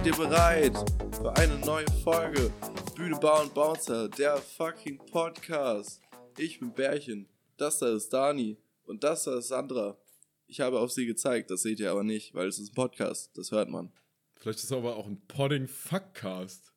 Seid 0.00 0.06
ihr 0.06 0.16
bereit 0.16 0.72
für 1.12 1.36
eine 1.36 1.58
neue 1.58 1.84
Folge 2.02 2.50
Bühne 2.96 3.18
Bauen 3.18 3.52
Bouncer, 3.52 4.08
der 4.08 4.38
fucking 4.38 4.96
Podcast? 4.96 6.00
Ich 6.38 6.58
bin 6.58 6.72
Bärchen, 6.72 7.28
das 7.58 7.80
da 7.80 7.94
ist 7.94 8.08
Dani 8.08 8.56
und 8.84 9.04
das 9.04 9.24
da 9.24 9.36
ist 9.36 9.48
Sandra. 9.48 9.98
Ich 10.46 10.62
habe 10.62 10.80
auf 10.80 10.90
sie 10.90 11.04
gezeigt, 11.04 11.50
das 11.50 11.60
seht 11.60 11.80
ihr 11.80 11.90
aber 11.90 12.02
nicht, 12.02 12.34
weil 12.34 12.48
es 12.48 12.58
ist 12.58 12.72
ein 12.72 12.74
Podcast, 12.74 13.36
das 13.36 13.50
hört 13.50 13.68
man. 13.68 13.92
Vielleicht 14.36 14.60
ist 14.60 14.64
es 14.64 14.72
aber 14.72 14.96
auch 14.96 15.06
ein 15.06 15.20
Podding 15.28 15.68
Fuckcast. 15.68 16.72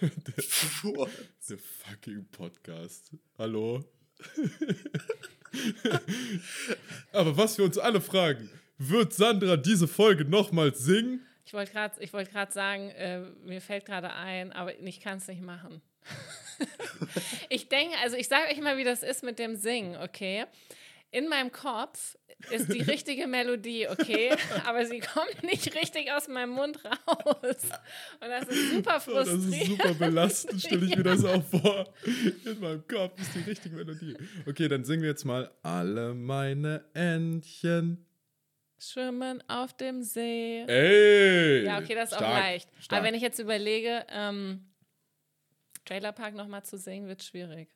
der, 0.00 0.10
der 1.48 1.58
fucking 1.58 2.26
Podcast. 2.32 3.12
Hallo? 3.38 3.84
aber 7.12 7.36
was 7.36 7.56
wir 7.56 7.66
uns 7.66 7.78
alle 7.78 8.00
fragen, 8.00 8.50
wird 8.78 9.14
Sandra 9.14 9.56
diese 9.56 9.86
Folge 9.86 10.24
nochmals 10.24 10.80
singen? 10.80 11.24
Ich 11.54 12.12
wollte 12.12 12.30
gerade 12.30 12.46
wollt 12.46 12.52
sagen, 12.52 12.90
äh, 12.90 13.20
mir 13.44 13.60
fällt 13.60 13.86
gerade 13.86 14.12
ein, 14.12 14.52
aber 14.52 14.78
ich 14.80 15.00
kann 15.00 15.18
es 15.18 15.28
nicht 15.28 15.42
machen. 15.42 15.80
ich 17.48 17.68
denke, 17.68 17.96
also 18.02 18.16
ich 18.16 18.28
sage 18.28 18.50
euch 18.50 18.60
mal, 18.60 18.76
wie 18.76 18.84
das 18.84 19.02
ist 19.02 19.22
mit 19.22 19.38
dem 19.38 19.56
Singen, 19.56 19.96
okay? 19.96 20.44
In 21.10 21.28
meinem 21.28 21.52
Kopf 21.52 22.16
ist 22.50 22.72
die 22.72 22.82
richtige 22.82 23.28
Melodie, 23.28 23.86
okay? 23.88 24.32
Aber 24.66 24.84
sie 24.84 24.98
kommt 24.98 25.44
nicht 25.44 25.74
richtig 25.76 26.10
aus 26.10 26.26
meinem 26.26 26.50
Mund 26.50 26.84
raus. 26.84 27.56
Und 28.20 28.28
das 28.28 28.48
ist 28.48 28.70
super 28.72 29.00
frustrierend. 29.00 29.44
Oh, 29.44 29.50
das 29.50 29.60
ist 29.60 29.66
super 29.66 29.94
belastend, 29.94 30.60
stelle 30.60 30.86
ich 30.86 30.96
mir 30.96 31.04
das 31.04 31.24
auch 31.24 31.44
vor. 31.44 31.94
In 32.44 32.60
meinem 32.60 32.86
Kopf 32.88 33.20
ist 33.20 33.34
die 33.34 33.48
richtige 33.48 33.76
Melodie. 33.76 34.16
Okay, 34.46 34.66
dann 34.68 34.84
singen 34.84 35.02
wir 35.02 35.10
jetzt 35.10 35.24
mal 35.24 35.50
Alle 35.62 36.14
meine 36.14 36.84
Entchen 36.94 38.04
Schwimmen 38.90 39.42
auf 39.48 39.76
dem 39.76 40.02
See. 40.02 40.64
Ey! 40.66 41.64
Ja, 41.64 41.78
okay, 41.78 41.94
das 41.94 42.10
ist 42.10 42.16
stark, 42.16 42.30
auch 42.30 42.38
leicht. 42.38 42.68
Stark. 42.78 42.98
Aber 42.98 43.06
wenn 43.06 43.14
ich 43.14 43.22
jetzt 43.22 43.38
überlege, 43.38 44.04
ähm, 44.10 44.64
Trailerpark 45.84 46.34
nochmal 46.34 46.64
zu 46.64 46.78
singen, 46.78 47.08
wird 47.08 47.22
schwierig. 47.22 47.68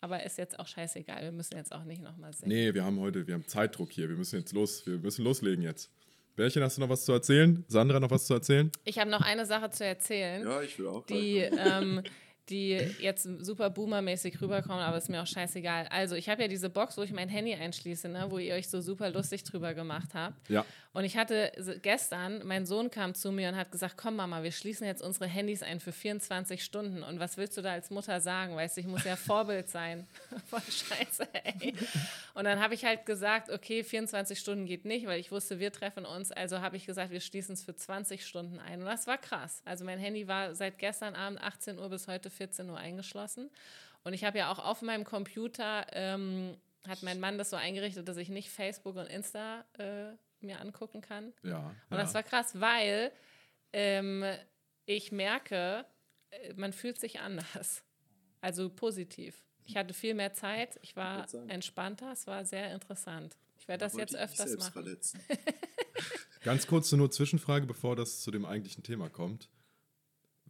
Aber 0.00 0.22
ist 0.24 0.38
jetzt 0.38 0.58
auch 0.58 0.66
scheißegal. 0.66 1.22
Wir 1.22 1.32
müssen 1.32 1.56
jetzt 1.56 1.72
auch 1.72 1.84
nicht 1.84 2.02
nochmal 2.02 2.32
singen. 2.32 2.52
Nee, 2.52 2.74
wir 2.74 2.84
haben 2.84 3.00
heute, 3.00 3.26
wir 3.26 3.34
haben 3.34 3.46
Zeitdruck 3.46 3.90
hier. 3.90 4.08
Wir 4.08 4.16
müssen 4.16 4.38
jetzt 4.38 4.52
los, 4.52 4.86
wir 4.86 4.98
müssen 4.98 5.24
loslegen 5.24 5.62
jetzt. 5.62 5.90
Bärchen, 6.36 6.62
hast 6.62 6.76
du 6.76 6.82
noch 6.82 6.90
was 6.90 7.06
zu 7.06 7.12
erzählen? 7.12 7.64
Sandra, 7.66 7.98
noch 7.98 8.10
was 8.10 8.26
zu 8.26 8.34
erzählen? 8.34 8.70
Ich 8.84 8.98
habe 8.98 9.10
noch 9.10 9.22
eine 9.22 9.46
Sache 9.46 9.70
zu 9.70 9.86
erzählen. 9.86 10.46
Ja, 10.46 10.60
ich 10.60 10.78
will 10.78 10.86
auch. 10.86 11.06
Die, 11.06 11.38
ähm, 11.38 12.02
die 12.48 12.72
jetzt 13.00 13.28
super 13.40 13.70
boomermäßig 13.70 14.40
rüberkommen, 14.40 14.80
aber 14.80 14.96
ist 14.96 15.08
mir 15.08 15.22
auch 15.22 15.26
scheißegal. 15.26 15.88
Also, 15.90 16.14
ich 16.14 16.28
habe 16.28 16.42
ja 16.42 16.48
diese 16.48 16.70
Box, 16.70 16.96
wo 16.96 17.02
ich 17.02 17.12
mein 17.12 17.28
Handy 17.28 17.54
einschließe, 17.54 18.08
ne, 18.08 18.26
wo 18.28 18.38
ihr 18.38 18.54
euch 18.54 18.68
so 18.68 18.80
super 18.80 19.10
lustig 19.10 19.44
drüber 19.44 19.74
gemacht 19.74 20.10
habt. 20.14 20.48
Ja. 20.48 20.64
Und 20.92 21.04
ich 21.04 21.18
hatte 21.18 21.52
gestern, 21.82 22.40
mein 22.46 22.64
Sohn 22.64 22.90
kam 22.90 23.14
zu 23.14 23.30
mir 23.30 23.50
und 23.50 23.56
hat 23.56 23.70
gesagt: 23.70 23.96
Komm, 23.98 24.16
Mama, 24.16 24.42
wir 24.42 24.52
schließen 24.52 24.86
jetzt 24.86 25.02
unsere 25.02 25.26
Handys 25.26 25.62
ein 25.62 25.78
für 25.78 25.92
24 25.92 26.64
Stunden. 26.64 27.02
Und 27.02 27.20
was 27.20 27.36
willst 27.36 27.58
du 27.58 27.62
da 27.62 27.72
als 27.72 27.90
Mutter 27.90 28.20
sagen? 28.22 28.56
Weißt 28.56 28.76
du, 28.76 28.80
ich 28.80 28.86
muss 28.86 29.04
ja 29.04 29.16
Vorbild 29.16 29.68
sein. 29.68 30.06
Voll 30.46 30.62
scheiße, 30.62 31.28
ey. 31.34 31.74
Und 32.32 32.44
dann 32.44 32.60
habe 32.60 32.72
ich 32.72 32.86
halt 32.86 33.04
gesagt: 33.04 33.50
Okay, 33.50 33.84
24 33.84 34.38
Stunden 34.38 34.64
geht 34.64 34.86
nicht, 34.86 35.06
weil 35.06 35.20
ich 35.20 35.30
wusste, 35.30 35.58
wir 35.58 35.70
treffen 35.70 36.06
uns. 36.06 36.32
Also 36.32 36.60
habe 36.62 36.76
ich 36.78 36.86
gesagt, 36.86 37.10
wir 37.10 37.20
schließen 37.20 37.52
es 37.54 37.62
für 37.62 37.76
20 37.76 38.24
Stunden 38.24 38.58
ein. 38.58 38.80
Und 38.80 38.86
das 38.86 39.06
war 39.06 39.18
krass. 39.18 39.60
Also, 39.66 39.84
mein 39.84 39.98
Handy 39.98 40.26
war 40.28 40.54
seit 40.54 40.78
gestern 40.78 41.14
Abend 41.14 41.42
18 41.42 41.78
Uhr 41.78 41.90
bis 41.90 42.08
heute 42.08 42.30
14 42.36 42.68
Uhr 42.70 42.78
eingeschlossen. 42.78 43.50
Und 44.04 44.12
ich 44.12 44.24
habe 44.24 44.38
ja 44.38 44.52
auch 44.52 44.58
auf 44.58 44.82
meinem 44.82 45.04
Computer, 45.04 45.86
ähm, 45.92 46.56
hat 46.86 47.02
mein 47.02 47.18
Mann 47.18 47.38
das 47.38 47.50
so 47.50 47.56
eingerichtet, 47.56 48.06
dass 48.06 48.16
ich 48.16 48.28
nicht 48.28 48.50
Facebook 48.50 48.96
und 48.96 49.06
Insta 49.06 49.64
äh, 49.78 50.12
mir 50.40 50.60
angucken 50.60 51.00
kann. 51.00 51.32
Ja. 51.42 51.74
Und 51.90 51.96
ja. 51.96 52.02
das 52.02 52.14
war 52.14 52.22
krass, 52.22 52.60
weil 52.60 53.10
ähm, 53.72 54.24
ich 54.84 55.10
merke, 55.10 55.84
äh, 56.30 56.54
man 56.54 56.72
fühlt 56.72 57.00
sich 57.00 57.20
anders. 57.20 57.82
Also 58.40 58.70
positiv. 58.70 59.42
Ich 59.64 59.76
hatte 59.76 59.92
viel 59.92 60.14
mehr 60.14 60.32
Zeit, 60.32 60.78
ich 60.82 60.94
war 60.94 61.26
entspannter, 61.48 62.12
es 62.12 62.28
war 62.28 62.44
sehr 62.44 62.72
interessant. 62.72 63.36
Ich 63.58 63.66
werde 63.66 63.84
das 63.84 63.96
jetzt 63.96 64.14
öfters 64.14 64.56
machen. 64.56 64.96
Ganz 66.42 66.68
kurze 66.68 66.96
nur 66.96 67.10
Zwischenfrage, 67.10 67.66
bevor 67.66 67.96
das 67.96 68.20
zu 68.20 68.30
dem 68.30 68.44
eigentlichen 68.44 68.84
Thema 68.84 69.10
kommt. 69.10 69.48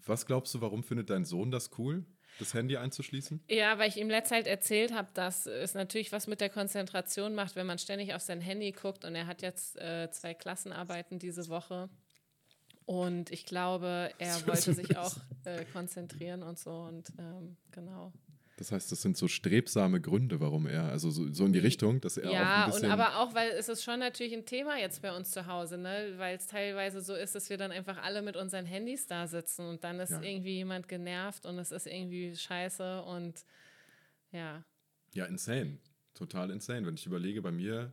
Was 0.08 0.26
glaubst 0.26 0.54
du, 0.54 0.60
warum 0.60 0.82
findet 0.82 1.10
dein 1.10 1.24
Sohn 1.24 1.50
das 1.50 1.70
cool, 1.78 2.04
das 2.38 2.54
Handy 2.54 2.76
einzuschließen? 2.76 3.42
Ja, 3.48 3.78
weil 3.78 3.88
ich 3.88 3.96
ihm 3.96 4.08
letztes 4.08 4.30
Zeit 4.30 4.46
erzählt 4.46 4.94
habe, 4.94 5.08
dass 5.14 5.46
es 5.46 5.74
natürlich 5.74 6.12
was 6.12 6.26
mit 6.26 6.40
der 6.40 6.50
Konzentration 6.50 7.34
macht, 7.34 7.56
wenn 7.56 7.66
man 7.66 7.78
ständig 7.78 8.14
auf 8.14 8.22
sein 8.22 8.40
Handy 8.40 8.72
guckt. 8.72 9.04
Und 9.04 9.14
er 9.14 9.26
hat 9.26 9.42
jetzt 9.42 9.76
äh, 9.78 10.10
zwei 10.10 10.34
Klassenarbeiten 10.34 11.18
diese 11.18 11.48
Woche. 11.48 11.88
Und 12.84 13.32
ich 13.32 13.46
glaube, 13.46 14.12
er 14.18 14.34
wollte 14.46 14.72
sich 14.72 14.96
auch 14.96 15.16
äh, 15.44 15.64
konzentrieren 15.72 16.42
und 16.42 16.58
so. 16.58 16.70
Und 16.70 17.12
ähm, 17.18 17.56
genau. 17.72 18.12
Das 18.56 18.72
heißt, 18.72 18.90
das 18.90 19.02
sind 19.02 19.18
so 19.18 19.28
strebsame 19.28 20.00
Gründe, 20.00 20.40
warum 20.40 20.66
er, 20.66 20.84
also 20.84 21.10
so, 21.10 21.30
so 21.30 21.44
in 21.44 21.52
die 21.52 21.58
Richtung, 21.58 22.00
dass 22.00 22.16
er 22.16 22.30
ja, 22.30 22.40
auch 22.40 22.46
ein 22.46 22.70
bisschen... 22.70 22.88
Ja, 22.88 22.94
und 22.94 23.00
aber 23.00 23.18
auch, 23.18 23.34
weil 23.34 23.50
es 23.50 23.68
ist 23.68 23.84
schon 23.84 24.00
natürlich 24.00 24.32
ein 24.32 24.46
Thema 24.46 24.78
jetzt 24.78 25.02
bei 25.02 25.14
uns 25.14 25.30
zu 25.30 25.46
Hause, 25.46 25.76
ne? 25.76 26.14
weil 26.16 26.36
es 26.36 26.46
teilweise 26.46 27.02
so 27.02 27.14
ist, 27.14 27.34
dass 27.34 27.50
wir 27.50 27.58
dann 27.58 27.70
einfach 27.70 27.98
alle 28.02 28.22
mit 28.22 28.34
unseren 28.34 28.64
Handys 28.64 29.06
da 29.06 29.26
sitzen 29.26 29.68
und 29.68 29.84
dann 29.84 30.00
ist 30.00 30.10
ja. 30.10 30.22
irgendwie 30.22 30.54
jemand 30.54 30.88
genervt 30.88 31.44
und 31.44 31.58
es 31.58 31.70
ist 31.70 31.86
irgendwie 31.86 32.34
scheiße 32.34 33.02
und 33.02 33.44
ja. 34.32 34.64
Ja, 35.12 35.26
insane. 35.26 35.78
Total 36.14 36.50
insane. 36.50 36.86
Wenn 36.86 36.94
ich 36.94 37.04
überlege, 37.04 37.42
bei 37.42 37.52
mir, 37.52 37.92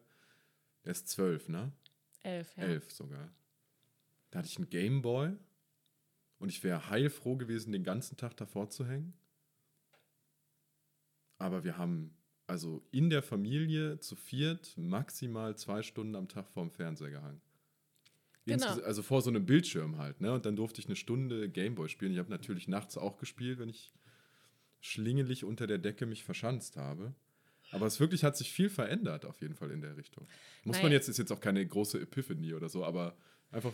er 0.84 0.92
ist 0.92 1.10
zwölf, 1.10 1.50
ne? 1.50 1.74
Elf, 2.24 2.56
ja. 2.56 2.64
Elf 2.64 2.90
sogar. 2.90 3.30
Da 4.32 4.40
hatte 4.40 4.48
ich 4.48 4.56
einen 4.56 4.70
Gameboy 4.70 5.34
und 6.40 6.50
ich 6.50 6.64
wäre 6.64 6.90
heilfroh 6.90 7.36
gewesen, 7.36 7.74
den 7.74 7.84
ganzen 7.84 8.16
Tag 8.16 8.38
davor 8.38 8.70
zu 8.70 8.88
hängen. 8.88 9.14
Aber 11.44 11.66
wir 11.66 11.78
haben 11.78 12.16
also 12.48 12.82
in 12.92 13.10
der 13.10 13.22
Familie 13.22 14.00
zu 14.00 14.16
viert 14.16 14.78
maximal 14.78 15.58
zwei 15.58 15.84
Stunden 15.84 16.16
am 16.16 16.30
Tag 16.30 16.50
vorm 16.50 16.72
Fernseher 16.72 17.10
gehangen. 17.10 17.42
Genau. 18.46 18.80
Also 18.82 19.04
vor 19.04 19.22
so 19.22 19.30
einem 19.30 19.46
Bildschirm 19.46 19.98
halt, 19.98 20.22
ne? 20.22 20.32
Und 20.32 20.46
dann 20.46 20.56
durfte 20.56 20.80
ich 20.80 20.88
eine 20.88 20.96
Stunde 20.96 21.50
Gameboy 21.50 21.90
spielen. 21.90 22.14
Ich 22.14 22.20
habe 22.20 22.30
natürlich 22.30 22.70
nachts 22.70 22.98
auch 22.98 23.18
gespielt, 23.18 23.60
wenn 23.60 23.68
ich 23.68 23.92
schlingelig 24.80 25.44
unter 25.44 25.68
der 25.68 25.80
Decke 25.80 26.06
mich 26.06 26.24
verschanzt 26.24 26.78
habe. 26.78 27.14
Aber 27.72 27.88
es 27.88 28.00
wirklich 28.00 28.24
hat 28.24 28.38
sich 28.38 28.50
viel 28.50 28.70
verändert, 28.70 29.26
auf 29.26 29.42
jeden 29.42 29.56
Fall 29.56 29.72
in 29.72 29.82
der 29.82 29.98
Richtung. 29.98 30.26
Muss 30.64 30.78
Nein. 30.78 30.84
man 30.84 30.92
jetzt, 30.94 31.10
ist 31.10 31.18
jetzt 31.18 31.32
auch 31.32 31.42
keine 31.42 31.66
große 31.66 32.00
Epiphanie 32.00 32.54
oder 32.54 32.70
so, 32.70 32.86
aber 32.86 33.18
Einfach 33.54 33.72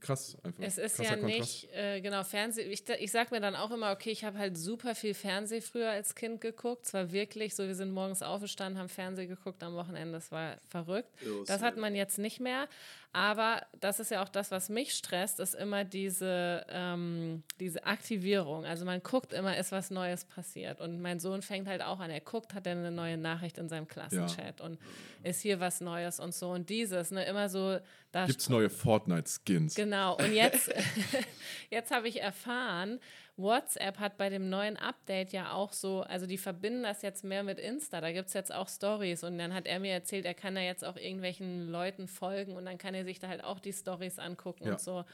krass. 0.00 0.36
Einfach 0.42 0.62
es 0.62 0.78
ist 0.78 0.98
ja 0.98 1.14
nicht, 1.14 1.68
äh, 1.72 2.00
genau, 2.00 2.24
Fernsehen. 2.24 2.70
Ich, 2.70 2.88
ich 2.88 3.10
sag 3.12 3.30
mir 3.30 3.40
dann 3.40 3.54
auch 3.54 3.70
immer, 3.70 3.92
okay, 3.92 4.10
ich 4.10 4.24
habe 4.24 4.38
halt 4.38 4.56
super 4.56 4.94
viel 4.94 5.14
Fernseh 5.14 5.60
früher 5.60 5.90
als 5.90 6.14
Kind 6.14 6.40
geguckt. 6.40 6.86
Es 6.86 6.94
war 6.94 7.12
wirklich 7.12 7.54
so, 7.54 7.66
wir 7.66 7.74
sind 7.74 7.92
morgens 7.92 8.22
aufgestanden, 8.22 8.80
haben 8.80 8.88
Fernseh 8.88 9.26
geguckt 9.26 9.62
am 9.62 9.74
Wochenende. 9.74 10.14
Das 10.14 10.32
war 10.32 10.56
verrückt. 10.68 11.10
Ja, 11.24 11.30
das 11.46 11.62
hat 11.62 11.76
man 11.76 11.94
jetzt 11.94 12.18
nicht 12.18 12.40
mehr. 12.40 12.68
Aber 13.12 13.62
das 13.80 13.98
ist 13.98 14.12
ja 14.12 14.22
auch 14.22 14.28
das, 14.28 14.52
was 14.52 14.68
mich 14.68 14.94
stresst, 14.94 15.40
ist 15.40 15.56
immer 15.56 15.84
diese, 15.84 16.64
ähm, 16.68 17.42
diese 17.58 17.84
Aktivierung. 17.84 18.64
Also 18.64 18.84
man 18.84 19.02
guckt 19.02 19.32
immer, 19.32 19.56
ist 19.56 19.72
was 19.72 19.90
Neues 19.90 20.24
passiert. 20.24 20.80
Und 20.80 21.02
mein 21.02 21.18
Sohn 21.18 21.42
fängt 21.42 21.66
halt 21.66 21.82
auch 21.82 21.98
an. 21.98 22.10
Er 22.10 22.20
guckt, 22.20 22.54
hat 22.54 22.66
er 22.68 22.72
eine 22.72 22.92
neue 22.92 23.16
Nachricht 23.16 23.58
in 23.58 23.68
seinem 23.68 23.88
Klassenchat 23.88 24.60
ja. 24.60 24.64
und 24.64 24.78
ist 25.24 25.40
hier 25.40 25.58
was 25.58 25.80
Neues 25.80 26.20
und 26.20 26.34
so. 26.34 26.50
Und 26.50 26.70
dieses, 26.70 27.10
ne, 27.10 27.24
immer 27.24 27.48
so. 27.48 27.78
Gibt 28.26 28.40
es 28.40 28.48
neue 28.48 28.70
Fortnite-Skins? 28.70 29.74
Genau. 29.74 30.16
Und 30.16 30.32
jetzt, 30.32 30.72
jetzt 31.70 31.90
habe 31.90 32.06
ich 32.06 32.20
erfahren, 32.20 33.00
WhatsApp 33.40 33.98
hat 33.98 34.16
bei 34.16 34.28
dem 34.28 34.50
neuen 34.50 34.76
Update 34.76 35.32
ja 35.32 35.52
auch 35.52 35.72
so, 35.72 36.02
also 36.02 36.26
die 36.26 36.38
verbinden 36.38 36.82
das 36.82 37.02
jetzt 37.02 37.24
mehr 37.24 37.42
mit 37.42 37.58
Insta. 37.58 38.00
Da 38.00 38.12
gibt 38.12 38.28
es 38.28 38.34
jetzt 38.34 38.52
auch 38.52 38.68
Stories. 38.68 39.24
Und 39.24 39.38
dann 39.38 39.54
hat 39.54 39.66
er 39.66 39.80
mir 39.80 39.92
erzählt, 39.92 40.24
er 40.24 40.34
kann 40.34 40.54
da 40.54 40.60
jetzt 40.60 40.84
auch 40.84 40.96
irgendwelchen 40.96 41.68
Leuten 41.68 42.08
folgen 42.08 42.56
und 42.56 42.64
dann 42.64 42.78
kann 42.78 42.94
er 42.94 43.04
sich 43.04 43.18
da 43.18 43.28
halt 43.28 43.44
auch 43.44 43.60
die 43.60 43.72
Stories 43.72 44.18
angucken 44.18 44.66
ja. 44.66 44.72
und 44.72 44.80
so. 44.80 45.04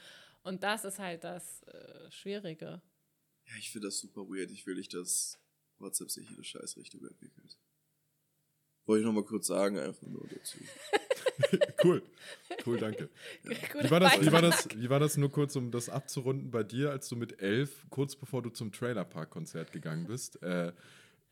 Und 0.43 0.63
das 0.63 0.85
ist 0.85 0.99
halt 0.99 1.23
das 1.23 1.63
äh, 1.63 2.11
Schwierige. 2.11 2.81
Ja, 3.45 3.53
ich 3.59 3.71
finde 3.71 3.87
das 3.87 3.99
super 3.99 4.21
weird. 4.21 4.51
Ich 4.51 4.65
will 4.65 4.75
nicht, 4.75 4.93
dass 4.93 5.39
WhatsApp 5.79 6.09
sich 6.09 6.29
jede 6.29 6.43
Scheißrichtung 6.43 7.05
entwickelt. 7.05 7.57
Wollte 8.85 9.01
ich 9.01 9.05
nochmal 9.05 9.25
kurz 9.25 9.47
sagen, 9.47 9.77
einfach 9.77 10.07
nur 10.07 10.27
dazu. 10.27 10.57
cool. 11.83 12.03
Cool, 12.65 12.77
danke. 12.77 13.09
Wie 13.43 13.91
war, 13.91 13.99
das, 13.99 14.21
wie, 14.21 14.31
war 14.31 14.41
das, 14.41 14.67
wie 14.75 14.89
war 14.89 14.99
das 14.99 15.17
nur 15.17 15.31
kurz, 15.31 15.55
um 15.55 15.71
das 15.71 15.89
abzurunden 15.89 16.51
bei 16.51 16.63
dir, 16.63 16.91
als 16.91 17.09
du 17.09 17.15
mit 17.15 17.41
elf, 17.41 17.85
kurz 17.89 18.15
bevor 18.15 18.41
du 18.41 18.49
zum 18.49 18.71
Trailerpark-Konzert 18.71 19.71
gegangen 19.71 20.07
bist, 20.07 20.41
äh, 20.41 20.73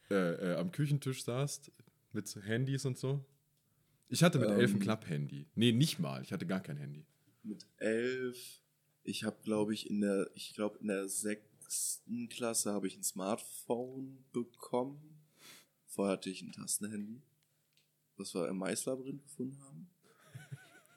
äh, 0.09 0.13
äh, 0.13 0.55
am 0.55 0.71
Küchentisch 0.71 1.23
saßt 1.23 1.71
mit 2.13 2.33
Handys 2.45 2.85
und 2.85 2.97
so? 2.97 3.23
Ich 4.07 4.23
hatte 4.23 4.39
mit 4.39 4.49
ähm, 4.49 4.59
elf 4.59 4.73
ein 4.73 4.79
Klapp-Handy. 4.79 5.47
Nee, 5.55 5.71
nicht 5.71 5.99
mal. 5.99 6.21
Ich 6.21 6.31
hatte 6.31 6.45
gar 6.45 6.61
kein 6.61 6.77
Handy. 6.77 7.05
Mit 7.43 7.65
elf, 7.77 8.61
ich 9.03 9.23
habe, 9.23 9.37
glaube 9.43 9.73
ich, 9.73 9.89
in 9.89 10.01
der, 10.01 10.29
ich 10.35 10.53
glaube, 10.53 10.77
in 10.79 10.87
der 10.87 11.07
sechsten 11.07 12.29
Klasse 12.29 12.71
habe 12.71 12.87
ich 12.87 12.97
ein 12.97 13.03
Smartphone 13.03 14.23
bekommen. 14.31 15.19
Vorher 15.87 16.13
hatte 16.13 16.29
ich 16.29 16.41
ein 16.41 16.51
Tastenhandy 16.51 17.21
was 18.17 18.33
wir 18.33 18.47
im 18.47 18.57
Maislabyrinth 18.57 19.23
gefunden 19.23 19.59
haben. 19.63 19.89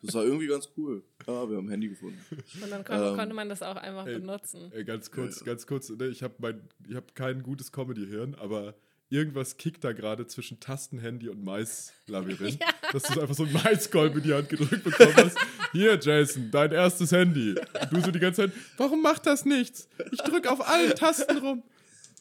Das 0.03 0.15
war 0.15 0.25
irgendwie 0.25 0.47
ganz 0.47 0.69
cool. 0.77 1.03
Ja, 1.27 1.49
wir 1.49 1.57
haben 1.57 1.67
ein 1.67 1.71
Handy 1.71 1.89
gefunden. 1.89 2.19
Und 2.63 2.71
dann 2.71 2.85
konnte, 2.85 3.05
ähm, 3.05 3.17
konnte 3.17 3.35
man 3.35 3.49
das 3.49 3.63
auch 3.63 3.77
einfach 3.77 4.07
ey, 4.07 4.19
benutzen. 4.19 4.71
Ey, 4.73 4.85
ganz 4.85 5.11
kurz, 5.11 5.41
ja. 5.41 5.47
ganz 5.47 5.67
kurz. 5.67 5.91
Ne, 5.91 6.07
ich 6.07 6.23
habe 6.23 6.63
hab 6.95 7.15
kein 7.15 7.43
gutes 7.43 7.73
Comedy-Hirn, 7.73 8.37
aber 8.37 8.75
irgendwas 9.11 9.57
kickt 9.57 9.83
da 9.85 9.93
gerade 9.93 10.27
zwischen 10.27 10.61
Tastenhandy 10.61 11.29
und 11.29 11.43
Maislabyrinth. 11.43 12.61
ja. 12.61 12.69
Dass 12.93 13.03
du 13.05 13.21
einfach 13.21 13.35
so 13.35 13.45
ein 13.45 13.53
Maiskolb 13.53 14.17
in 14.17 14.23
die 14.23 14.33
Hand 14.33 14.49
gedrückt 14.49 14.85
bekommen 14.85 15.15
hast. 15.17 15.39
Hier, 15.73 15.99
Jason, 16.01 16.51
dein 16.51 16.73
erstes 16.73 17.13
Handy. 17.13 17.55
Und 17.59 17.93
du 17.93 18.01
so 18.01 18.11
die 18.11 18.19
ganze 18.19 18.43
Zeit, 18.43 18.53
warum 18.77 19.03
macht 19.03 19.27
das 19.27 19.45
nichts? 19.45 19.89
Ich 20.13 20.21
drücke 20.21 20.51
auf 20.51 20.67
allen 20.67 20.95
Tasten 20.95 21.39
rum. 21.39 21.63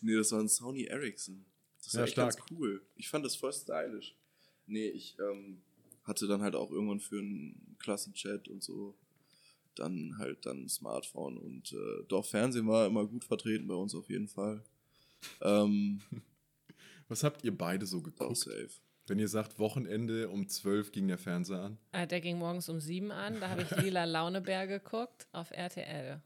Nee, 0.02 0.16
das 0.16 0.32
war 0.32 0.40
ein 0.40 0.48
Sony 0.48 0.86
Ericsson. 0.86 1.46
Das 1.84 1.94
war 1.94 2.02
ja, 2.02 2.06
echt 2.06 2.14
stark. 2.14 2.36
ganz 2.36 2.52
cool. 2.52 2.82
Ich 2.96 3.10
fand 3.10 3.26
das 3.26 3.36
voll 3.36 3.54
stylisch. 3.54 4.16
Nee, 4.66 4.90
ich 4.90 5.18
ähm, 5.20 5.62
hatte 6.08 6.28
dann 6.28 6.42
halt 6.42 6.56
auch 6.56 6.72
irgendwann 6.72 7.00
für 7.00 7.20
einen 7.20 7.76
Klassenchat 7.80 8.48
und 8.48 8.64
so 8.64 8.98
dann 9.76 10.18
halt 10.18 10.46
dann 10.46 10.64
ein 10.64 10.70
Smartphone 10.70 11.38
und 11.38 11.72
äh, 11.72 12.04
doch 12.08 12.26
Fernsehen 12.26 12.68
war 12.68 12.88
immer 12.88 13.06
gut 13.06 13.24
vertreten 13.24 13.68
bei 13.68 13.76
uns 13.76 13.94
auf 13.94 14.10
jeden 14.10 14.28
Fall. 14.28 14.64
Ähm, 15.42 16.02
Was 17.08 17.24
habt 17.24 17.44
ihr 17.44 17.56
beide 17.56 17.86
so 17.86 18.02
geguckt? 18.02 18.38
safe. 18.38 18.70
Wenn 19.06 19.20
ihr 19.20 19.30
sagt, 19.30 19.58
Wochenende 19.60 20.28
um 20.30 20.50
12 20.50 20.92
ging 20.92 21.08
der 21.08 21.18
Fernseher 21.18 21.62
an? 21.62 21.78
Äh, 21.94 22.08
der 22.08 22.20
ging 22.20 22.38
morgens 22.38 22.68
um 22.68 22.82
7 22.82 23.12
an. 23.12 23.40
Da 23.40 23.50
habe 23.50 23.62
ich 23.62 23.72
Lila 23.82 24.04
Launebär 24.04 24.68
geguckt 24.68 25.28
auf 25.32 25.52
RTL. 25.52 26.22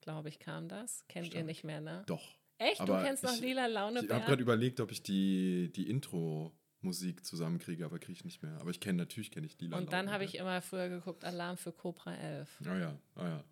Glaube 0.00 0.28
ich, 0.28 0.40
kam 0.40 0.68
das. 0.68 1.04
Kennt 1.08 1.26
Stimmt. 1.26 1.40
ihr 1.40 1.44
nicht 1.44 1.62
mehr, 1.62 1.80
ne? 1.80 2.02
Doch. 2.06 2.34
Echt? 2.58 2.80
Aber 2.80 2.98
du 2.98 3.04
kennst 3.04 3.22
noch 3.22 3.38
Lila 3.38 3.66
Launebär? 3.66 4.04
Ich 4.04 4.12
habe 4.12 4.24
gerade 4.24 4.42
überlegt, 4.42 4.80
ob 4.80 4.90
ich 4.90 5.02
die, 5.02 5.70
die 5.76 5.88
Intro-Musik 6.86 7.24
zusammenkriege, 7.24 7.84
aber 7.84 7.98
kriege 7.98 8.12
ich 8.12 8.24
nicht 8.24 8.42
mehr. 8.42 8.56
Aber 8.60 8.70
ich 8.70 8.80
kenne 8.80 8.98
natürlich 8.98 9.30
kenne 9.30 9.46
ich 9.46 9.58
Lila 9.60 9.78
Und 9.78 9.92
dann 9.92 10.10
habe 10.10 10.24
ich 10.24 10.36
immer 10.36 10.60
früher 10.62 10.88
geguckt 10.88 11.24
Alarm 11.24 11.56
für 11.56 11.72
Cobra 11.72 12.14
11. 12.14 12.48
Ah 12.64 12.78
ja, 12.78 12.98
ah 13.16 13.28
ja. 13.28 13.44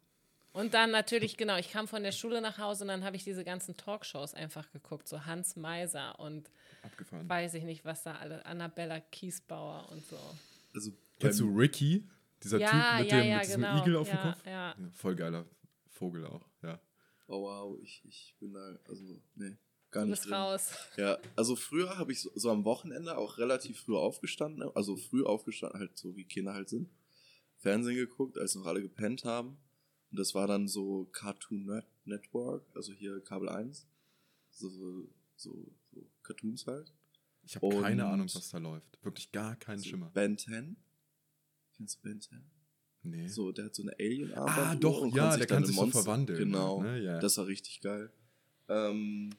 Und 0.53 0.73
dann 0.73 0.93
natürlich, 0.93 1.37
genau, 1.37 1.56
ich 1.56 1.71
kam 1.73 1.88
von 1.88 2.05
der 2.05 2.12
Schule 2.12 2.41
nach 2.41 2.59
Hause 2.59 2.85
und 2.85 2.88
dann 2.88 3.03
habe 3.03 3.17
ich 3.17 3.25
diese 3.25 3.43
ganzen 3.43 3.76
Talkshows 3.76 4.35
einfach 4.35 4.71
geguckt, 4.71 5.09
so 5.09 5.26
Hans 5.26 5.56
Meiser 5.56 6.19
und 6.21 6.49
Abgefahren. 6.82 7.29
weiß 7.29 7.55
ich 7.55 7.65
nicht, 7.65 7.85
was 7.85 8.05
da 8.05 8.15
alle, 8.15 8.47
Annabella 8.47 9.00
Kiesbauer 9.00 9.88
und 9.91 10.06
so. 10.06 10.19
Also, 10.73 10.93
Kennst 11.19 11.41
du 11.41 11.49
Ricky? 11.49 12.09
Dieser 12.43 12.59
ja, 12.59 12.69
Typ 12.69 13.00
mit, 13.00 13.11
ja, 13.11 13.20
dem, 13.20 13.29
ja, 13.29 13.37
mit 13.38 13.47
diesem 13.47 13.62
genau. 13.62 13.82
Igel 13.82 13.97
auf 13.97 14.09
dem 14.09 14.19
Kopf? 14.19 14.47
Ja. 14.47 14.77
Voll 14.93 15.17
geiler 15.17 15.44
Vogel 15.88 16.27
auch, 16.27 16.47
ja. 16.62 16.79
Oh 17.27 17.43
wow, 17.43 17.79
ich, 17.82 18.03
ich 18.05 18.37
bin 18.38 18.53
da, 18.53 18.79
also, 18.87 19.03
nee, 19.35 19.56
gar 19.94 20.05
nicht. 20.05 20.11
Du 20.11 20.20
bist 20.20 20.25
drin. 20.26 20.35
raus. 20.35 20.70
Ja, 20.96 21.19
also 21.37 21.56
früher 21.56 21.96
habe 21.96 22.12
ich 22.12 22.20
so, 22.20 22.31
so, 22.35 22.50
am 22.50 22.64
Wochenende 22.64 23.17
auch 23.17 23.38
relativ 23.38 23.81
früh 23.81 23.96
aufgestanden, 23.96 24.70
also 24.75 24.96
früh 24.96 25.25
aufgestanden, 25.25 25.81
halt 25.81 25.96
so 25.96 26.14
wie 26.17 26.25
Kinder 26.25 26.52
halt 26.52 26.69
sind. 26.69 26.91
Fernsehen 27.58 27.96
geguckt, 27.96 28.37
als 28.37 28.55
noch 28.55 28.67
alle 28.67 28.82
gepennt 28.82 29.25
haben. 29.25 29.56
Und 30.11 30.19
das 30.19 30.35
war 30.35 30.46
dann 30.46 30.69
so 30.69 31.06
Cartoon 31.12 31.82
Network, 32.05 32.64
also 32.75 32.93
hier 32.93 33.20
Kabel 33.20 33.49
1. 33.49 33.87
So, 34.50 34.69
so, 34.69 35.08
so, 35.37 35.73
so 35.93 36.11
Cartoons 36.23 36.67
halt. 36.67 36.93
Ich 37.43 37.56
habe 37.56 37.69
keine 37.81 38.05
Ahnung, 38.06 38.29
was 38.32 38.50
da 38.50 38.58
läuft. 38.58 38.99
Wirklich 39.02 39.32
gar 39.32 39.56
keinen 39.56 39.79
so 39.79 39.88
Schimmer. 39.88 40.11
Ben 40.11 40.37
10. 40.37 40.76
Kennst 41.76 41.99
du 41.99 42.02
Ben 42.02 42.20
10? 42.20 42.44
Nee. 43.02 43.29
So, 43.29 43.52
der 43.52 43.67
hat 43.67 43.75
so 43.75 43.82
eine 43.82 43.93
alien 43.99 44.32
Ah, 44.35 44.75
doch, 44.76 45.02
und 45.02 45.14
ja, 45.14 45.37
der 45.37 45.46
kann 45.46 45.64
sich 45.64 45.76
Monster, 45.76 45.99
so 45.99 46.05
verwandeln. 46.05 46.38
Genau, 46.38 46.82
ne? 46.82 47.02
ja. 47.02 47.19
das 47.19 47.37
war 47.37 47.46
richtig 47.46 47.81
geil. 47.82 48.11
Ähm, 48.69 49.31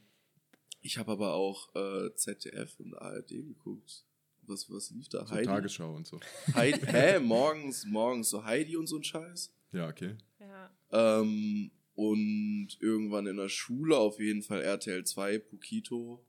ich 0.86 1.00
habe 1.00 1.14
aber 1.14 1.34
auch 1.34 1.74
äh, 1.76 2.14
ZDF 2.16 2.80
und 2.80 2.94
ARD 2.94 3.30
geguckt. 3.30 4.06
Was, 4.44 4.70
was 4.70 4.92
lief 4.92 5.10
da? 5.10 5.26
So 5.26 5.34
Heidi? 5.34 5.46
Tagesschau 5.46 5.96
und 5.96 6.06
so. 6.06 6.20
Heidi, 6.54 6.80
hä? 6.86 7.20
Morgens, 7.20 7.86
morgens 7.86 8.30
so 8.30 8.44
Heidi 8.44 8.78
und 8.78 8.86
so 8.86 8.98
ein 8.98 9.04
Scheiß? 9.04 9.52
Ja, 9.72 9.88
okay. 9.90 10.16
Ja. 10.40 10.70
Ähm, 10.92 11.72
und 11.96 12.78
irgendwann 12.80 13.26
in 13.26 13.38
der 13.38 13.50
Schule 13.50 13.98
auf 13.98 14.20
jeden 14.20 14.44
Fall 14.44 14.62
RTL 14.62 15.04
2, 15.04 15.40
Pokito, 15.40 16.24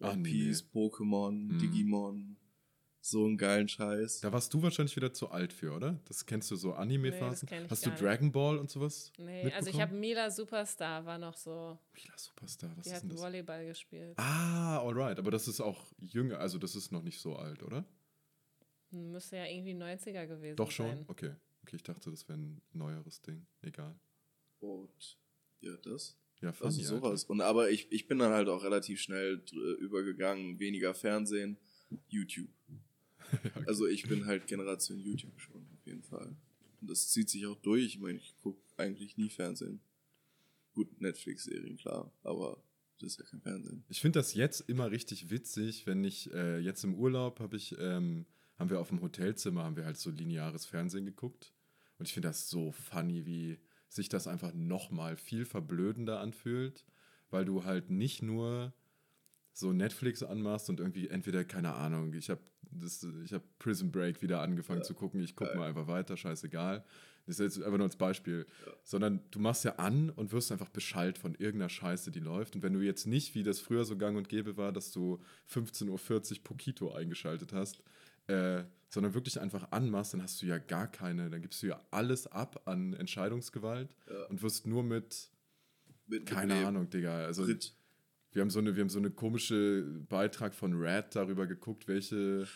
One 0.00 0.22
Piece, 0.22 0.62
nee. 0.62 0.78
Pokémon, 0.78 1.48
hm. 1.48 1.58
Digimon. 1.58 2.36
So 3.08 3.24
einen 3.24 3.38
geilen 3.38 3.68
Scheiß. 3.68 4.18
Da 4.18 4.32
warst 4.32 4.52
du 4.52 4.60
wahrscheinlich 4.62 4.96
wieder 4.96 5.12
zu 5.12 5.28
alt 5.30 5.52
für, 5.52 5.72
oder? 5.72 6.00
Das 6.06 6.26
kennst 6.26 6.50
du 6.50 6.56
so 6.56 6.72
Anime-Phasen? 6.72 7.48
Nee, 7.48 7.68
Hast 7.70 7.86
du 7.86 7.90
Dragon 7.90 8.32
Ball 8.32 8.58
und 8.58 8.68
sowas? 8.68 9.12
Nee, 9.16 9.48
also 9.52 9.70
ich 9.70 9.80
habe 9.80 9.94
Mila 9.94 10.28
Superstar, 10.28 11.06
war 11.06 11.16
noch 11.16 11.36
so. 11.36 11.78
Mila 11.94 12.18
Superstar, 12.18 12.76
was 12.76 12.82
die 12.82 12.90
ist 12.90 12.96
hat 12.96 13.02
denn 13.04 13.10
das? 13.10 13.20
Volleyball 13.20 13.64
gespielt. 13.64 14.18
Ah, 14.18 14.80
alright. 14.80 15.20
Aber 15.20 15.30
das 15.30 15.46
ist 15.46 15.60
auch 15.60 15.92
jünger, 15.98 16.40
also 16.40 16.58
das 16.58 16.74
ist 16.74 16.90
noch 16.90 17.02
nicht 17.04 17.20
so 17.20 17.36
alt, 17.36 17.62
oder? 17.62 17.84
Müsste 18.90 19.36
ja 19.36 19.46
irgendwie 19.46 19.74
90er 19.74 20.26
gewesen 20.26 20.40
sein. 20.40 20.56
Doch 20.56 20.72
schon? 20.72 21.04
Okay. 21.06 21.32
Okay, 21.62 21.76
ich 21.76 21.84
dachte, 21.84 22.10
das 22.10 22.28
wäre 22.28 22.40
ein 22.40 22.60
neueres 22.72 23.22
Ding. 23.22 23.46
Egal. 23.62 23.96
Und 24.58 25.16
ja, 25.60 25.76
das. 25.76 26.18
Ja, 26.40 26.52
funny, 26.52 26.78
also 26.78 26.96
sowas. 26.96 27.22
Alter. 27.22 27.30
Und 27.30 27.40
aber 27.40 27.70
ich, 27.70 27.86
ich 27.92 28.08
bin 28.08 28.18
dann 28.18 28.32
halt 28.32 28.48
auch 28.48 28.64
relativ 28.64 29.00
schnell 29.00 29.44
übergegangen, 29.78 30.58
weniger 30.58 30.92
Fernsehen, 30.92 31.56
YouTube. 32.08 32.50
okay. 33.54 33.64
Also 33.66 33.86
ich 33.86 34.08
bin 34.08 34.26
halt 34.26 34.46
Generation 34.46 34.98
YouTube 34.98 35.38
schon, 35.40 35.66
auf 35.74 35.86
jeden 35.86 36.02
Fall. 36.02 36.36
Und 36.80 36.90
das 36.90 37.08
zieht 37.08 37.30
sich 37.30 37.46
auch 37.46 37.56
durch. 37.56 37.84
Ich 37.84 37.98
meine, 37.98 38.18
ich 38.18 38.34
gucke 38.42 38.60
eigentlich 38.76 39.16
nie 39.16 39.30
Fernsehen. 39.30 39.80
Gut, 40.74 41.00
Netflix-Serien, 41.00 41.76
klar, 41.76 42.12
aber 42.22 42.62
das 42.98 43.12
ist 43.12 43.18
ja 43.18 43.24
kein 43.24 43.40
Fernsehen. 43.40 43.84
Ich 43.88 44.00
finde 44.00 44.18
das 44.18 44.34
jetzt 44.34 44.60
immer 44.68 44.90
richtig 44.90 45.30
witzig, 45.30 45.86
wenn 45.86 46.04
ich 46.04 46.32
äh, 46.32 46.58
jetzt 46.58 46.84
im 46.84 46.94
Urlaub 46.94 47.40
habe 47.40 47.56
ich, 47.56 47.76
ähm, 47.78 48.26
haben 48.58 48.70
wir 48.70 48.80
auf 48.80 48.88
dem 48.88 49.00
Hotelzimmer, 49.00 49.64
haben 49.64 49.76
wir 49.76 49.84
halt 49.84 49.98
so 49.98 50.10
lineares 50.10 50.66
Fernsehen 50.66 51.06
geguckt. 51.06 51.52
Und 51.98 52.06
ich 52.06 52.14
finde 52.14 52.28
das 52.28 52.48
so 52.48 52.72
funny, 52.72 53.24
wie 53.26 53.58
sich 53.88 54.08
das 54.08 54.26
einfach 54.26 54.52
nochmal 54.52 55.16
viel 55.16 55.44
verblödender 55.44 56.20
anfühlt, 56.20 56.84
weil 57.30 57.44
du 57.44 57.64
halt 57.64 57.90
nicht 57.90 58.22
nur 58.22 58.74
so 59.56 59.72
Netflix 59.72 60.22
anmachst 60.22 60.68
und 60.68 60.80
irgendwie 60.80 61.08
entweder, 61.08 61.42
keine 61.42 61.72
Ahnung, 61.74 62.12
ich 62.12 62.28
habe 62.28 62.42
hab 63.32 63.58
Prison 63.58 63.90
Break 63.90 64.20
wieder 64.20 64.42
angefangen 64.42 64.80
ja. 64.80 64.84
zu 64.84 64.92
gucken, 64.92 65.22
ich 65.22 65.34
gucke 65.34 65.56
mal 65.56 65.68
einfach 65.68 65.86
weiter, 65.86 66.16
scheißegal. 66.16 66.84
Das 67.24 67.40
ist 67.40 67.56
jetzt 67.56 67.64
einfach 67.64 67.78
nur 67.78 67.86
als 67.86 67.96
Beispiel. 67.96 68.46
Ja. 68.66 68.72
Sondern 68.84 69.20
du 69.30 69.40
machst 69.40 69.64
ja 69.64 69.76
an 69.76 70.10
und 70.10 70.32
wirst 70.32 70.52
einfach 70.52 70.68
Bescheid 70.68 71.16
von 71.16 71.34
irgendeiner 71.34 71.70
Scheiße, 71.70 72.10
die 72.10 72.20
läuft. 72.20 72.54
Und 72.54 72.62
wenn 72.62 72.74
du 72.74 72.80
jetzt 72.80 73.06
nicht, 73.06 73.34
wie 73.34 73.42
das 73.42 73.58
früher 73.58 73.86
so 73.86 73.96
gang 73.96 74.18
und 74.18 74.28
gäbe 74.28 74.58
war, 74.58 74.72
dass 74.72 74.92
du 74.92 75.20
15.40 75.50 75.88
Uhr 75.88 76.44
Pokito 76.44 76.92
eingeschaltet 76.92 77.54
hast, 77.54 77.82
äh, 78.26 78.62
sondern 78.90 79.14
wirklich 79.14 79.40
einfach 79.40 79.72
anmachst, 79.72 80.12
dann 80.12 80.22
hast 80.22 80.40
du 80.42 80.46
ja 80.46 80.58
gar 80.58 80.86
keine, 80.86 81.30
dann 81.30 81.40
gibst 81.40 81.62
du 81.62 81.68
ja 81.68 81.80
alles 81.90 82.26
ab 82.26 82.60
an 82.66 82.92
Entscheidungsgewalt 82.92 83.96
ja. 84.06 84.26
und 84.26 84.42
wirst 84.42 84.66
nur 84.66 84.82
mit, 84.82 85.30
mit 86.06 86.26
keine 86.26 86.66
Ahnung, 86.66 86.90
Digga. 86.90 87.24
Also 87.24 87.46
wir 88.36 88.42
haben 88.42 88.50
so 88.50 88.58
eine, 88.58 88.76
wir 88.76 88.82
haben 88.82 88.90
so 88.90 88.98
eine 88.98 89.10
komische 89.10 89.82
Beitrag 90.08 90.54
von 90.54 90.74
Rad 90.76 91.16
darüber 91.16 91.46
geguckt, 91.46 91.88
welche, 91.88 92.46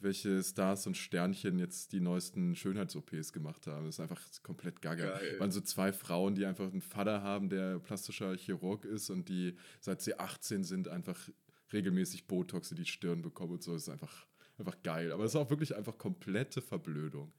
welche 0.00 0.42
Stars 0.42 0.86
und 0.86 0.96
Sternchen 0.96 1.58
jetzt 1.58 1.92
die 1.92 2.00
neuesten 2.00 2.56
Schönheits-OPs 2.56 3.34
gemacht 3.34 3.66
haben. 3.66 3.84
Das 3.84 3.96
ist 3.96 4.00
einfach 4.00 4.22
komplett 4.42 4.80
gaga. 4.80 5.18
Geil. 5.18 5.38
Waren 5.38 5.50
so 5.50 5.60
zwei 5.60 5.92
Frauen, 5.92 6.34
die 6.34 6.46
einfach 6.46 6.72
einen 6.72 6.80
Vater 6.80 7.22
haben, 7.22 7.50
der 7.50 7.78
plastischer 7.78 8.34
Chirurg 8.34 8.86
ist 8.86 9.10
und 9.10 9.28
die 9.28 9.58
seit 9.80 10.00
sie 10.00 10.18
18 10.18 10.64
sind 10.64 10.88
einfach 10.88 11.28
regelmäßig 11.70 12.26
Botox 12.26 12.70
in 12.70 12.78
die 12.78 12.86
Stirn 12.86 13.20
bekommen 13.20 13.52
und 13.52 13.62
so. 13.62 13.74
Das 13.74 13.82
ist 13.82 13.88
einfach 13.90 14.26
einfach 14.58 14.82
geil. 14.82 15.12
Aber 15.12 15.24
es 15.24 15.32
ist 15.32 15.36
auch 15.36 15.50
wirklich 15.50 15.76
einfach 15.76 15.98
komplette 15.98 16.62
Verblödung. 16.62 17.30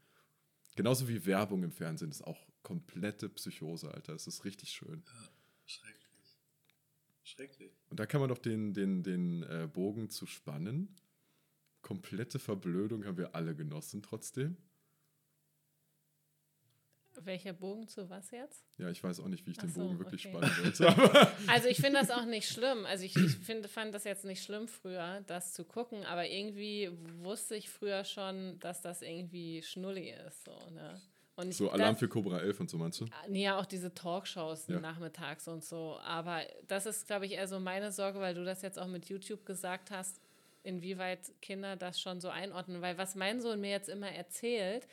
Genauso 0.75 1.07
wie 1.07 1.25
Werbung 1.25 1.63
im 1.63 1.71
Fernsehen 1.71 2.11
ist 2.11 2.21
auch 2.21 2.45
komplette 2.61 3.27
Psychose, 3.29 3.91
Alter. 3.91 4.13
Es 4.13 4.27
ist 4.27 4.45
richtig 4.45 4.69
schön. 4.69 5.03
Ja, 5.07 5.29
schrecklich. 5.65 6.37
Schrecklich. 7.23 7.76
Und 7.89 7.99
da 7.99 8.05
kann 8.05 8.19
man 8.19 8.29
doch 8.29 8.37
den, 8.37 8.73
den, 8.73 9.03
den 9.03 9.43
äh, 9.43 9.67
Bogen 9.71 10.09
zu 10.09 10.25
spannen. 10.25 10.95
Komplette 11.81 12.39
Verblödung 12.39 13.05
haben 13.05 13.17
wir 13.17 13.33
alle 13.35 13.55
genossen 13.55 14.01
trotzdem. 14.01 14.57
Welcher 17.23 17.53
Bogen 17.53 17.87
zu 17.87 18.09
was 18.09 18.29
jetzt? 18.29 18.63
Ja, 18.77 18.89
ich 18.89 19.03
weiß 19.03 19.21
auch 19.21 19.27
nicht, 19.27 19.45
wie 19.47 19.51
ich 19.51 19.57
Ach 19.57 19.63
den 19.63 19.71
so, 19.71 19.81
Bogen 19.81 19.99
wirklich 19.99 20.27
okay. 20.27 20.37
spannen 20.37 20.63
wollte. 20.63 21.31
also 21.47 21.67
ich 21.67 21.77
finde 21.77 21.99
das 21.99 22.11
auch 22.11 22.25
nicht 22.25 22.47
schlimm. 22.47 22.85
Also 22.85 23.05
ich, 23.05 23.15
ich 23.15 23.37
find, 23.37 23.65
fand 23.67 23.95
das 23.95 24.03
jetzt 24.03 24.25
nicht 24.25 24.43
schlimm 24.43 24.67
früher, 24.67 25.21
das 25.25 25.53
zu 25.53 25.65
gucken, 25.65 26.05
aber 26.05 26.27
irgendwie 26.27 26.91
wusste 27.23 27.55
ich 27.55 27.69
früher 27.69 28.03
schon, 28.03 28.59
dass 28.59 28.81
das 28.81 29.01
irgendwie 29.01 29.63
schnullig 29.63 30.13
ist. 30.27 30.43
So, 30.43 30.69
ne? 30.69 31.01
Und 31.37 31.53
so 31.53 31.69
Alarm 31.69 31.93
das, 31.93 31.99
für 31.99 32.09
Cobra 32.09 32.39
11 32.39 32.59
und 32.59 32.69
so 32.69 32.77
meinst 32.77 32.99
du? 32.99 33.05
Ja, 33.29 33.59
auch 33.59 33.65
diese 33.65 33.93
Talkshows 33.93 34.67
ja. 34.67 34.79
nachmittags 34.79 35.47
und 35.47 35.63
so. 35.63 35.99
Aber 36.03 36.41
das 36.67 36.87
ist, 36.87 37.05
glaube 37.05 37.27
ich, 37.27 37.33
eher 37.33 37.47
so 37.47 37.59
meine 37.59 37.91
Sorge, 37.91 38.19
weil 38.19 38.33
du 38.33 38.43
das 38.43 38.63
jetzt 38.63 38.79
auch 38.79 38.87
mit 38.87 39.05
YouTube 39.05 39.45
gesagt 39.45 39.91
hast 39.91 40.19
inwieweit 40.63 41.19
Kinder 41.41 41.75
das 41.75 41.99
schon 41.99 42.19
so 42.19 42.29
einordnen. 42.29 42.81
Weil 42.81 42.97
was 42.97 43.15
mein 43.15 43.39
Sohn 43.39 43.61
mir 43.61 43.71
jetzt 43.71 43.87
immer 43.87 44.11
erzählt, 44.11 44.87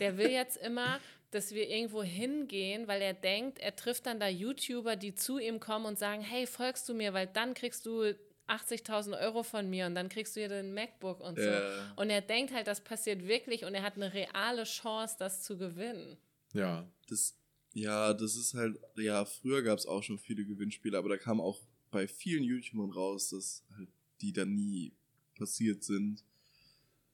der 0.00 0.18
will 0.18 0.30
jetzt 0.30 0.56
immer, 0.56 0.98
dass 1.30 1.52
wir 1.52 1.68
irgendwo 1.68 2.02
hingehen, 2.02 2.88
weil 2.88 3.00
er 3.00 3.14
denkt, 3.14 3.58
er 3.60 3.76
trifft 3.76 4.06
dann 4.06 4.18
da 4.18 4.28
YouTuber, 4.28 4.96
die 4.96 5.14
zu 5.14 5.38
ihm 5.38 5.60
kommen 5.60 5.86
und 5.86 5.98
sagen, 5.98 6.22
hey, 6.22 6.46
folgst 6.46 6.88
du 6.88 6.94
mir, 6.94 7.14
weil 7.14 7.26
dann 7.26 7.54
kriegst 7.54 7.86
du 7.86 8.14
80.000 8.52 9.20
Euro 9.20 9.42
von 9.42 9.68
mir 9.70 9.86
und 9.86 9.94
dann 9.94 10.08
kriegst 10.08 10.36
du 10.36 10.40
hier 10.40 10.48
den 10.48 10.74
MacBook 10.74 11.20
und 11.20 11.38
so. 11.38 11.44
Äh. 11.44 11.70
Und 11.96 12.10
er 12.10 12.20
denkt 12.20 12.52
halt, 12.52 12.66
das 12.66 12.82
passiert 12.82 13.26
wirklich 13.26 13.64
und 13.64 13.74
er 13.74 13.82
hat 13.82 13.96
eine 13.96 14.12
reale 14.12 14.64
Chance, 14.64 15.16
das 15.18 15.42
zu 15.42 15.56
gewinnen. 15.56 16.16
Ja. 16.52 16.86
Das, 17.08 17.36
ja, 17.74 18.12
das 18.14 18.36
ist 18.36 18.54
halt, 18.54 18.78
ja, 18.96 19.24
früher 19.24 19.62
gab 19.62 19.78
es 19.78 19.86
auch 19.86 20.02
schon 20.02 20.18
viele 20.18 20.44
Gewinnspiele, 20.44 20.96
aber 20.96 21.08
da 21.08 21.16
kam 21.16 21.40
auch 21.40 21.60
bei 21.90 22.06
vielen 22.06 22.44
YouTubern 22.44 22.90
raus, 22.90 23.30
dass 23.30 23.64
halt 23.76 23.88
die 24.20 24.32
dann 24.32 24.54
nie 24.54 24.92
passiert 25.36 25.82
sind. 25.82 26.24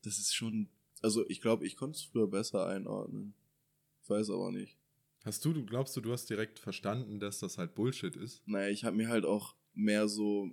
Das 0.02 0.18
ist 0.18 0.34
schon, 0.34 0.68
also 1.02 1.28
ich 1.28 1.40
glaube, 1.40 1.66
ich 1.66 1.76
konnte 1.76 1.96
es 1.96 2.04
früher 2.04 2.28
besser 2.28 2.66
einordnen. 2.66 3.34
Ich 4.02 4.10
weiß 4.10 4.30
aber 4.30 4.52
nicht. 4.52 4.76
Hast 5.24 5.44
du, 5.44 5.52
du 5.52 5.64
glaubst 5.64 5.96
du, 5.96 6.00
du 6.00 6.12
hast 6.12 6.30
direkt 6.30 6.58
verstanden, 6.58 7.20
dass 7.20 7.40
das 7.40 7.58
halt 7.58 7.74
Bullshit 7.74 8.16
ist? 8.16 8.46
Naja, 8.46 8.68
ich 8.68 8.84
habe 8.84 8.96
mir 8.96 9.08
halt 9.08 9.24
auch 9.24 9.56
mehr 9.74 10.08
so, 10.08 10.50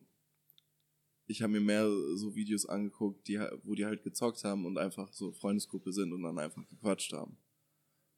ich 1.28 1.42
habe 1.42 1.54
mir 1.54 1.62
mehr 1.62 1.90
so 2.16 2.36
Videos 2.36 2.66
angeguckt, 2.66 3.28
die, 3.28 3.40
wo 3.64 3.76
die 3.76 3.86
halt 3.86 4.04
gezockt 4.04 4.44
haben 4.44 4.66
und 4.66 4.78
einfach 4.78 5.12
so 5.12 5.32
Freundesgruppe 5.32 5.92
sind 5.92 6.14
und 6.14 6.22
dann 6.22 6.38
einfach 6.38 6.66
gequatscht 6.68 7.14
haben. 7.14 7.38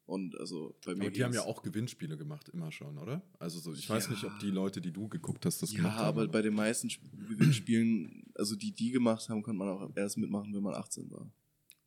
Und 0.08 0.38
also 0.40 0.74
bei 0.86 0.94
mir. 0.94 1.02
Aber 1.02 1.10
die 1.10 1.22
haben 1.22 1.34
ja 1.34 1.42
auch 1.42 1.62
Gewinnspiele 1.62 2.16
gemacht, 2.16 2.48
immer 2.48 2.72
schon, 2.72 2.96
oder? 2.96 3.22
Also 3.38 3.58
so, 3.58 3.74
ich 3.74 3.88
ja. 3.88 3.94
weiß 3.94 4.08
nicht, 4.08 4.24
ob 4.24 4.38
die 4.38 4.50
Leute, 4.50 4.80
die 4.80 4.90
du 4.90 5.06
geguckt 5.06 5.44
hast, 5.44 5.60
das 5.60 5.72
ja, 5.72 5.78
gemacht 5.78 5.96
haben. 5.96 6.02
Ja, 6.02 6.08
aber 6.08 6.28
bei 6.28 6.40
den 6.40 6.54
meisten 6.54 6.88
Gewinnspielen, 7.28 8.24
also 8.34 8.56
die 8.56 8.72
die 8.72 8.90
gemacht 8.90 9.28
haben, 9.28 9.42
konnte 9.42 9.58
man 9.58 9.68
auch 9.68 9.90
erst 9.96 10.16
mitmachen, 10.16 10.54
wenn 10.54 10.62
man 10.62 10.74
18 10.74 11.10
war. 11.10 11.30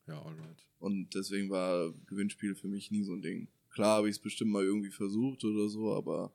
Ja, 0.05 0.21
alright. 0.21 0.67
Und 0.77 1.15
deswegen 1.15 1.49
war 1.49 1.91
Gewinnspiel 2.05 2.53
für 2.53 2.67
mich 2.67 2.91
nie 2.91 3.03
so 3.03 3.13
ein 3.13 3.23
Ding. 3.23 3.47
Klar 3.71 3.97
habe 3.97 4.09
ich 4.09 4.17
es 4.17 4.21
bestimmt 4.21 4.51
mal 4.51 4.63
irgendwie 4.63 4.91
versucht 4.91 5.43
oder 5.43 5.67
so, 5.67 5.93
aber 5.95 6.31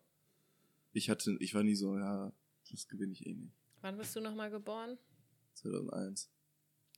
ich 0.93 1.09
hatte, 1.09 1.37
ich 1.39 1.55
war 1.55 1.63
nie 1.63 1.77
so, 1.77 1.97
ja, 1.97 2.33
das 2.71 2.89
gewinne 2.89 3.13
ich 3.13 3.27
eh 3.27 3.35
nicht. 3.35 3.55
Wann 3.87 3.99
bist 3.99 4.17
du 4.17 4.21
nochmal 4.21 4.51
geboren? 4.51 4.99
2001. 5.55 6.29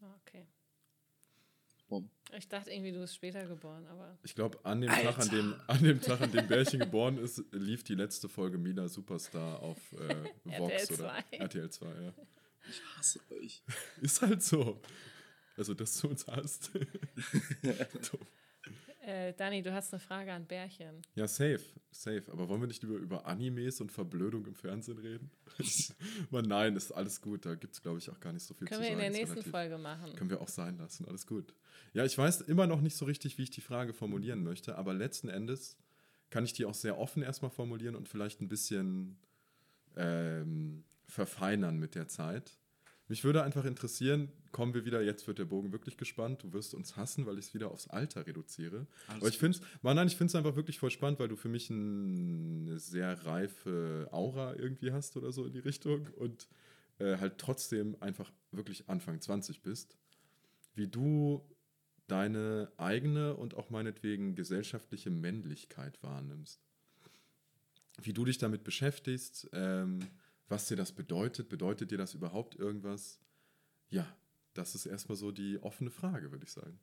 Ah, 0.00 0.06
okay. 0.22 0.48
Warum? 1.86 2.08
Ich 2.34 2.48
dachte 2.48 2.70
irgendwie, 2.70 2.92
du 2.92 3.00
bist 3.00 3.14
später 3.14 3.44
geboren, 3.44 3.86
aber. 3.88 4.18
Ich 4.22 4.34
glaube, 4.34 4.58
an 4.64 4.80
dem 4.80 4.88
Tag, 4.88 5.18
an 5.18 5.28
dem, 5.28 5.54
an 5.66 5.82
dem 5.82 6.00
Tag, 6.00 6.22
an 6.22 6.32
dem 6.32 6.48
Bärchen 6.48 6.80
geboren 6.80 7.18
ist, 7.18 7.44
lief 7.52 7.84
die 7.84 7.94
letzte 7.94 8.30
Folge 8.30 8.56
Mina 8.56 8.88
Superstar 8.88 9.60
auf 9.60 9.76
äh, 9.92 10.30
Vox 10.44 10.88
RTL 10.88 11.00
oder 11.00 11.24
2. 11.30 11.36
RTL 11.36 11.70
2, 11.70 11.86
ja. 11.86 12.14
Ich 12.70 12.82
hasse 12.96 13.20
euch. 13.32 13.62
Ist 14.00 14.22
halt 14.22 14.42
so. 14.42 14.80
Also, 15.58 15.74
dass 15.74 16.00
du 16.00 16.08
uns 16.08 16.26
hast. 16.26 16.70
äh, 19.08 19.32
Dani, 19.32 19.62
du 19.62 19.72
hast 19.72 19.92
eine 19.94 20.00
Frage 20.00 20.32
an 20.32 20.44
Bärchen. 20.44 21.00
Ja, 21.14 21.26
safe, 21.26 21.62
safe. 21.90 22.24
Aber 22.30 22.48
wollen 22.48 22.60
wir 22.60 22.68
nicht 22.68 22.82
über, 22.82 22.96
über 22.96 23.26
Animes 23.26 23.80
und 23.80 23.90
Verblödung 23.90 24.44
im 24.44 24.54
Fernsehen 24.54 24.98
reden? 24.98 25.30
Man, 26.30 26.44
nein, 26.44 26.76
ist 26.76 26.92
alles 26.92 27.22
gut. 27.22 27.46
Da 27.46 27.54
gibt 27.54 27.72
es, 27.72 27.80
glaube 27.80 27.98
ich, 27.98 28.10
auch 28.10 28.20
gar 28.20 28.34
nicht 28.34 28.44
so 28.44 28.52
viel 28.52 28.68
Können 28.68 28.82
zu 28.82 28.86
sagen. 28.86 28.98
Können 28.98 29.00
wir 29.00 29.06
in 29.06 29.12
der 29.12 29.18
nächsten 29.18 29.38
relativ, 29.38 29.50
Folge 29.50 29.78
machen. 29.78 30.14
Können 30.14 30.28
wir 30.28 30.42
auch 30.42 30.48
sein 30.48 30.76
lassen. 30.76 31.06
Alles 31.06 31.26
gut. 31.26 31.54
Ja, 31.94 32.04
ich 32.04 32.18
weiß 32.18 32.42
immer 32.42 32.66
noch 32.66 32.82
nicht 32.82 32.96
so 32.96 33.06
richtig, 33.06 33.38
wie 33.38 33.44
ich 33.44 33.50
die 33.50 33.62
Frage 33.62 33.94
formulieren 33.94 34.42
möchte. 34.42 34.76
Aber 34.76 34.92
letzten 34.92 35.30
Endes 35.30 35.78
kann 36.28 36.44
ich 36.44 36.52
die 36.52 36.66
auch 36.66 36.74
sehr 36.74 36.98
offen 36.98 37.22
erstmal 37.22 37.50
formulieren 37.50 37.96
und 37.96 38.10
vielleicht 38.10 38.42
ein 38.42 38.48
bisschen 38.48 39.16
ähm, 39.96 40.84
verfeinern 41.06 41.78
mit 41.78 41.94
der 41.94 42.08
Zeit. 42.08 42.58
Mich 43.08 43.24
würde 43.24 43.42
einfach 43.42 43.64
interessieren, 43.64 44.30
kommen 44.52 44.74
wir 44.74 44.84
wieder, 44.84 45.02
jetzt 45.02 45.26
wird 45.26 45.38
der 45.38 45.46
Bogen 45.46 45.72
wirklich 45.72 45.96
gespannt, 45.96 46.42
du 46.42 46.52
wirst 46.52 46.74
uns 46.74 46.96
hassen, 46.96 47.24
weil 47.24 47.38
ich 47.38 47.46
es 47.46 47.54
wieder 47.54 47.70
aufs 47.70 47.88
Alter 47.88 48.26
reduziere. 48.26 48.86
Alles 49.06 49.20
Aber 49.20 49.28
ich 49.28 49.38
finde 49.38 49.58
es, 49.58 49.64
nein, 49.82 50.06
ich 50.06 50.16
finde 50.16 50.30
es 50.30 50.34
einfach 50.34 50.56
wirklich 50.56 50.78
voll 50.78 50.90
spannend, 50.90 51.18
weil 51.18 51.28
du 51.28 51.36
für 51.36 51.48
mich 51.48 51.70
ein, 51.70 52.68
eine 52.68 52.78
sehr 52.78 53.24
reife 53.24 54.08
Aura 54.12 54.54
irgendwie 54.56 54.92
hast 54.92 55.16
oder 55.16 55.32
so 55.32 55.46
in 55.46 55.52
die 55.52 55.58
Richtung 55.58 56.06
und 56.16 56.48
äh, 56.98 57.16
halt 57.16 57.38
trotzdem 57.38 57.96
einfach 58.00 58.30
wirklich 58.52 58.88
Anfang 58.88 59.20
20 59.20 59.62
bist. 59.62 59.96
Wie 60.74 60.86
du 60.86 61.42
deine 62.08 62.70
eigene 62.76 63.36
und 63.36 63.54
auch 63.54 63.70
meinetwegen 63.70 64.34
gesellschaftliche 64.34 65.10
Männlichkeit 65.10 66.02
wahrnimmst. 66.02 66.60
Wie 68.00 68.12
du 68.12 68.24
dich 68.24 68.38
damit 68.38 68.64
beschäftigst, 68.64 69.48
ähm, 69.52 70.00
was 70.48 70.66
dir 70.66 70.76
das 70.76 70.92
bedeutet. 70.92 71.48
Bedeutet 71.48 71.90
dir 71.90 71.98
das 71.98 72.14
überhaupt 72.14 72.56
irgendwas? 72.56 73.20
Ja, 73.88 74.16
das 74.54 74.74
ist 74.74 74.86
erstmal 74.86 75.16
so 75.16 75.30
die 75.30 75.58
offene 75.62 75.90
Frage, 75.90 76.30
würde 76.30 76.44
ich 76.44 76.52
sagen. 76.52 76.78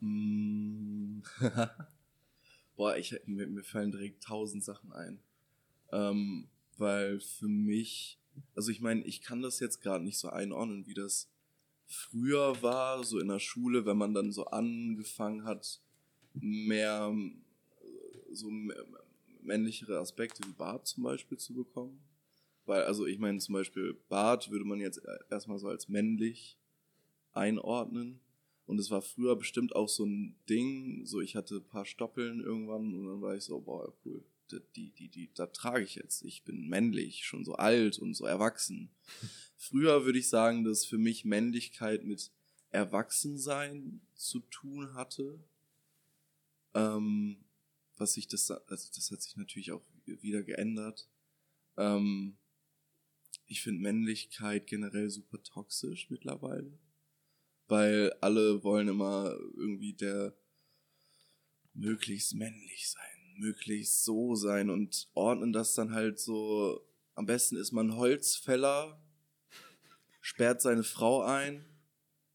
Mm. 0.00 1.22
Boah, 2.76 2.96
ich, 2.96 3.14
mir, 3.26 3.46
mir, 3.46 3.62
fallen 3.62 3.92
direkt 3.92 4.24
tausend 4.24 4.64
Sachen 4.64 4.92
ein. 4.92 5.20
Ähm, 5.92 6.48
weil 6.76 7.20
für 7.20 7.46
mich, 7.46 8.18
also 8.56 8.70
ich 8.70 8.80
meine, 8.80 9.04
ich 9.04 9.22
kann 9.22 9.42
das 9.42 9.60
jetzt 9.60 9.80
gerade 9.80 10.02
nicht 10.02 10.18
so 10.18 10.28
einordnen, 10.28 10.86
wie 10.86 10.94
das 10.94 11.30
früher 11.86 12.60
war, 12.62 13.04
so 13.04 13.20
in 13.20 13.28
der 13.28 13.38
Schule, 13.38 13.86
wenn 13.86 13.96
man 13.96 14.14
dann 14.14 14.32
so 14.32 14.46
angefangen 14.46 15.44
hat, 15.44 15.80
mehr 16.32 17.14
so 18.32 18.50
männlichere 19.42 19.98
Aspekte 19.98 20.46
wie 20.46 20.52
Bart 20.52 20.86
zum 20.86 21.04
Beispiel 21.04 21.38
zu 21.38 21.54
bekommen. 21.54 22.00
Weil, 22.66 22.84
also 22.84 23.06
ich 23.06 23.18
meine, 23.18 23.38
zum 23.38 23.52
Beispiel 23.52 23.94
Bart 24.08 24.50
würde 24.50 24.64
man 24.64 24.80
jetzt 24.80 25.00
erstmal 25.30 25.58
so 25.58 25.68
als 25.68 25.88
männlich 25.88 26.58
einordnen. 27.32 28.20
Und 28.66 28.78
es 28.78 28.90
war 28.90 29.02
früher 29.02 29.36
bestimmt 29.36 29.76
auch 29.76 29.88
so 29.88 30.06
ein 30.06 30.36
Ding, 30.48 31.04
so 31.04 31.20
ich 31.20 31.36
hatte 31.36 31.56
ein 31.56 31.68
paar 31.68 31.84
Stoppeln 31.84 32.40
irgendwann 32.40 32.94
und 32.94 33.06
dann 33.06 33.20
war 33.20 33.36
ich 33.36 33.44
so, 33.44 33.60
boah, 33.60 33.92
cool, 34.04 34.24
die, 34.74 34.90
die, 34.90 35.08
die, 35.08 35.30
da 35.34 35.46
trage 35.46 35.84
ich 35.84 35.96
jetzt. 35.96 36.22
Ich 36.24 36.44
bin 36.44 36.68
männlich, 36.68 37.24
schon 37.26 37.44
so 37.44 37.54
alt 37.54 37.98
und 37.98 38.14
so 38.14 38.24
erwachsen. 38.24 38.90
Früher 39.56 40.04
würde 40.04 40.18
ich 40.18 40.28
sagen, 40.28 40.64
dass 40.64 40.86
für 40.86 40.98
mich 40.98 41.24
Männlichkeit 41.24 42.04
mit 42.04 42.30
Erwachsensein 42.70 44.00
zu 44.14 44.40
tun 44.40 44.94
hatte. 44.94 45.38
Ähm, 46.74 47.44
was 47.96 48.14
sich 48.14 48.26
das, 48.26 48.50
also 48.50 48.90
das 48.94 49.10
hat 49.10 49.22
sich 49.22 49.36
natürlich 49.36 49.72
auch 49.72 49.82
wieder 50.06 50.42
geändert. 50.42 51.08
Ähm, 51.76 52.36
ich 53.54 53.62
finde 53.62 53.82
Männlichkeit 53.82 54.66
generell 54.66 55.08
super 55.10 55.40
toxisch 55.40 56.10
mittlerweile. 56.10 56.76
Weil 57.68 58.12
alle 58.20 58.64
wollen 58.64 58.88
immer 58.88 59.36
irgendwie 59.54 59.92
der 59.92 60.36
möglichst 61.72 62.34
männlich 62.34 62.90
sein, 62.90 63.36
möglichst 63.36 64.02
so 64.02 64.34
sein 64.34 64.70
und 64.70 65.08
ordnen 65.14 65.52
das 65.52 65.74
dann 65.74 65.92
halt 65.92 66.18
so. 66.18 66.84
Am 67.14 67.26
besten 67.26 67.56
ist 67.56 67.70
man 67.70 67.94
Holzfäller, 67.94 69.00
sperrt 70.20 70.60
seine 70.60 70.82
Frau 70.82 71.22
ein 71.22 71.64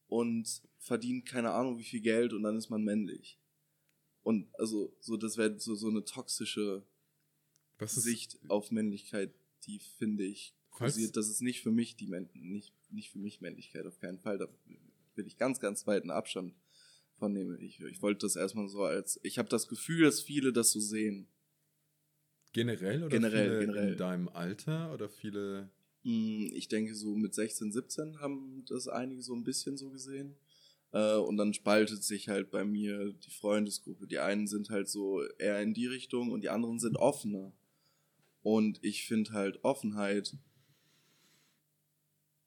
und 0.08 0.62
verdient 0.78 1.26
keine 1.26 1.52
Ahnung 1.52 1.78
wie 1.80 1.84
viel 1.84 2.00
Geld 2.00 2.32
und 2.32 2.44
dann 2.44 2.56
ist 2.56 2.70
man 2.70 2.86
männlich. 2.86 3.42
Und 4.24 4.48
also, 4.58 4.96
so, 5.02 5.18
das 5.18 5.36
wäre 5.36 5.60
so, 5.60 5.76
so 5.76 5.90
eine 5.90 6.06
toxische 6.06 6.88
Sicht 7.82 8.40
auf 8.48 8.72
Männlichkeit, 8.72 9.34
die 9.66 9.80
finde 9.80 10.24
ich 10.24 10.56
kursiert, 10.80 11.16
das 11.18 11.30
ist 11.30 11.42
nicht 11.42 11.62
für 11.62 11.72
mich 11.72 11.96
die 11.96 12.08
nicht, 12.08 12.74
nicht 12.90 13.12
für 13.12 13.20
mich 13.20 13.42
Männlichkeit, 13.42 13.86
auf 13.86 14.00
keinen 14.00 14.20
Fall. 14.20 14.38
Da 14.38 14.48
will 15.16 15.28
ich 15.28 15.38
ganz, 15.38 15.60
ganz 15.60 15.86
weiten 15.86 16.10
Abstand 16.10 16.56
von 17.18 17.34
nehmen. 17.34 17.62
Ich, 17.62 17.80
ich 17.82 18.02
wollte 18.02 18.26
das 18.26 18.36
erstmal 18.36 18.68
so 18.70 18.84
als, 18.84 19.20
ich 19.24 19.38
habe 19.38 19.50
das 19.50 19.68
Gefühl, 19.68 20.06
dass 20.06 20.22
viele 20.22 20.52
das 20.52 20.72
so 20.72 20.80
sehen. 20.80 21.28
Generell 22.54 23.04
oder 23.04 23.10
generell, 23.10 23.50
viele 23.50 23.60
generell. 23.60 23.92
in 23.92 23.98
deinem 23.98 24.30
Alter 24.30 24.92
oder 24.94 25.10
viele? 25.10 25.70
Hm, 26.04 26.52
ich 26.54 26.68
denke, 26.68 26.96
so 26.96 27.16
mit 27.16 27.36
16, 27.36 27.72
17 27.72 28.20
haben 28.20 28.64
das 28.68 28.88
einige 28.88 29.22
so 29.22 29.36
ein 29.36 29.44
bisschen 29.44 29.78
so 29.78 29.92
gesehen. 29.92 30.36
Äh, 30.92 31.16
und 31.16 31.38
dann 31.38 31.54
spaltet 31.54 32.04
sich 32.04 32.30
halt 32.30 32.50
bei 32.50 32.66
mir 32.66 33.14
die 33.14 33.30
Freundesgruppe. 33.30 34.08
Die 34.08 34.20
einen 34.20 34.48
sind 34.48 34.70
halt 34.70 34.88
so 34.88 35.22
eher 35.38 35.62
in 35.62 35.74
die 35.74 35.86
Richtung 35.86 36.32
und 36.32 36.42
die 36.42 36.50
anderen 36.50 36.80
sind 36.80 36.98
offener. 36.98 37.54
Und 38.42 38.80
ich 38.84 39.06
finde 39.06 39.34
halt 39.34 39.64
Offenheit 39.64 40.36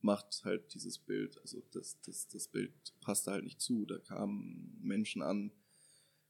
macht 0.03 0.43
halt 0.45 0.75
dieses 0.75 0.99
Bild, 0.99 1.39
also 1.41 1.63
das, 1.73 2.01
das, 2.03 2.29
das 2.29 2.49
Bild 2.49 2.73
passte 3.01 3.31
halt 3.31 3.45
nicht 3.45 3.61
zu. 3.61 3.87
Da 3.87 3.99
kamen 3.99 4.79
Menschen 4.83 5.23
an, 5.23 5.53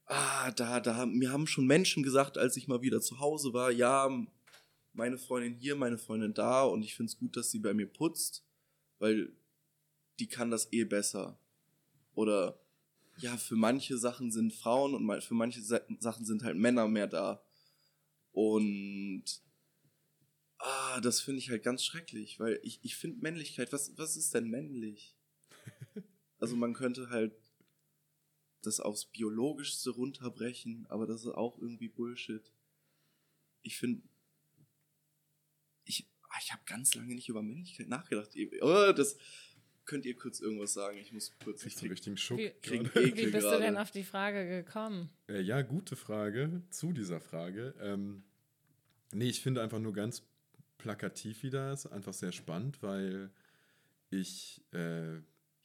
ah, 0.05 0.51
da, 0.51 0.79
da, 0.79 1.05
mir 1.05 1.31
haben 1.31 1.47
schon 1.47 1.65
Menschen 1.65 2.03
gesagt, 2.03 2.37
als 2.37 2.57
ich 2.57 2.67
mal 2.67 2.81
wieder 2.81 3.01
zu 3.01 3.19
Hause 3.19 3.53
war, 3.53 3.71
ja, 3.71 4.09
meine 4.93 5.17
Freundin 5.17 5.55
hier, 5.55 5.75
meine 5.75 5.97
Freundin 5.97 6.33
da 6.33 6.63
und 6.63 6.83
ich 6.83 6.95
finde 6.95 7.11
es 7.11 7.17
gut, 7.17 7.35
dass 7.35 7.51
sie 7.51 7.59
bei 7.59 7.73
mir 7.73 7.87
putzt, 7.87 8.45
weil 8.99 9.33
die 10.19 10.27
kann 10.27 10.51
das 10.51 10.71
eh 10.71 10.83
besser. 10.83 11.39
Oder 12.13 12.59
ja, 13.17 13.37
für 13.37 13.55
manche 13.55 13.97
Sachen 13.97 14.31
sind 14.31 14.53
Frauen 14.53 14.93
und 14.93 15.23
für 15.23 15.33
manche 15.33 15.61
Sachen 15.61 16.25
sind 16.25 16.43
halt 16.43 16.57
Männer 16.57 16.87
mehr 16.87 17.07
da. 17.07 17.43
Und 18.31 19.23
Ah, 20.65 21.01
das 21.01 21.19
finde 21.19 21.39
ich 21.39 21.49
halt 21.49 21.63
ganz 21.63 21.83
schrecklich, 21.83 22.39
weil 22.39 22.59
ich, 22.63 22.79
ich 22.83 22.95
finde 22.95 23.21
Männlichkeit, 23.21 23.73
was, 23.73 23.97
was 23.97 24.15
ist 24.15 24.33
denn 24.33 24.49
männlich? 24.49 25.15
Also 26.39 26.57
man 26.57 26.73
könnte 26.73 27.09
halt 27.09 27.33
das 28.63 28.81
aufs 28.81 29.05
Biologischste 29.05 29.91
runterbrechen, 29.91 30.85
aber 30.89 31.07
das 31.07 31.21
ist 31.21 31.27
auch 31.27 31.57
irgendwie 31.57 31.87
Bullshit. 31.87 32.51
Ich 33.61 33.77
finde, 33.77 34.01
ich 35.85 36.05
Ah, 36.33 36.39
ich 36.41 36.51
habe 36.51 36.63
ganz 36.65 36.95
lange 36.95 37.13
nicht 37.13 37.29
über 37.29 37.43
Männlichkeit 37.43 37.87
nachgedacht. 37.87 38.31
Oh, 38.61 38.91
das 38.91 39.17
könnt 39.85 40.03
ihr 40.05 40.15
kurz 40.15 40.39
irgendwas 40.39 40.73
sagen. 40.73 40.97
Ich 40.97 41.11
muss 41.13 41.31
kurz. 41.43 41.63
Ich 41.63 41.75
so 41.75 41.85
richtigen 41.85 42.17
Schock. 42.17 42.39
Wie, 42.39 42.51
wie 42.63 43.27
bist 43.27 43.33
gerade. 43.33 43.57
du 43.57 43.61
denn 43.61 43.77
auf 43.77 43.91
die 43.91 44.03
Frage 44.03 44.47
gekommen? 44.47 45.11
Äh, 45.27 45.41
ja, 45.41 45.61
gute 45.61 45.95
Frage 45.95 46.63
zu 46.71 46.91
dieser 46.91 47.21
Frage. 47.21 47.75
Ähm, 47.79 48.23
nee, 49.11 49.29
ich 49.29 49.41
finde 49.41 49.61
einfach 49.61 49.77
nur 49.77 49.93
ganz 49.93 50.23
plakativ 50.83 51.43
wieder 51.43 51.71
ist 51.71 51.85
einfach 51.87 52.11
sehr 52.13 52.33
spannend, 52.33 52.83
weil 52.83 53.31
ich 54.09 54.61
äh, 54.73 55.15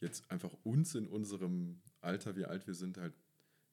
jetzt 0.01 0.31
einfach 0.31 0.53
uns 0.63 0.95
in 0.95 1.09
unserem 1.09 1.83
Alter, 2.01 2.37
wie 2.37 2.45
alt 2.45 2.69
wir 2.69 2.75
sind, 2.75 2.99
halt 2.99 3.15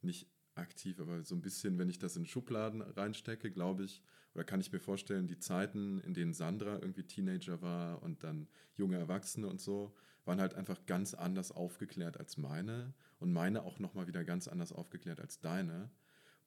nicht 0.01 0.27
aktiv, 0.55 0.99
aber 0.99 1.21
so 1.21 1.35
ein 1.35 1.43
bisschen, 1.43 1.77
wenn 1.77 1.87
ich 1.87 1.99
das 1.99 2.15
in 2.15 2.25
Schubladen 2.25 2.81
reinstecke, 2.81 3.51
glaube 3.51 3.83
ich, 3.83 4.01
oder 4.33 4.43
kann 4.43 4.59
ich 4.59 4.71
mir 4.71 4.79
vorstellen, 4.79 5.27
die 5.27 5.37
Zeiten, 5.37 5.99
in 5.99 6.15
denen 6.15 6.33
Sandra 6.33 6.79
irgendwie 6.79 7.03
Teenager 7.03 7.61
war 7.61 8.01
und 8.01 8.23
dann 8.23 8.47
junge 8.73 8.97
Erwachsene 8.97 9.47
und 9.47 9.61
so, 9.61 9.95
waren 10.25 10.41
halt 10.41 10.55
einfach 10.55 10.83
ganz 10.87 11.13
anders 11.13 11.51
aufgeklärt 11.51 12.17
als 12.17 12.37
meine 12.37 12.95
und 13.19 13.31
meine 13.31 13.61
auch 13.61 13.77
nochmal 13.77 14.07
wieder 14.07 14.23
ganz 14.23 14.47
anders 14.47 14.73
aufgeklärt 14.73 15.19
als 15.19 15.41
deine. 15.41 15.91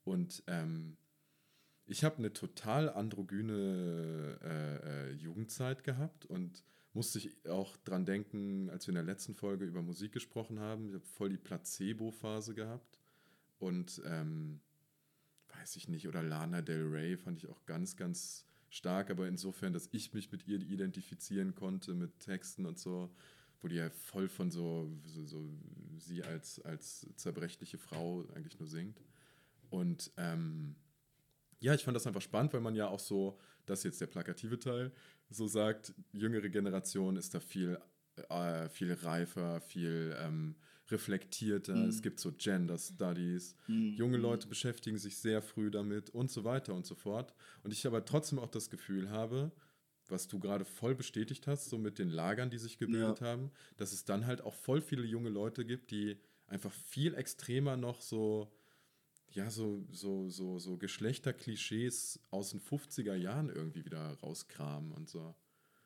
Und 0.02 0.42
ähm, 0.48 0.96
ich 1.88 2.04
habe 2.04 2.18
eine 2.18 2.32
total 2.32 2.90
androgyne 2.90 4.38
äh, 4.42 5.10
äh, 5.10 5.12
Jugendzeit 5.12 5.84
gehabt 5.84 6.26
und 6.26 6.62
musste 6.92 7.18
ich 7.18 7.48
auch 7.48 7.76
dran 7.78 8.04
denken, 8.04 8.68
als 8.70 8.86
wir 8.86 8.90
in 8.90 8.96
der 8.96 9.04
letzten 9.04 9.34
Folge 9.34 9.64
über 9.64 9.82
Musik 9.82 10.12
gesprochen 10.12 10.60
haben. 10.60 10.88
Ich 10.88 10.94
habe 10.94 11.04
voll 11.04 11.30
die 11.30 11.38
Placebo-Phase 11.38 12.54
gehabt 12.54 12.98
und 13.58 14.02
ähm, 14.04 14.60
weiß 15.58 15.76
ich 15.76 15.88
nicht, 15.88 16.06
oder 16.06 16.22
Lana 16.22 16.60
Del 16.60 16.86
Rey 16.88 17.16
fand 17.16 17.38
ich 17.38 17.48
auch 17.48 17.64
ganz, 17.64 17.96
ganz 17.96 18.44
stark, 18.68 19.10
aber 19.10 19.26
insofern, 19.26 19.72
dass 19.72 19.88
ich 19.92 20.12
mich 20.12 20.30
mit 20.30 20.46
ihr 20.46 20.60
identifizieren 20.60 21.54
konnte, 21.54 21.94
mit 21.94 22.20
Texten 22.20 22.66
und 22.66 22.78
so, 22.78 23.10
wo 23.62 23.68
die 23.68 23.76
ja 23.76 23.88
voll 23.88 24.28
von 24.28 24.50
so, 24.50 24.92
so, 25.04 25.24
so 25.24 25.48
sie 25.96 26.22
als, 26.22 26.60
als 26.60 27.06
zerbrechliche 27.16 27.78
Frau 27.78 28.26
eigentlich 28.34 28.58
nur 28.58 28.68
singt. 28.68 29.00
Und 29.70 30.12
ähm, 30.16 30.76
ja, 31.60 31.74
ich 31.74 31.84
fand 31.84 31.96
das 31.96 32.06
einfach 32.06 32.22
spannend, 32.22 32.52
weil 32.52 32.60
man 32.60 32.74
ja 32.74 32.88
auch 32.88 33.00
so, 33.00 33.38
das 33.66 33.80
ist 33.80 33.84
jetzt 33.84 34.00
der 34.00 34.06
plakative 34.06 34.58
Teil, 34.58 34.92
so 35.30 35.46
sagt, 35.46 35.92
jüngere 36.12 36.48
Generation 36.48 37.16
ist 37.16 37.34
da 37.34 37.40
viel, 37.40 37.78
äh, 38.28 38.68
viel 38.68 38.92
reifer, 38.92 39.60
viel 39.60 40.16
ähm, 40.18 40.56
reflektierter. 40.90 41.74
Mhm. 41.74 41.88
Es 41.88 42.02
gibt 42.02 42.20
so 42.20 42.32
Gender 42.32 42.78
Studies. 42.78 43.56
Mhm. 43.66 43.94
Junge 43.94 44.16
Leute 44.16 44.48
beschäftigen 44.48 44.98
sich 44.98 45.18
sehr 45.18 45.42
früh 45.42 45.70
damit 45.70 46.10
und 46.10 46.30
so 46.30 46.44
weiter 46.44 46.74
und 46.74 46.86
so 46.86 46.94
fort. 46.94 47.34
Und 47.62 47.72
ich 47.72 47.86
aber 47.86 48.04
trotzdem 48.04 48.38
auch 48.38 48.48
das 48.48 48.70
Gefühl 48.70 49.10
habe, 49.10 49.52
was 50.08 50.28
du 50.28 50.38
gerade 50.38 50.64
voll 50.64 50.94
bestätigt 50.94 51.46
hast, 51.46 51.68
so 51.68 51.76
mit 51.76 51.98
den 51.98 52.08
Lagern, 52.08 52.48
die 52.50 52.58
sich 52.58 52.78
gebildet 52.78 53.20
ja. 53.20 53.26
haben, 53.26 53.50
dass 53.76 53.92
es 53.92 54.04
dann 54.04 54.26
halt 54.26 54.40
auch 54.40 54.54
voll 54.54 54.80
viele 54.80 55.04
junge 55.04 55.28
Leute 55.28 55.66
gibt, 55.66 55.90
die 55.90 56.18
einfach 56.46 56.72
viel 56.72 57.14
extremer 57.14 57.76
noch 57.76 58.00
so 58.00 58.50
ja, 59.30 59.50
so, 59.50 59.86
so, 59.90 60.28
so, 60.28 60.58
so 60.58 60.76
Geschlechterklischees 60.78 62.20
aus 62.30 62.50
den 62.50 62.60
50er 62.60 63.14
Jahren 63.14 63.50
irgendwie 63.50 63.84
wieder 63.84 64.12
rauskramen 64.20 64.92
und 64.92 65.08
so. 65.08 65.34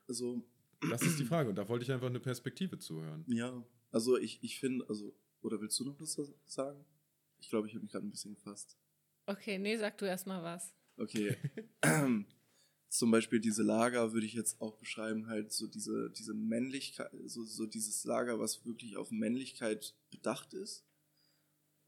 Also. 0.08 0.42
Das 0.90 1.02
ist 1.02 1.18
die 1.18 1.24
Frage 1.24 1.48
und 1.48 1.56
da 1.56 1.68
wollte 1.68 1.84
ich 1.84 1.92
einfach 1.92 2.08
eine 2.08 2.20
Perspektive 2.20 2.78
zuhören. 2.78 3.24
Ja, 3.26 3.64
also 3.90 4.16
ich, 4.18 4.42
ich 4.42 4.58
finde, 4.58 4.88
also, 4.88 5.14
oder 5.42 5.60
willst 5.60 5.78
du 5.80 5.84
noch 5.84 6.00
was 6.00 6.18
sagen? 6.44 6.84
Ich 7.40 7.48
glaube, 7.48 7.66
ich 7.66 7.74
habe 7.74 7.82
mich 7.82 7.92
gerade 7.92 8.06
ein 8.06 8.10
bisschen 8.10 8.34
gefasst. 8.34 8.76
Okay, 9.26 9.58
nee, 9.58 9.76
sag 9.76 9.98
du 9.98 10.04
erstmal 10.04 10.42
was. 10.42 10.74
Okay. 10.96 11.36
Zum 12.88 13.10
Beispiel 13.10 13.40
diese 13.40 13.62
Lager 13.62 14.12
würde 14.12 14.26
ich 14.26 14.34
jetzt 14.34 14.60
auch 14.60 14.76
beschreiben, 14.76 15.26
halt 15.26 15.50
so 15.52 15.66
diese, 15.66 16.10
diese 16.10 16.34
Männlichkeit, 16.34 17.10
so, 17.24 17.42
so 17.44 17.66
dieses 17.66 18.04
Lager, 18.04 18.38
was 18.38 18.66
wirklich 18.66 18.96
auf 18.96 19.10
Männlichkeit 19.10 19.94
bedacht 20.10 20.52
ist 20.52 20.84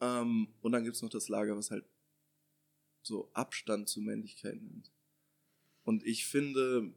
ähm, 0.05 0.49
und 0.61 0.73
dann 0.73 0.85
gibt 0.85 0.97
es 0.97 1.03
noch 1.03 1.11
das 1.11 1.29
Lager, 1.29 1.57
was 1.57 1.71
halt 1.71 1.85
so 3.03 3.31
Abstand 3.33 3.89
zur 3.89 4.03
Männlichkeit 4.03 4.61
nimmt. 4.61 4.91
Und 5.85 6.05
ich 6.05 6.27
finde, 6.27 6.95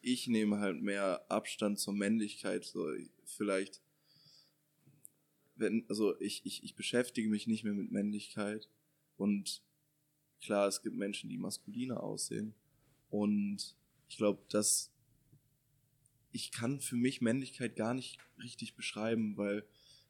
ich 0.00 0.26
nehme 0.26 0.58
halt 0.58 0.82
mehr 0.82 1.24
Abstand 1.30 1.78
zur 1.78 1.94
Männlichkeit. 1.94 2.64
So 2.64 2.92
vielleicht, 3.24 3.80
wenn, 5.56 5.84
also 5.88 6.18
ich, 6.20 6.44
ich, 6.44 6.64
ich 6.64 6.74
beschäftige 6.74 7.28
mich 7.28 7.46
nicht 7.46 7.64
mehr 7.64 7.74
mit 7.74 7.90
Männlichkeit. 7.90 8.68
Und 9.16 9.62
klar, 10.40 10.68
es 10.68 10.82
gibt 10.82 10.96
Menschen, 10.96 11.30
die 11.30 11.38
maskuliner 11.38 12.02
aussehen. 12.02 12.54
Und 13.10 13.76
ich 14.08 14.16
glaube, 14.16 14.42
dass 14.48 14.92
ich 16.32 16.50
kann 16.50 16.80
für 16.80 16.96
mich 16.96 17.20
Männlichkeit 17.20 17.76
gar 17.76 17.94
nicht 17.94 18.18
richtig 18.42 18.74
beschreiben, 18.74 19.36
weil 19.36 19.64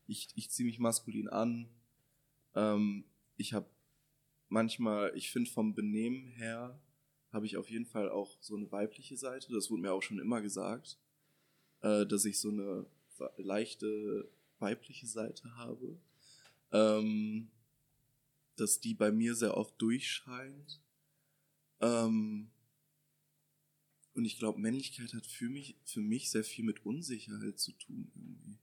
ich, 0.06 0.28
ich 0.34 0.50
ziehe 0.50 0.66
mich 0.66 0.78
maskulin 0.78 1.28
an, 1.28 1.68
ähm, 2.54 3.04
ich 3.36 3.52
habe 3.52 3.68
manchmal, 4.48 5.12
ich 5.16 5.30
finde 5.30 5.50
vom 5.50 5.74
Benehmen 5.74 6.26
her, 6.26 6.80
habe 7.32 7.46
ich 7.46 7.56
auf 7.56 7.68
jeden 7.68 7.86
Fall 7.86 8.08
auch 8.08 8.36
so 8.40 8.56
eine 8.56 8.70
weibliche 8.70 9.16
Seite. 9.16 9.52
Das 9.52 9.70
wurde 9.70 9.82
mir 9.82 9.92
auch 9.92 10.02
schon 10.02 10.20
immer 10.20 10.40
gesagt, 10.40 10.98
äh, 11.80 12.06
dass 12.06 12.24
ich 12.24 12.38
so 12.38 12.50
eine 12.50 12.86
leichte 13.36 14.30
weibliche 14.58 15.06
Seite 15.06 15.56
habe. 15.56 15.98
Ähm, 16.72 17.50
dass 18.56 18.80
die 18.80 18.94
bei 18.94 19.10
mir 19.10 19.34
sehr 19.34 19.56
oft 19.56 19.80
durchscheint. 19.80 20.80
Ähm, 21.80 22.50
und 24.14 24.24
ich 24.24 24.38
glaube, 24.38 24.60
Männlichkeit 24.60 25.12
hat 25.12 25.26
für 25.26 25.48
mich, 25.48 25.76
für 25.84 26.00
mich 26.00 26.30
sehr 26.30 26.44
viel 26.44 26.64
mit 26.64 26.86
Unsicherheit 26.86 27.58
zu 27.58 27.72
tun 27.72 28.10
irgendwie. 28.14 28.58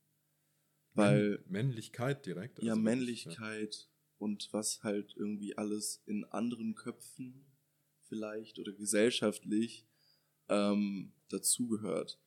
Weil. 0.94 1.44
Männlichkeit 1.48 2.26
direkt? 2.26 2.60
Also 2.60 2.68
ja, 2.68 2.76
Männlichkeit 2.76 3.76
ja. 3.76 4.16
und 4.18 4.50
was 4.52 4.84
halt 4.84 5.14
irgendwie 5.16 5.58
alles 5.58 6.02
in 6.06 6.26
anderen 6.26 6.76
Köpfen 6.76 7.46
vielleicht 8.02 8.60
oder 8.60 8.74
gesellschaftlich 8.74 9.86
ähm, 10.50 11.14
dazugehört. 11.30 12.20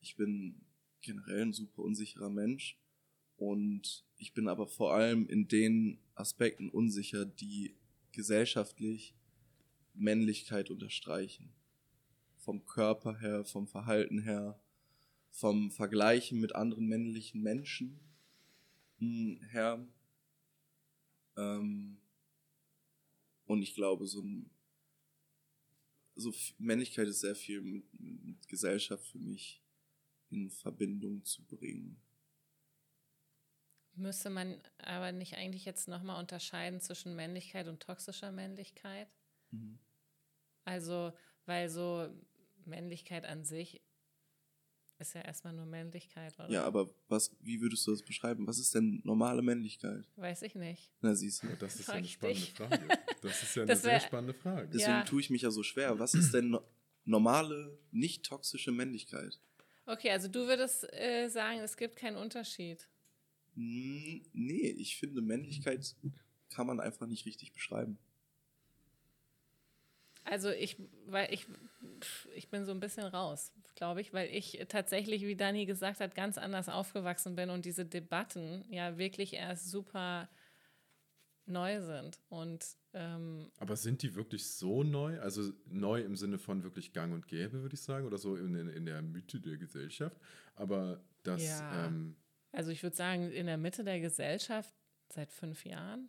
Ich 0.00 0.16
bin 0.16 0.66
generell 1.00 1.42
ein 1.42 1.52
super 1.52 1.82
unsicherer 1.82 2.28
Mensch 2.28 2.78
und 3.36 4.04
ich 4.18 4.34
bin 4.34 4.48
aber 4.48 4.66
vor 4.66 4.94
allem 4.94 5.26
in 5.26 5.48
den 5.48 5.98
Aspekten 6.14 6.68
unsicher, 6.68 7.24
die 7.24 7.74
gesellschaftlich 8.12 9.14
Männlichkeit 9.94 10.70
unterstreichen. 10.70 11.54
Vom 12.36 12.66
Körper 12.66 13.18
her, 13.18 13.44
vom 13.46 13.66
Verhalten 13.66 14.18
her, 14.18 14.60
vom 15.30 15.70
Vergleichen 15.70 16.40
mit 16.40 16.54
anderen 16.54 16.86
männlichen 16.86 17.42
Menschen 17.42 18.00
her. 19.00 19.86
Ähm, 21.36 21.98
und 23.46 23.62
ich 23.62 23.74
glaube, 23.74 24.06
so 24.06 24.22
ein 24.22 24.50
so 26.16 26.32
Männlichkeit 26.58 27.08
ist 27.08 27.20
sehr 27.20 27.34
viel 27.34 27.62
mit, 27.62 27.84
mit 27.98 28.46
Gesellschaft 28.48 29.06
für 29.06 29.18
mich 29.18 29.62
in 30.30 30.50
Verbindung 30.50 31.24
zu 31.24 31.42
bringen. 31.44 32.00
Müsste 33.94 34.30
man 34.30 34.62
aber 34.78 35.12
nicht 35.12 35.34
eigentlich 35.34 35.64
jetzt 35.64 35.88
nochmal 35.88 36.20
unterscheiden 36.20 36.80
zwischen 36.80 37.16
Männlichkeit 37.16 37.68
und 37.68 37.82
toxischer 37.82 38.30
Männlichkeit? 38.32 39.08
Mhm. 39.50 39.78
Also, 40.64 41.12
weil 41.46 41.68
so 41.68 42.08
Männlichkeit 42.64 43.24
an 43.24 43.44
sich 43.44 43.82
ist 45.00 45.14
ja 45.14 45.22
erstmal 45.22 45.52
nur 45.52 45.66
Männlichkeit, 45.66 46.38
oder? 46.38 46.50
Ja, 46.50 46.64
aber 46.64 46.90
was, 47.08 47.34
wie 47.40 47.60
würdest 47.60 47.86
du 47.86 47.92
das 47.92 48.02
beschreiben? 48.02 48.46
Was 48.46 48.58
ist 48.58 48.74
denn 48.74 49.00
normale 49.04 49.42
Männlichkeit? 49.42 50.04
Weiß 50.16 50.42
ich 50.42 50.54
nicht. 50.54 50.92
Na, 51.00 51.14
siehst 51.14 51.42
du. 51.42 51.48
Ja, 51.48 51.56
das 51.56 51.80
ist 51.80 51.88
ja 51.88 51.94
eine 51.94 52.06
spannende 52.06 52.40
dich. 52.40 52.52
Frage. 52.52 52.88
Das 53.22 53.42
ist 53.42 53.56
ja 53.56 53.62
eine 53.64 53.76
sehr 53.76 54.00
spannende 54.00 54.34
Frage. 54.34 54.68
Deswegen 54.68 54.90
ja. 54.90 55.04
tue 55.04 55.20
ich 55.20 55.30
mich 55.30 55.42
ja 55.42 55.50
so 55.50 55.62
schwer. 55.62 55.98
Was 55.98 56.14
ist 56.14 56.34
denn 56.34 56.58
normale, 57.04 57.78
nicht 57.90 58.24
toxische 58.24 58.72
Männlichkeit? 58.72 59.40
Okay, 59.86 60.10
also 60.10 60.28
du 60.28 60.46
würdest 60.46 60.86
äh, 60.92 61.28
sagen, 61.28 61.60
es 61.60 61.76
gibt 61.76 61.96
keinen 61.96 62.16
Unterschied. 62.16 62.88
Hm, 63.54 64.22
nee, 64.32 64.70
ich 64.78 64.96
finde, 64.96 65.20
Männlichkeit 65.20 65.96
kann 66.50 66.66
man 66.66 66.80
einfach 66.80 67.06
nicht 67.06 67.26
richtig 67.26 67.52
beschreiben. 67.52 67.98
Also 70.30 70.50
ich, 70.50 70.76
weil 71.06 71.32
ich, 71.34 71.46
ich 72.34 72.48
bin 72.48 72.64
so 72.64 72.70
ein 72.70 72.80
bisschen 72.80 73.04
raus, 73.04 73.52
glaube 73.74 74.00
ich, 74.00 74.12
weil 74.12 74.28
ich 74.32 74.64
tatsächlich, 74.68 75.22
wie 75.22 75.34
Dani 75.34 75.66
gesagt 75.66 76.00
hat, 76.00 76.14
ganz 76.14 76.38
anders 76.38 76.68
aufgewachsen 76.68 77.34
bin 77.34 77.50
und 77.50 77.64
diese 77.64 77.84
Debatten 77.84 78.64
ja 78.70 78.96
wirklich 78.96 79.34
erst 79.34 79.70
super 79.70 80.28
neu 81.46 81.80
sind. 81.80 82.20
Und, 82.28 82.64
ähm, 82.92 83.50
Aber 83.58 83.76
sind 83.76 84.02
die 84.02 84.14
wirklich 84.14 84.48
so 84.48 84.84
neu? 84.84 85.20
Also 85.20 85.52
neu 85.66 86.00
im 86.00 86.16
Sinne 86.16 86.38
von 86.38 86.62
wirklich 86.62 86.92
gang 86.92 87.12
und 87.12 87.26
gäbe, 87.26 87.62
würde 87.62 87.74
ich 87.74 87.82
sagen, 87.82 88.06
oder 88.06 88.18
so 88.18 88.36
in, 88.36 88.54
in 88.54 88.86
der 88.86 89.02
Mitte 89.02 89.40
der 89.40 89.56
Gesellschaft. 89.56 90.16
Aber 90.54 91.02
das. 91.24 91.42
Ja. 91.42 91.86
Ähm, 91.86 92.16
also 92.52 92.70
ich 92.70 92.82
würde 92.82 92.96
sagen, 92.96 93.30
in 93.30 93.46
der 93.46 93.58
Mitte 93.58 93.84
der 93.84 94.00
Gesellschaft 94.00 94.74
seit 95.08 95.32
fünf 95.32 95.64
Jahren. 95.64 96.08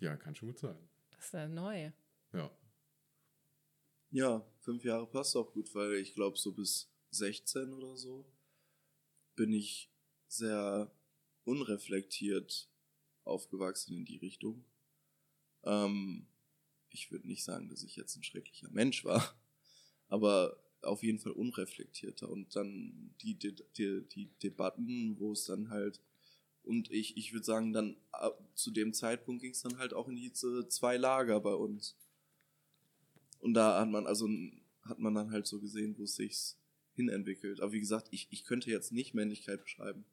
Ja, 0.00 0.16
kann 0.16 0.34
schon 0.34 0.48
gut 0.48 0.58
sein. 0.58 0.76
Das 1.10 1.26
ist 1.26 1.34
ja 1.34 1.48
neu. 1.48 1.90
Ja. 2.32 2.50
Ja, 4.10 4.42
fünf 4.60 4.84
Jahre 4.84 5.06
passt 5.06 5.36
auch 5.36 5.52
gut, 5.52 5.74
weil 5.74 5.96
ich 5.96 6.14
glaube, 6.14 6.38
so 6.38 6.52
bis 6.52 6.90
16 7.10 7.74
oder 7.74 7.96
so, 7.96 8.24
bin 9.36 9.52
ich 9.52 9.90
sehr 10.28 10.90
unreflektiert 11.44 12.70
aufgewachsen 13.24 13.94
in 13.94 14.04
die 14.06 14.16
Richtung. 14.16 14.64
Ähm, 15.64 16.26
ich 16.88 17.10
würde 17.10 17.26
nicht 17.28 17.44
sagen, 17.44 17.68
dass 17.68 17.82
ich 17.82 17.96
jetzt 17.96 18.16
ein 18.16 18.22
schrecklicher 18.22 18.70
Mensch 18.70 19.04
war, 19.04 19.38
aber 20.08 20.58
auf 20.80 21.02
jeden 21.02 21.18
Fall 21.18 21.32
unreflektierter. 21.32 22.30
Und 22.30 22.56
dann 22.56 23.14
die, 23.20 23.34
die, 23.34 23.54
die, 23.76 24.08
die 24.08 24.30
Debatten, 24.38 25.18
wo 25.18 25.32
es 25.32 25.44
dann 25.44 25.68
halt, 25.68 26.00
und 26.62 26.90
ich, 26.90 27.16
ich 27.18 27.32
würde 27.32 27.44
sagen, 27.44 27.72
dann 27.74 27.96
zu 28.54 28.70
dem 28.70 28.94
Zeitpunkt 28.94 29.42
ging 29.42 29.52
es 29.52 29.62
dann 29.62 29.76
halt 29.78 29.92
auch 29.92 30.08
in 30.08 30.16
diese 30.16 30.66
zwei 30.68 30.96
Lager 30.96 31.40
bei 31.40 31.54
uns. 31.54 31.96
Und 33.38 33.54
da 33.54 33.80
hat 33.80 33.88
man, 33.88 34.06
also 34.06 34.28
hat 34.82 34.98
man 34.98 35.14
dann 35.14 35.30
halt 35.30 35.46
so 35.46 35.60
gesehen, 35.60 35.96
wo 35.98 36.04
es 36.04 36.16
sich 36.16 36.54
hinentwickelt. 36.94 37.60
Aber 37.60 37.72
wie 37.72 37.80
gesagt, 37.80 38.08
ich, 38.10 38.28
ich 38.30 38.44
könnte 38.44 38.70
jetzt 38.70 38.92
nicht 38.92 39.14
Männlichkeit 39.14 39.62
beschreiben 39.62 40.04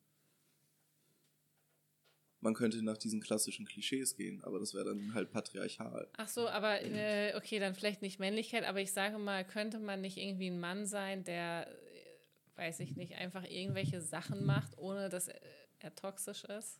man 2.45 2.53
könnte 2.53 2.81
nach 2.83 2.97
diesen 2.97 3.21
klassischen 3.21 3.65
Klischees 3.65 4.15
gehen, 4.15 4.41
aber 4.43 4.59
das 4.59 4.75
wäre 4.75 4.85
dann 4.85 5.15
halt 5.15 5.31
patriarchal. 5.31 6.07
Ach 6.15 6.27
so, 6.27 6.47
aber 6.47 6.79
äh, 6.81 7.33
okay, 7.35 7.59
dann 7.59 7.73
vielleicht 7.73 8.03
nicht 8.03 8.19
Männlichkeit, 8.19 8.63
aber 8.63 8.79
ich 8.79 8.93
sage 8.93 9.17
mal, 9.17 9.43
könnte 9.43 9.79
man 9.79 10.01
nicht 10.01 10.17
irgendwie 10.17 10.51
ein 10.51 10.59
Mann 10.59 10.85
sein, 10.85 11.23
der, 11.23 11.67
äh, 11.67 12.57
weiß 12.57 12.81
ich 12.81 12.95
nicht, 12.95 13.15
einfach 13.15 13.43
irgendwelche 13.49 13.99
Sachen 13.99 14.45
macht, 14.45 14.77
ohne 14.77 15.09
dass 15.09 15.27
er 15.27 15.95
toxisch 15.95 16.43
ist? 16.43 16.79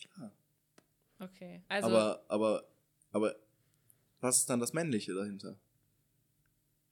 Klar. 0.00 0.32
Okay, 1.18 1.62
also. 1.68 1.88
Aber, 1.88 2.24
aber, 2.28 2.64
aber, 3.12 3.36
was 4.20 4.38
ist 4.38 4.50
dann 4.50 4.60
das 4.60 4.72
Männliche 4.72 5.14
dahinter? 5.14 5.58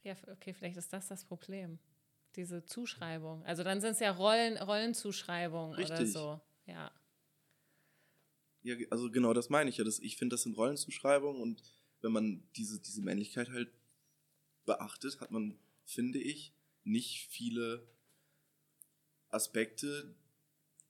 Ja, 0.03 0.17
okay, 0.33 0.55
vielleicht 0.55 0.77
ist 0.77 0.93
das 0.93 1.09
das 1.09 1.25
Problem. 1.25 1.79
Diese 2.37 2.65
Zuschreibung. 2.65 3.45
Also 3.45 3.65
dann 3.65 3.81
sind 3.81 3.93
es 3.93 4.01
ja 4.01 4.11
Rollen, 4.11 4.57
Rollenzuschreibungen 4.57 5.79
oder 5.79 6.07
so. 6.07 6.41
Ja. 6.67 6.93
Ja, 8.63 8.77
also 8.91 9.11
genau 9.11 9.33
das 9.33 9.51
meine 9.51 9.71
ich 9.71 9.79
ja. 9.79 9.85
Das, 9.85 9.99
ich 9.99 10.17
finde, 10.17 10.35
das 10.35 10.43
sind 10.43 10.57
Rollenzuschreibungen 10.57 11.41
und 11.41 11.63
wenn 12.01 12.13
man 12.13 12.49
diese, 12.57 12.81
diese 12.81 13.03
Männlichkeit 13.03 13.51
halt 13.51 13.71
beachtet, 14.67 15.21
hat 15.21 15.31
man, 15.31 15.59
finde 15.85 16.19
ich, 16.19 16.55
nicht 16.85 17.27
viele 17.29 17.87
Aspekte, 19.31 20.15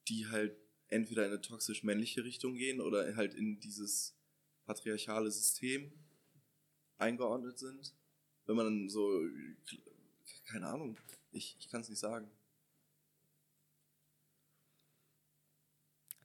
die 0.08 0.26
halt 0.26 0.56
entweder 0.88 1.26
in 1.26 1.32
eine 1.32 1.40
toxisch 1.40 1.82
männliche 1.82 2.24
Richtung 2.24 2.54
gehen 2.54 2.80
oder 2.80 3.16
halt 3.16 3.34
in 3.34 3.60
dieses 3.60 4.16
patriarchale 4.64 5.30
System 5.30 5.92
eingeordnet 6.98 7.58
sind. 7.58 7.94
Wenn 8.46 8.56
man 8.56 8.66
dann 8.66 8.88
so, 8.88 9.22
keine 10.46 10.66
Ahnung, 10.66 10.96
ich, 11.32 11.56
ich 11.58 11.68
kann 11.68 11.80
es 11.80 11.88
nicht 11.88 11.98
sagen. 11.98 12.30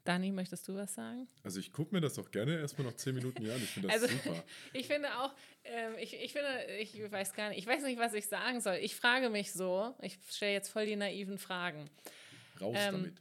Dani, 0.04 0.32
möchtest 0.32 0.68
du 0.68 0.76
was 0.76 0.94
sagen? 0.94 1.28
Also 1.44 1.60
ich 1.60 1.72
gucke 1.72 1.96
mir 1.96 2.02
das 2.02 2.20
auch 2.20 2.30
gerne 2.30 2.60
erstmal 2.60 2.88
noch 2.88 2.96
zehn 2.96 3.16
Minuten 3.16 3.50
an. 3.50 3.56
Ich 3.58 3.70
finde 3.70 3.88
das 3.88 4.04
also, 4.04 4.14
super. 4.14 4.44
ich 4.74 4.88
finde 4.88 5.18
auch, 5.18 5.34
ähm, 5.64 5.94
ich, 5.98 6.14
ich 6.14 6.34
finde, 6.34 6.66
ich 6.80 7.10
weiß 7.10 7.34
gar 7.34 7.50
nicht, 7.50 7.60
ich 7.60 7.68
weiß 7.68 7.84
nicht, 7.84 7.98
was 7.98 8.14
ich 8.14 8.28
sagen 8.28 8.60
soll. 8.60 8.76
Ich 8.76 8.96
frage 8.96 9.30
mich 9.30 9.54
so, 9.54 9.96
ich 10.02 10.18
stelle 10.30 10.52
jetzt 10.52 10.70
voll 10.70 10.86
die 10.86 10.98
naiven 10.98 11.38
Fragen. 11.38 11.90
Raus 12.60 12.76
ähm, 12.78 12.94
damit. 12.94 13.14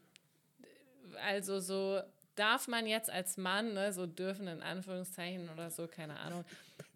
Also 1.24 1.60
so, 1.60 2.02
darf 2.34 2.68
man 2.68 2.86
jetzt 2.86 3.10
als 3.10 3.36
Mann, 3.36 3.74
ne, 3.74 3.92
so 3.92 4.06
dürfen 4.06 4.48
in 4.48 4.62
Anführungszeichen 4.62 5.48
oder 5.50 5.70
so, 5.70 5.86
keine 5.86 6.18
Ahnung, 6.20 6.44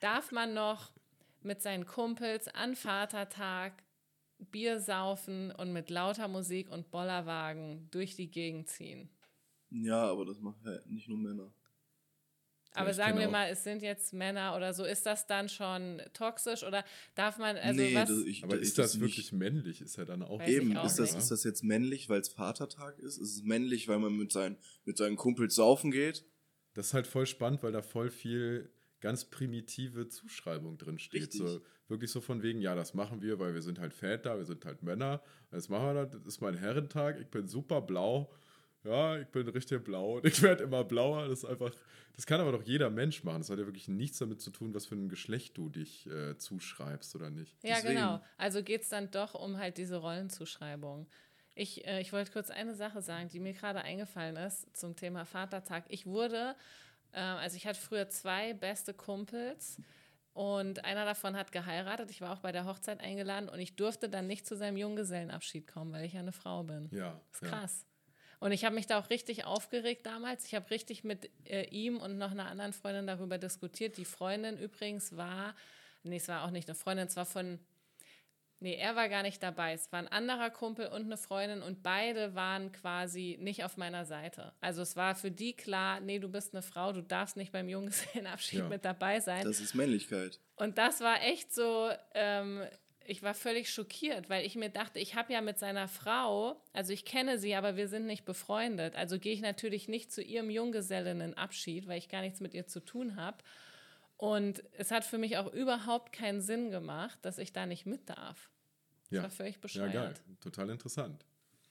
darf 0.00 0.32
man 0.32 0.54
noch 0.54 0.90
mit 1.42 1.62
seinen 1.62 1.86
Kumpels 1.86 2.48
an 2.48 2.74
Vatertag 2.74 3.72
Bier 4.38 4.80
saufen 4.80 5.50
und 5.52 5.72
mit 5.72 5.88
lauter 5.90 6.28
Musik 6.28 6.70
und 6.70 6.90
Bollerwagen 6.90 7.88
durch 7.90 8.16
die 8.16 8.30
Gegend 8.30 8.68
ziehen? 8.68 9.08
Ja, 9.70 10.10
aber 10.10 10.26
das 10.26 10.40
machen 10.40 10.60
ja 10.64 10.78
nicht 10.86 11.08
nur 11.08 11.18
Männer. 11.18 11.50
Aber 12.76 12.90
ja, 12.90 12.94
sagen 12.94 13.18
wir 13.18 13.28
mal, 13.28 13.48
es 13.48 13.64
sind 13.64 13.82
jetzt 13.82 14.12
Männer 14.12 14.54
oder 14.54 14.74
so, 14.74 14.84
ist 14.84 15.06
das 15.06 15.26
dann 15.26 15.48
schon 15.48 16.02
toxisch 16.12 16.62
oder 16.62 16.84
darf 17.14 17.38
man, 17.38 17.56
also 17.56 17.80
nee, 17.80 17.94
was? 17.94 18.08
Das, 18.08 18.18
ich, 18.20 18.44
aber 18.44 18.58
ist 18.58 18.78
das, 18.78 18.92
das 18.92 19.00
wirklich 19.00 19.32
männlich? 19.32 19.80
Ist 19.80 19.96
ja 19.96 20.04
dann 20.04 20.22
auch. 20.22 20.42
Eben, 20.46 20.76
auch 20.76 20.84
ist, 20.84 20.98
das, 20.98 21.14
ist 21.14 21.30
das 21.30 21.42
jetzt 21.44 21.64
männlich, 21.64 22.08
weil 22.08 22.20
es 22.20 22.28
Vatertag 22.28 22.98
ist? 22.98 23.16
Ist 23.16 23.36
es 23.36 23.42
männlich, 23.42 23.88
weil 23.88 23.98
man 23.98 24.16
mit, 24.16 24.30
seinen, 24.30 24.56
mit 24.84 24.98
seinen 24.98 25.16
Kumpels 25.16 25.54
saufen 25.54 25.90
geht? 25.90 26.24
Das 26.74 26.88
ist 26.88 26.94
halt 26.94 27.06
voll 27.06 27.26
spannend, 27.26 27.62
weil 27.62 27.72
da 27.72 27.80
voll 27.80 28.10
viel 28.10 28.70
ganz 29.00 29.24
primitive 29.24 30.08
Zuschreibung 30.08 30.76
drin 30.76 30.98
steht. 30.98 31.32
So, 31.32 31.60
wirklich 31.88 32.10
so 32.10 32.20
von 32.20 32.42
wegen, 32.42 32.60
ja, 32.60 32.74
das 32.74 32.92
machen 32.92 33.22
wir, 33.22 33.38
weil 33.38 33.54
wir 33.54 33.62
sind 33.62 33.78
halt 33.78 33.94
Väter, 33.94 34.36
wir 34.36 34.44
sind 34.44 34.64
halt 34.66 34.82
Männer. 34.82 35.22
Das 35.50 35.68
machen 35.68 35.94
wir, 35.94 36.06
das 36.06 36.26
ist 36.26 36.40
mein 36.40 36.56
Herrentag, 36.56 37.20
ich 37.20 37.28
bin 37.28 37.48
super 37.48 37.80
blau 37.80 38.30
ja, 38.86 39.18
ich 39.18 39.28
bin 39.28 39.48
richtig 39.48 39.84
blau 39.84 40.16
und 40.16 40.26
ich 40.26 40.40
werde 40.42 40.64
immer 40.64 40.84
blauer. 40.84 41.28
Das 41.28 41.40
ist 41.40 41.44
einfach, 41.44 41.72
das 42.14 42.26
kann 42.26 42.40
aber 42.40 42.52
doch 42.52 42.62
jeder 42.62 42.90
Mensch 42.90 43.24
machen. 43.24 43.38
Das 43.38 43.50
hat 43.50 43.58
ja 43.58 43.66
wirklich 43.66 43.88
nichts 43.88 44.18
damit 44.18 44.40
zu 44.40 44.50
tun, 44.50 44.74
was 44.74 44.86
für 44.86 44.94
ein 44.94 45.08
Geschlecht 45.08 45.56
du 45.56 45.68
dich 45.68 46.06
äh, 46.06 46.36
zuschreibst 46.38 47.14
oder 47.14 47.30
nicht. 47.30 47.62
Ja, 47.62 47.76
Deswegen. 47.76 47.94
genau. 47.94 48.22
Also 48.36 48.62
geht 48.62 48.82
es 48.82 48.88
dann 48.88 49.10
doch 49.10 49.34
um 49.34 49.58
halt 49.58 49.78
diese 49.78 49.96
Rollenzuschreibung. 49.96 51.06
Ich, 51.54 51.86
äh, 51.86 52.00
ich 52.00 52.12
wollte 52.12 52.32
kurz 52.32 52.50
eine 52.50 52.74
Sache 52.74 53.00
sagen, 53.02 53.28
die 53.28 53.40
mir 53.40 53.54
gerade 53.54 53.82
eingefallen 53.82 54.36
ist 54.36 54.76
zum 54.76 54.94
Thema 54.94 55.24
Vatertag. 55.24 55.84
Ich 55.88 56.06
wurde, 56.06 56.54
äh, 57.12 57.20
also 57.20 57.56
ich 57.56 57.66
hatte 57.66 57.80
früher 57.80 58.08
zwei 58.08 58.54
beste 58.54 58.94
Kumpels. 58.94 59.78
Und 60.36 60.84
einer 60.84 61.06
davon 61.06 61.34
hat 61.34 61.50
geheiratet. 61.50 62.10
Ich 62.10 62.20
war 62.20 62.30
auch 62.30 62.40
bei 62.40 62.52
der 62.52 62.66
Hochzeit 62.66 63.00
eingeladen 63.00 63.48
und 63.48 63.58
ich 63.58 63.74
durfte 63.74 64.10
dann 64.10 64.26
nicht 64.26 64.46
zu 64.46 64.54
seinem 64.54 64.76
Junggesellenabschied 64.76 65.66
kommen, 65.66 65.94
weil 65.94 66.04
ich 66.04 66.12
ja 66.12 66.20
eine 66.20 66.32
Frau 66.32 66.62
bin. 66.62 66.90
Ja. 66.92 67.18
Das 67.32 67.40
ist 67.40 67.48
krass. 67.48 67.86
Und 68.38 68.52
ich 68.52 68.64
habe 68.64 68.74
mich 68.74 68.86
da 68.86 68.98
auch 68.98 69.10
richtig 69.10 69.44
aufgeregt 69.44 70.04
damals. 70.06 70.44
Ich 70.46 70.54
habe 70.54 70.70
richtig 70.70 71.04
mit 71.04 71.30
äh, 71.44 71.64
ihm 71.70 71.98
und 71.98 72.18
noch 72.18 72.30
einer 72.30 72.46
anderen 72.46 72.72
Freundin 72.72 73.06
darüber 73.06 73.38
diskutiert. 73.38 73.96
Die 73.96 74.04
Freundin 74.04 74.58
übrigens 74.58 75.16
war, 75.16 75.54
nee, 76.02 76.16
es 76.16 76.28
war 76.28 76.44
auch 76.44 76.50
nicht 76.50 76.68
eine 76.68 76.74
Freundin, 76.74 77.06
es 77.06 77.16
war 77.16 77.24
von, 77.24 77.58
nee, 78.60 78.74
er 78.74 78.94
war 78.94 79.08
gar 79.08 79.22
nicht 79.22 79.42
dabei. 79.42 79.72
Es 79.72 79.90
war 79.90 80.00
ein 80.00 80.08
anderer 80.08 80.50
Kumpel 80.50 80.88
und 80.88 81.04
eine 81.04 81.16
Freundin 81.16 81.62
und 81.62 81.82
beide 81.82 82.34
waren 82.34 82.72
quasi 82.72 83.38
nicht 83.40 83.64
auf 83.64 83.78
meiner 83.78 84.04
Seite. 84.04 84.52
Also 84.60 84.82
es 84.82 84.96
war 84.96 85.14
für 85.14 85.30
die 85.30 85.54
klar, 85.54 86.00
nee, 86.00 86.18
du 86.18 86.28
bist 86.28 86.54
eine 86.54 86.62
Frau, 86.62 86.92
du 86.92 87.02
darfst 87.02 87.36
nicht 87.36 87.52
beim 87.52 87.68
Junggesellenabschied 87.68 88.60
ja. 88.60 88.68
mit 88.68 88.84
dabei 88.84 89.20
sein. 89.20 89.44
Das 89.44 89.60
ist 89.60 89.74
Männlichkeit. 89.74 90.40
Und 90.56 90.76
das 90.78 91.00
war 91.00 91.22
echt 91.22 91.54
so, 91.54 91.90
ähm, 92.14 92.66
ich 93.08 93.22
war 93.22 93.34
völlig 93.34 93.70
schockiert, 93.70 94.28
weil 94.28 94.44
ich 94.44 94.56
mir 94.56 94.68
dachte, 94.68 94.98
ich 94.98 95.14
habe 95.14 95.32
ja 95.32 95.40
mit 95.40 95.58
seiner 95.58 95.88
Frau, 95.88 96.60
also 96.72 96.92
ich 96.92 97.04
kenne 97.04 97.38
sie, 97.38 97.54
aber 97.54 97.76
wir 97.76 97.88
sind 97.88 98.06
nicht 98.06 98.24
befreundet. 98.24 98.96
Also 98.96 99.18
gehe 99.18 99.32
ich 99.32 99.40
natürlich 99.40 99.88
nicht 99.88 100.12
zu 100.12 100.22
ihrem 100.22 100.50
Junggesellinnenabschied, 100.50 101.86
weil 101.86 101.98
ich 101.98 102.08
gar 102.08 102.22
nichts 102.22 102.40
mit 102.40 102.54
ihr 102.54 102.66
zu 102.66 102.80
tun 102.80 103.16
habe. 103.16 103.38
Und 104.16 104.62
es 104.72 104.90
hat 104.90 105.04
für 105.04 105.18
mich 105.18 105.36
auch 105.36 105.52
überhaupt 105.52 106.12
keinen 106.12 106.40
Sinn 106.40 106.70
gemacht, 106.70 107.18
dass 107.22 107.38
ich 107.38 107.52
da 107.52 107.66
nicht 107.66 107.86
mit 107.86 108.08
darf. 108.08 108.50
Das 109.02 109.16
ja. 109.16 109.22
war 109.22 109.30
völlig 109.30 109.60
bescheuert. 109.60 109.94
Ja, 109.94 110.04
geil. 110.04 110.14
Total 110.40 110.70
interessant. 110.70 111.24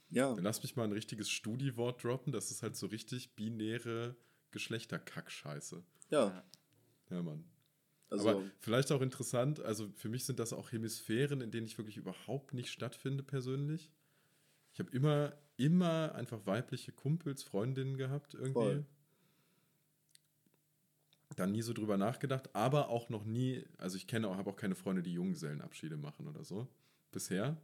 Ja. 0.10 0.34
Dann 0.34 0.44
lass 0.44 0.62
mich 0.62 0.76
mal 0.76 0.84
ein 0.84 0.92
richtiges 0.92 1.30
Studiwort 1.30 2.04
droppen. 2.04 2.32
Das 2.32 2.52
ist 2.52 2.64
halt 2.64 2.76
so 2.76 2.88
richtig 2.88 3.36
binäre 3.36 4.16
Geschlechterkack-Scheiße. 4.52 5.84
Ja. 6.12 6.44
Ja, 7.10 7.22
Mann. 7.22 7.44
Also, 8.10 8.30
Aber 8.30 8.44
vielleicht 8.60 8.92
auch 8.92 9.02
interessant, 9.02 9.60
also 9.60 9.90
für 9.96 10.10
mich 10.10 10.26
sind 10.26 10.40
das 10.40 10.54
auch 10.54 10.72
Hemisphären, 10.72 11.42
in 11.42 11.52
denen 11.52 11.66
ich 11.66 11.78
wirklich 11.78 11.98
überhaupt 11.98 12.54
nicht 12.54 12.70
stattfinde 12.70 13.24
persönlich. 13.24 13.90
Ich 14.74 14.80
habe 14.80 14.92
immer, 14.92 15.34
immer 15.58 16.14
einfach 16.16 16.46
weibliche 16.46 16.92
Kumpels, 16.92 17.44
Freundinnen 17.44 17.98
gehabt 17.98 18.34
irgendwie. 18.34 18.54
Voll. 18.54 18.86
Dann 21.36 21.52
nie 21.52 21.62
so 21.62 21.74
drüber 21.74 21.98
nachgedacht, 21.98 22.56
aber 22.56 22.90
auch 22.90 23.10
noch 23.10 23.26
nie, 23.26 23.66
also 23.78 23.98
ich 23.98 24.08
kenne 24.08 24.28
auch, 24.28 24.38
habe 24.38 24.52
auch 24.52 24.56
keine 24.56 24.76
Freunde, 24.76 25.02
die 25.02 25.14
Junggesellenabschiede 25.14 25.98
machen 25.98 26.28
oder 26.28 26.44
so. 26.44 26.68
Bisher. 27.12 27.58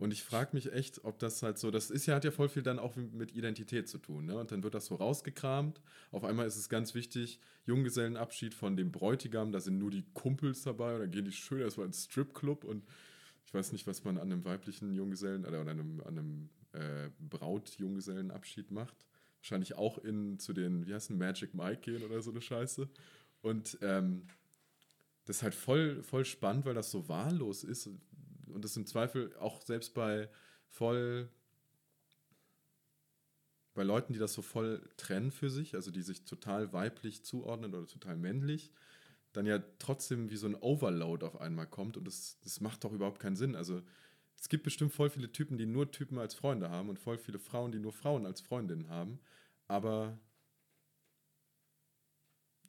Und 0.00 0.12
ich 0.12 0.22
frage 0.22 0.50
mich 0.52 0.72
echt, 0.72 1.04
ob 1.04 1.18
das 1.18 1.42
halt 1.42 1.58
so, 1.58 1.70
das 1.70 1.90
ist 1.90 2.06
ja, 2.06 2.14
hat 2.14 2.24
ja 2.24 2.30
voll 2.30 2.48
viel 2.48 2.62
dann 2.62 2.78
auch 2.78 2.96
mit 2.96 3.34
Identität 3.34 3.88
zu 3.88 3.98
tun. 3.98 4.26
Ne? 4.26 4.36
Und 4.36 4.52
dann 4.52 4.62
wird 4.62 4.74
das 4.74 4.86
so 4.86 4.96
rausgekramt. 4.96 5.80
Auf 6.10 6.24
einmal 6.24 6.46
ist 6.46 6.56
es 6.56 6.68
ganz 6.68 6.94
wichtig, 6.94 7.40
Junggesellenabschied 7.66 8.54
von 8.54 8.76
dem 8.76 8.92
Bräutigam, 8.92 9.52
da 9.52 9.60
sind 9.60 9.78
nur 9.78 9.90
die 9.90 10.04
Kumpels 10.14 10.62
dabei 10.62 10.94
und 10.94 11.00
dann 11.00 11.10
gehen 11.10 11.24
die 11.24 11.32
schön 11.32 11.60
erstmal 11.60 11.86
ins 11.86 12.04
Stripclub 12.04 12.64
und 12.64 12.84
ich 13.46 13.54
weiß 13.54 13.72
nicht, 13.72 13.86
was 13.86 14.04
man 14.04 14.18
an 14.18 14.30
einem 14.30 14.44
weiblichen 14.44 14.92
Junggesellen 14.92 15.46
oder 15.46 15.60
an 15.60 15.68
einem, 15.68 16.00
an 16.00 16.18
einem 16.18 16.50
äh, 16.72 17.08
Braut-Junggesellenabschied 17.18 18.70
macht. 18.70 19.06
Wahrscheinlich 19.38 19.74
auch 19.74 19.98
in 19.98 20.38
zu 20.38 20.52
den, 20.52 20.86
wie 20.86 20.92
heißt 20.92 21.10
Magic 21.10 21.54
Mike 21.54 21.80
gehen 21.80 22.02
oder 22.02 22.20
so 22.20 22.30
eine 22.30 22.42
Scheiße. 22.42 22.88
Und 23.40 23.78
ähm, 23.80 24.26
das 25.24 25.36
ist 25.36 25.42
halt 25.42 25.54
voll, 25.54 26.02
voll 26.02 26.24
spannend, 26.24 26.64
weil 26.64 26.74
das 26.74 26.90
so 26.90 27.08
wahllos 27.08 27.64
ist 27.64 27.88
und 28.50 28.64
das 28.64 28.76
im 28.76 28.86
Zweifel 28.86 29.36
auch 29.38 29.62
selbst 29.62 29.94
bei 29.94 30.28
voll 30.68 31.28
bei 33.74 33.84
Leuten, 33.84 34.12
die 34.12 34.18
das 34.18 34.32
so 34.32 34.42
voll 34.42 34.82
trennen 34.96 35.30
für 35.30 35.50
sich, 35.50 35.76
also 35.76 35.92
die 35.92 36.02
sich 36.02 36.24
total 36.24 36.72
weiblich 36.72 37.24
zuordnen 37.24 37.72
oder 37.72 37.86
total 37.86 38.16
männlich, 38.16 38.72
dann 39.32 39.46
ja 39.46 39.62
trotzdem 39.78 40.30
wie 40.30 40.36
so 40.36 40.48
ein 40.48 40.56
Overload 40.56 41.24
auf 41.24 41.40
einmal 41.40 41.66
kommt 41.68 41.96
und 41.96 42.04
das, 42.04 42.40
das 42.42 42.60
macht 42.60 42.82
doch 42.82 42.92
überhaupt 42.92 43.20
keinen 43.20 43.36
Sinn. 43.36 43.54
Also 43.54 43.82
es 44.36 44.48
gibt 44.48 44.64
bestimmt 44.64 44.92
voll 44.92 45.10
viele 45.10 45.30
Typen, 45.30 45.58
die 45.58 45.66
nur 45.66 45.90
Typen 45.92 46.18
als 46.18 46.34
Freunde 46.34 46.70
haben 46.70 46.88
und 46.88 46.98
voll 46.98 47.18
viele 47.18 47.38
Frauen, 47.38 47.70
die 47.70 47.78
nur 47.78 47.92
Frauen 47.92 48.26
als 48.26 48.40
Freundinnen 48.40 48.88
haben. 48.88 49.20
Aber 49.68 50.18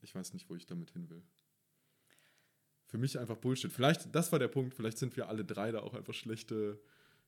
ich 0.02 0.14
weiß 0.14 0.34
nicht, 0.34 0.50
wo 0.50 0.56
ich 0.56 0.68
damit 0.68 0.92
hin 0.92 1.10
will. 1.10 1.24
Für 2.90 2.98
mich 2.98 3.20
einfach 3.20 3.38
Bullshit. 3.38 3.72
Vielleicht, 3.72 4.14
das 4.16 4.32
war 4.32 4.40
der 4.40 4.48
Punkt, 4.48 4.74
vielleicht 4.74 4.98
sind 4.98 5.16
wir 5.16 5.30
alle 5.30 5.46
drei 5.46 5.72
da 5.72 5.82
auch 5.82 5.94
einfach 5.94 6.16
schlechte, 6.16 6.82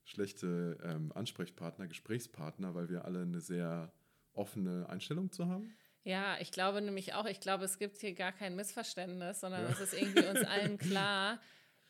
schlechte 0.03 0.79
ähm, 0.83 1.11
Ansprechpartner, 1.13 1.87
Gesprächspartner, 1.87 2.73
weil 2.73 2.89
wir 2.89 3.05
alle 3.05 3.21
eine 3.21 3.41
sehr 3.41 3.93
offene 4.33 4.89
Einstellung 4.89 5.31
zu 5.31 5.45
haben. 5.45 5.71
Ja, 6.03 6.37
ich 6.39 6.51
glaube 6.51 6.81
nämlich 6.81 7.13
auch, 7.13 7.27
ich 7.27 7.39
glaube, 7.39 7.63
es 7.65 7.77
gibt 7.77 7.97
hier 7.97 8.15
gar 8.15 8.31
kein 8.31 8.55
Missverständnis, 8.55 9.41
sondern 9.41 9.65
ja. 9.65 9.69
es 9.69 9.79
ist 9.79 9.93
irgendwie 9.93 10.25
uns 10.25 10.39
allen 10.47 10.79
klar, 10.79 11.39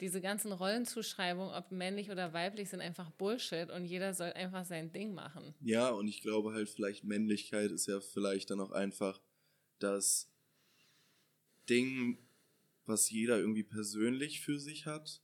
diese 0.02 0.20
ganzen 0.20 0.52
Rollenzuschreibungen, 0.52 1.54
ob 1.54 1.72
männlich 1.72 2.12
oder 2.12 2.34
weiblich, 2.34 2.70
sind 2.70 2.82
einfach 2.82 3.10
Bullshit 3.12 3.70
und 3.70 3.86
jeder 3.86 4.14
soll 4.14 4.34
einfach 4.34 4.66
sein 4.66 4.92
Ding 4.92 5.14
machen. 5.14 5.56
Ja, 5.62 5.92
und 5.92 6.10
ich 6.10 6.22
glaube 6.22 6.52
halt, 6.52 6.68
vielleicht 6.68 7.06
Männlichkeit 7.06 7.72
ist 7.72 7.88
ja 7.88 8.02
vielleicht 8.02 8.50
dann 8.50 8.60
auch 8.60 8.72
einfach 8.72 9.22
das 9.80 10.30
Ding, 11.70 12.18
was 12.92 13.10
jeder 13.10 13.40
irgendwie 13.40 13.64
persönlich 13.64 14.42
für 14.42 14.60
sich 14.60 14.86
hat 14.86 15.22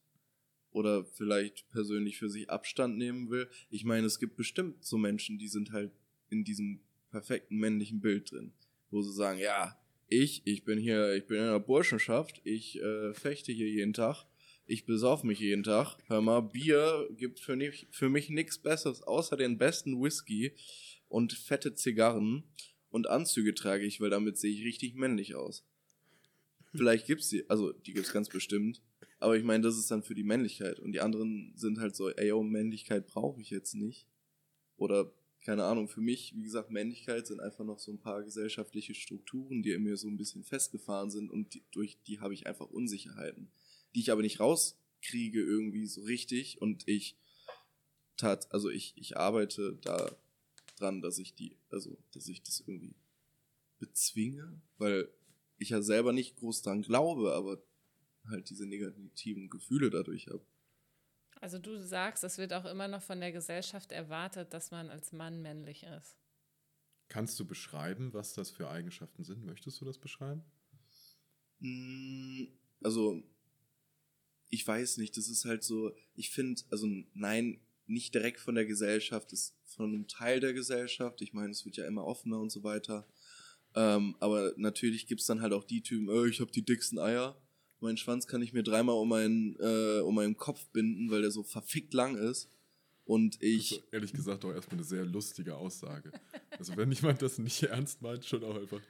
oder 0.71 1.06
vielleicht 1.06 1.69
persönlich 1.69 2.17
für 2.17 2.30
sich 2.30 2.49
Abstand 2.49 2.97
nehmen 2.97 3.30
will. 3.30 3.49
Ich 3.69 3.84
meine, 3.84 4.08
es 4.08 4.19
gibt 4.19 4.36
bestimmt 4.36 4.84
so 4.84 4.97
Menschen, 4.97 5.38
die 5.38 5.47
sind 5.47 5.71
halt 5.71 5.91
in 6.30 6.43
diesem 6.43 6.82
perfekten 7.12 7.58
männlichen 7.58 8.01
Bild 8.01 8.32
drin, 8.32 8.53
wo 8.89 9.01
sie 9.01 9.13
sagen, 9.13 9.39
ja, 9.39 9.80
ich, 10.08 10.41
ich 10.45 10.63
bin 10.63 10.80
hier, 10.80 11.13
ich 11.13 11.25
bin 11.25 11.38
in 11.38 11.45
der 11.45 11.60
Burschenschaft, 11.60 12.41
ich 12.43 12.82
äh, 12.82 13.13
fechte 13.13 13.51
hier 13.51 13.69
jeden 13.69 13.93
Tag 13.93 14.25
ich 14.67 14.86
besauf 14.86 15.23
mich 15.23 15.39
jeden 15.39 15.63
Tag. 15.63 15.97
Hör 16.08 16.21
mal, 16.21 16.41
Bier 16.41 17.08
gibt 17.15 17.39
für, 17.39 17.56
nicht, 17.56 17.88
für 17.91 18.10
mich 18.10 18.30
nichts 18.30 18.58
Besseres, 18.58 19.01
außer 19.01 19.38
den 19.38 19.58
besten 19.58 20.01
Whisky 20.01 20.53
und 21.08 21.34
fette 21.34 21.73
Zigarren. 21.73 22.43
Und 22.89 23.08
Anzüge 23.08 23.53
trage 23.53 23.86
ich, 23.86 24.01
weil 24.01 24.10
damit 24.10 24.38
sehe 24.38 24.51
ich 24.51 24.63
richtig 24.63 24.95
männlich 24.95 25.36
aus. 25.36 25.65
Vielleicht 26.73 27.08
gibt's 27.08 27.30
die, 27.30 27.49
also 27.49 27.71
die 27.71 27.93
gibt's 27.93 28.13
ganz 28.13 28.30
bestimmt. 28.30 28.82
Aber 29.19 29.36
ich 29.36 29.43
meine, 29.43 29.63
das 29.63 29.77
ist 29.77 29.89
dann 29.89 30.03
für 30.03 30.15
die 30.15 30.23
Männlichkeit. 30.23 30.80
Und 30.80 30.91
die 30.91 31.01
anderen 31.01 31.53
sind 31.56 31.80
halt 31.80 31.95
so, 31.95 32.10
ey, 32.10 32.32
oh, 32.32 32.43
Männlichkeit 32.43 33.08
brauche 33.08 33.41
ich 33.41 33.49
jetzt 33.49 33.73
nicht. 33.73 34.08
Oder, 34.75 35.12
keine 35.43 35.63
Ahnung, 35.63 35.88
für 35.88 36.01
mich, 36.01 36.36
wie 36.36 36.43
gesagt, 36.43 36.69
Männlichkeit 36.69 37.25
sind 37.25 37.39
einfach 37.39 37.65
noch 37.65 37.80
so 37.80 37.91
ein 37.91 37.99
paar 37.99 38.21
gesellschaftliche 38.23 38.93
Strukturen, 38.93 39.63
die 39.63 39.71
in 39.71 39.84
mir 39.84 39.97
so 39.97 40.08
ein 40.08 40.17
bisschen 40.17 40.43
festgefahren 40.43 41.10
sind 41.10 41.32
und 41.32 41.53
die, 41.53 41.63
durch 41.71 41.97
die 42.06 42.19
habe 42.19 42.34
ich 42.34 42.45
einfach 42.45 42.69
Unsicherheiten 42.69 43.49
die 43.97 44.01
ich 44.01 44.12
aber 44.12 44.21
nicht 44.21 44.39
rauskriege 44.39 45.41
irgendwie 45.41 45.88
so 45.88 46.01
richtig 46.01 46.62
und 46.62 46.88
ich 46.88 47.17
tat, 48.15 48.51
also 48.51 48.69
ich, 48.69 48.93
ich 48.95 49.17
arbeite 49.17 49.77
da 49.82 50.15
dran, 50.77 51.01
dass 51.01 51.17
ich 51.17 51.34
die, 51.34 51.58
also 51.69 51.97
dass 52.12 52.27
ich 52.27 52.43
das 52.43 52.60
irgendwie 52.60 52.95
bezwinge, 53.80 54.62
weil 54.77 55.10
ich 55.57 55.69
ja 55.69 55.81
selber 55.81 56.13
nicht 56.13 56.35
groß 56.37 56.61
dran 56.61 56.81
glaube, 56.81 57.33
aber 57.33 57.61
halt 58.29 58.49
diese 58.49 58.65
negativen 58.65 59.49
Gefühle 59.49 59.89
dadurch 59.89 60.27
habe. 60.27 60.45
Also 61.39 61.59
du 61.59 61.77
sagst, 61.81 62.23
es 62.23 62.37
wird 62.37 62.53
auch 62.53 62.65
immer 62.65 62.87
noch 62.87 63.01
von 63.01 63.19
der 63.19 63.31
Gesellschaft 63.31 63.91
erwartet, 63.91 64.53
dass 64.53 64.71
man 64.71 64.89
als 64.89 65.11
Mann 65.11 65.41
männlich 65.41 65.83
ist. 65.83 66.17
Kannst 67.09 67.39
du 67.39 67.45
beschreiben, 67.45 68.13
was 68.13 68.33
das 68.33 68.49
für 68.49 68.69
Eigenschaften 68.69 69.23
sind? 69.23 69.45
Möchtest 69.45 69.79
du 69.79 69.85
das 69.85 69.97
beschreiben? 69.97 70.43
Mm, 71.59 72.45
also 72.83 73.23
ich 74.49 74.65
weiß 74.67 74.97
nicht, 74.97 75.15
das 75.15 75.27
ist 75.27 75.45
halt 75.45 75.63
so, 75.63 75.91
ich 76.15 76.31
finde, 76.31 76.61
also 76.69 76.87
nein, 77.13 77.61
nicht 77.85 78.13
direkt 78.13 78.39
von 78.39 78.55
der 78.55 78.65
Gesellschaft, 78.65 79.31
ist 79.31 79.55
von 79.65 79.93
einem 79.93 80.07
Teil 80.07 80.39
der 80.39 80.53
Gesellschaft. 80.53 81.21
Ich 81.21 81.33
meine, 81.33 81.51
es 81.51 81.65
wird 81.65 81.77
ja 81.77 81.85
immer 81.85 82.05
offener 82.05 82.39
und 82.39 82.49
so 82.49 82.63
weiter. 82.63 83.07
Ähm, 83.77 84.15
aber 84.19 84.53
natürlich 84.57 85.05
gibt's 85.05 85.27
dann 85.27 85.41
halt 85.41 85.53
auch 85.53 85.63
die 85.63 85.81
Typen, 85.81 86.09
äh, 86.09 86.27
ich 86.27 86.41
habe 86.41 86.51
die 86.51 86.65
dicksten 86.65 86.97
Eier. 86.97 87.39
Meinen 87.79 87.97
Schwanz 87.97 88.25
kann 88.25 88.41
ich 88.41 88.53
mir 88.53 88.63
dreimal 88.63 88.95
um 88.95 89.07
meinen, 89.07 89.55
äh, 89.59 89.99
um 89.99 90.15
meinen 90.15 90.35
Kopf 90.35 90.65
binden, 90.69 91.11
weil 91.11 91.21
der 91.21 91.29
so 91.29 91.43
verfickt 91.43 91.93
lang 91.93 92.17
ist. 92.17 92.49
Und 93.05 93.41
ich. 93.41 93.73
Ist 93.73 93.83
ehrlich 93.91 94.13
gesagt 94.13 94.43
auch 94.43 94.51
erstmal 94.51 94.77
eine 94.77 94.83
sehr 94.83 95.05
lustige 95.05 95.55
Aussage. 95.55 96.11
Also 96.57 96.75
wenn 96.75 96.91
jemand 96.91 97.21
das 97.21 97.37
nicht 97.37 97.61
ernst 97.63 98.01
meint, 98.01 98.25
schon 98.25 98.43
auch 98.43 98.55
einfach 98.55 98.81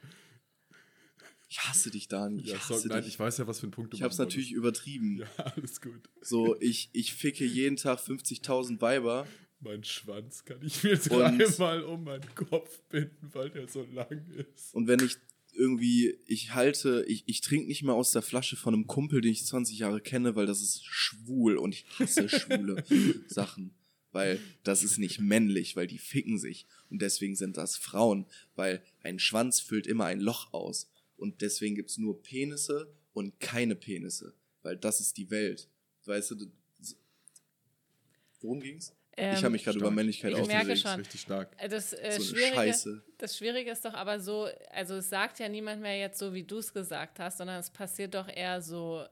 ich 1.50 1.60
hasse 1.60 1.90
dich, 1.90 2.08
Dani. 2.08 2.42
Ich, 2.42 2.50
ja, 2.50 2.58
so, 2.58 2.78
nein, 2.88 3.04
ich 3.06 3.18
weiß 3.18 3.38
ja, 3.38 3.46
was 3.46 3.60
für 3.60 3.66
ein 3.66 3.70
Punkt 3.70 3.92
du 3.92 3.96
Ich 3.96 4.02
habe 4.02 4.12
es 4.12 4.18
natürlich 4.18 4.52
übertrieben. 4.52 5.18
Ja, 5.38 5.44
alles 5.44 5.80
gut. 5.80 6.08
So, 6.20 6.60
ich, 6.60 6.90
ich 6.92 7.14
ficke 7.14 7.44
jeden 7.44 7.76
Tag 7.76 8.00
50.000 8.00 8.82
Weiber. 8.82 9.26
Mein 9.60 9.82
Schwanz 9.82 10.44
kann 10.44 10.58
ich 10.62 10.84
mir 10.84 10.96
dreimal 10.96 11.82
um 11.82 12.04
meinen 12.04 12.34
Kopf 12.34 12.80
binden, 12.88 13.30
weil 13.32 13.50
der 13.50 13.68
so 13.68 13.84
lang 13.92 14.24
ist. 14.36 14.74
Und 14.74 14.86
wenn 14.86 15.00
ich 15.00 15.16
irgendwie, 15.52 16.16
ich 16.26 16.54
halte, 16.54 17.04
ich, 17.08 17.24
ich 17.26 17.40
trinke 17.40 17.66
nicht 17.66 17.82
mehr 17.82 17.94
aus 17.94 18.12
der 18.12 18.22
Flasche 18.22 18.56
von 18.56 18.74
einem 18.74 18.86
Kumpel, 18.86 19.20
den 19.20 19.32
ich 19.32 19.44
20 19.44 19.78
Jahre 19.78 20.00
kenne, 20.00 20.36
weil 20.36 20.46
das 20.46 20.62
ist 20.62 20.84
schwul 20.86 21.56
und 21.56 21.74
ich 21.74 21.86
hasse 21.98 22.28
schwule 22.28 22.84
Sachen. 23.26 23.74
Weil 24.12 24.40
das 24.62 24.82
ist 24.82 24.98
nicht 24.98 25.20
männlich, 25.20 25.76
weil 25.76 25.86
die 25.86 25.98
ficken 25.98 26.38
sich. 26.38 26.66
Und 26.88 27.02
deswegen 27.02 27.36
sind 27.36 27.56
das 27.56 27.76
Frauen, 27.76 28.26
weil 28.54 28.82
ein 29.02 29.18
Schwanz 29.18 29.60
füllt 29.60 29.86
immer 29.86 30.06
ein 30.06 30.20
Loch 30.20 30.52
aus 30.52 30.90
und 31.16 31.42
deswegen 31.42 31.74
gibt 31.74 31.90
es 31.90 31.98
nur 31.98 32.22
Penisse 32.22 32.94
und 33.12 33.38
keine 33.40 33.74
Penisse, 33.74 34.34
weil 34.62 34.76
das 34.76 35.00
ist 35.00 35.16
die 35.16 35.30
Welt. 35.30 35.68
Weißt 36.06 36.30
du, 36.30 36.46
worum 38.40 38.60
ging's? 38.60 38.94
Ähm, 39.18 39.34
ich 39.34 39.42
habe 39.42 39.50
mich 39.50 39.64
gerade 39.64 39.78
über 39.78 39.90
Männlichkeit 39.90 40.32
ich 40.32 40.46
merke 40.46 40.76
schon. 40.76 40.94
Richtig 41.00 41.20
stark. 41.20 41.48
Das, 41.68 41.92
äh, 41.92 42.12
so 42.18 42.22
Schwierige, 42.22 43.02
das 43.18 43.36
Schwierige 43.36 43.70
ist 43.72 43.84
doch 43.84 43.94
aber 43.94 44.20
so, 44.20 44.48
also 44.70 44.94
es 44.94 45.10
sagt 45.10 45.40
ja 45.40 45.48
niemand 45.48 45.82
mehr 45.82 45.98
jetzt 45.98 46.18
so, 46.18 46.32
wie 46.32 46.44
du 46.44 46.58
es 46.58 46.72
gesagt 46.72 47.18
hast, 47.18 47.38
sondern 47.38 47.58
es 47.58 47.70
passiert 47.70 48.14
doch 48.14 48.28
eher 48.28 48.62
so 48.62 49.04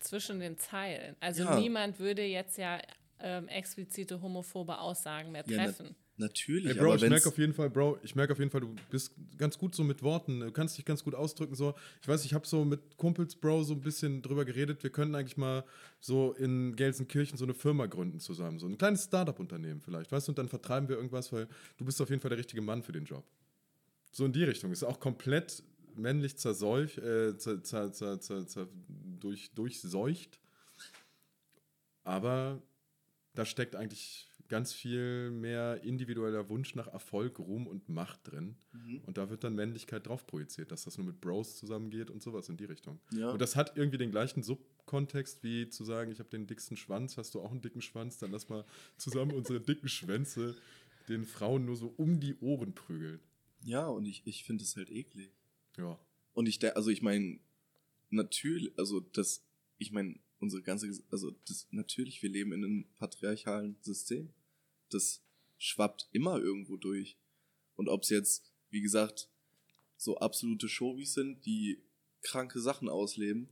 zwischen 0.00 0.40
den 0.40 0.56
Zeilen. 0.56 1.14
Also 1.20 1.44
ja. 1.44 1.58
niemand 1.58 1.98
würde 1.98 2.22
jetzt 2.22 2.56
ja 2.56 2.80
ähm, 3.20 3.48
explizite 3.48 4.20
homophobe 4.20 4.78
Aussagen 4.78 5.30
mehr 5.30 5.44
treffen. 5.44 5.94
Natürlich. 6.20 6.66
Hey 6.66 6.74
Bro, 6.74 6.96
ich 6.96 7.08
merke 7.08 7.28
auf 7.28 7.38
jeden 7.38 7.54
Fall, 7.54 7.70
Bro, 7.70 7.98
ich 8.02 8.14
merke 8.14 8.34
auf 8.34 8.38
jeden 8.38 8.50
Fall, 8.50 8.60
du 8.60 8.74
bist 8.90 9.12
ganz 9.38 9.56
gut 9.56 9.74
so 9.74 9.82
mit 9.82 10.02
Worten, 10.02 10.40
du 10.40 10.52
kannst 10.52 10.76
dich 10.76 10.84
ganz 10.84 11.02
gut 11.02 11.14
ausdrücken. 11.14 11.54
So, 11.54 11.74
ich 12.02 12.08
weiß, 12.08 12.26
ich 12.26 12.34
habe 12.34 12.46
so 12.46 12.62
mit 12.64 12.98
Kumpels, 12.98 13.34
Bro, 13.34 13.62
so 13.62 13.72
ein 13.72 13.80
bisschen 13.80 14.20
drüber 14.20 14.44
geredet. 14.44 14.82
Wir 14.82 14.90
können 14.90 15.14
eigentlich 15.14 15.38
mal 15.38 15.64
so 15.98 16.32
in 16.34 16.76
Gelsenkirchen 16.76 17.38
so 17.38 17.44
eine 17.44 17.54
Firma 17.54 17.86
gründen 17.86 18.20
zusammen, 18.20 18.58
so 18.58 18.66
ein 18.66 18.76
kleines 18.76 19.04
Startup-Unternehmen 19.04 19.80
vielleicht, 19.80 20.12
weißt 20.12 20.28
du? 20.28 20.32
Und 20.32 20.38
dann 20.38 20.48
vertreiben 20.48 20.90
wir 20.90 20.96
irgendwas, 20.96 21.32
weil 21.32 21.48
du 21.78 21.86
bist 21.86 22.00
auf 22.02 22.10
jeden 22.10 22.20
Fall 22.20 22.28
der 22.28 22.38
richtige 22.38 22.60
Mann 22.60 22.82
für 22.82 22.92
den 22.92 23.06
Job. 23.06 23.24
So 24.12 24.26
in 24.26 24.32
die 24.32 24.44
Richtung. 24.44 24.72
Ist 24.72 24.84
auch 24.84 25.00
komplett 25.00 25.62
männlich 25.96 26.36
zerseucht, 26.36 26.98
äh, 26.98 27.36
zer, 27.38 27.62
zer, 27.62 28.20
zer, 28.20 28.68
durch, 29.18 29.50
durchseucht. 29.54 30.38
Aber 32.04 32.60
da 33.34 33.46
steckt 33.46 33.74
eigentlich 33.74 34.29
ganz 34.50 34.72
viel 34.74 35.30
mehr 35.30 35.82
individueller 35.82 36.48
Wunsch 36.50 36.74
nach 36.74 36.88
Erfolg, 36.88 37.38
Ruhm 37.38 37.66
und 37.66 37.88
Macht 37.88 38.30
drin. 38.30 38.56
Mhm. 38.72 39.00
Und 39.06 39.16
da 39.16 39.30
wird 39.30 39.44
dann 39.44 39.54
Männlichkeit 39.54 40.06
drauf 40.06 40.26
projiziert, 40.26 40.72
dass 40.72 40.84
das 40.84 40.98
nur 40.98 41.06
mit 41.06 41.20
Bros 41.20 41.56
zusammengeht 41.56 42.10
und 42.10 42.20
sowas 42.20 42.50
in 42.50 42.58
die 42.58 42.66
Richtung. 42.66 43.00
Ja. 43.12 43.30
Und 43.30 43.40
das 43.40 43.56
hat 43.56 43.78
irgendwie 43.78 43.96
den 43.96 44.10
gleichen 44.10 44.42
Subkontext 44.42 45.42
wie 45.42 45.70
zu 45.70 45.84
sagen, 45.84 46.10
ich 46.10 46.18
habe 46.18 46.28
den 46.28 46.46
dicksten 46.46 46.76
Schwanz, 46.76 47.16
hast 47.16 47.34
du 47.34 47.40
auch 47.40 47.52
einen 47.52 47.62
dicken 47.62 47.80
Schwanz, 47.80 48.18
dann 48.18 48.32
lass 48.32 48.48
mal 48.48 48.66
zusammen 48.98 49.32
unsere 49.32 49.60
dicken 49.60 49.88
Schwänze 49.88 50.56
den 51.08 51.24
Frauen 51.24 51.64
nur 51.64 51.76
so 51.76 51.94
um 51.96 52.20
die 52.20 52.36
Ohren 52.40 52.74
prügeln. 52.74 53.20
Ja, 53.64 53.86
und 53.86 54.04
ich, 54.04 54.22
ich 54.26 54.44
finde 54.44 54.64
es 54.64 54.76
halt 54.76 54.90
eklig. 54.90 55.32
Ja. 55.78 55.98
Und 56.32 56.46
ich, 56.46 56.62
also 56.76 56.90
ich 56.90 57.02
meine, 57.02 57.38
natürlich, 58.10 58.76
also 58.76 59.00
das, 59.00 59.46
ich 59.78 59.92
meine, 59.92 60.18
unsere 60.40 60.62
ganze, 60.62 60.90
also 61.10 61.30
das, 61.46 61.68
natürlich, 61.70 62.20
wir 62.22 62.30
leben 62.30 62.52
in 62.52 62.64
einem 62.64 62.84
patriarchalen 62.96 63.76
System 63.80 64.32
das 64.94 65.22
schwappt 65.58 66.08
immer 66.12 66.38
irgendwo 66.38 66.76
durch. 66.76 67.16
Und 67.76 67.88
ob 67.88 68.02
es 68.02 68.08
jetzt, 68.08 68.52
wie 68.70 68.80
gesagt, 68.80 69.28
so 69.96 70.18
absolute 70.18 70.68
Showbies 70.68 71.14
sind, 71.14 71.44
die 71.44 71.82
kranke 72.22 72.60
Sachen 72.60 72.88
ausleben 72.88 73.48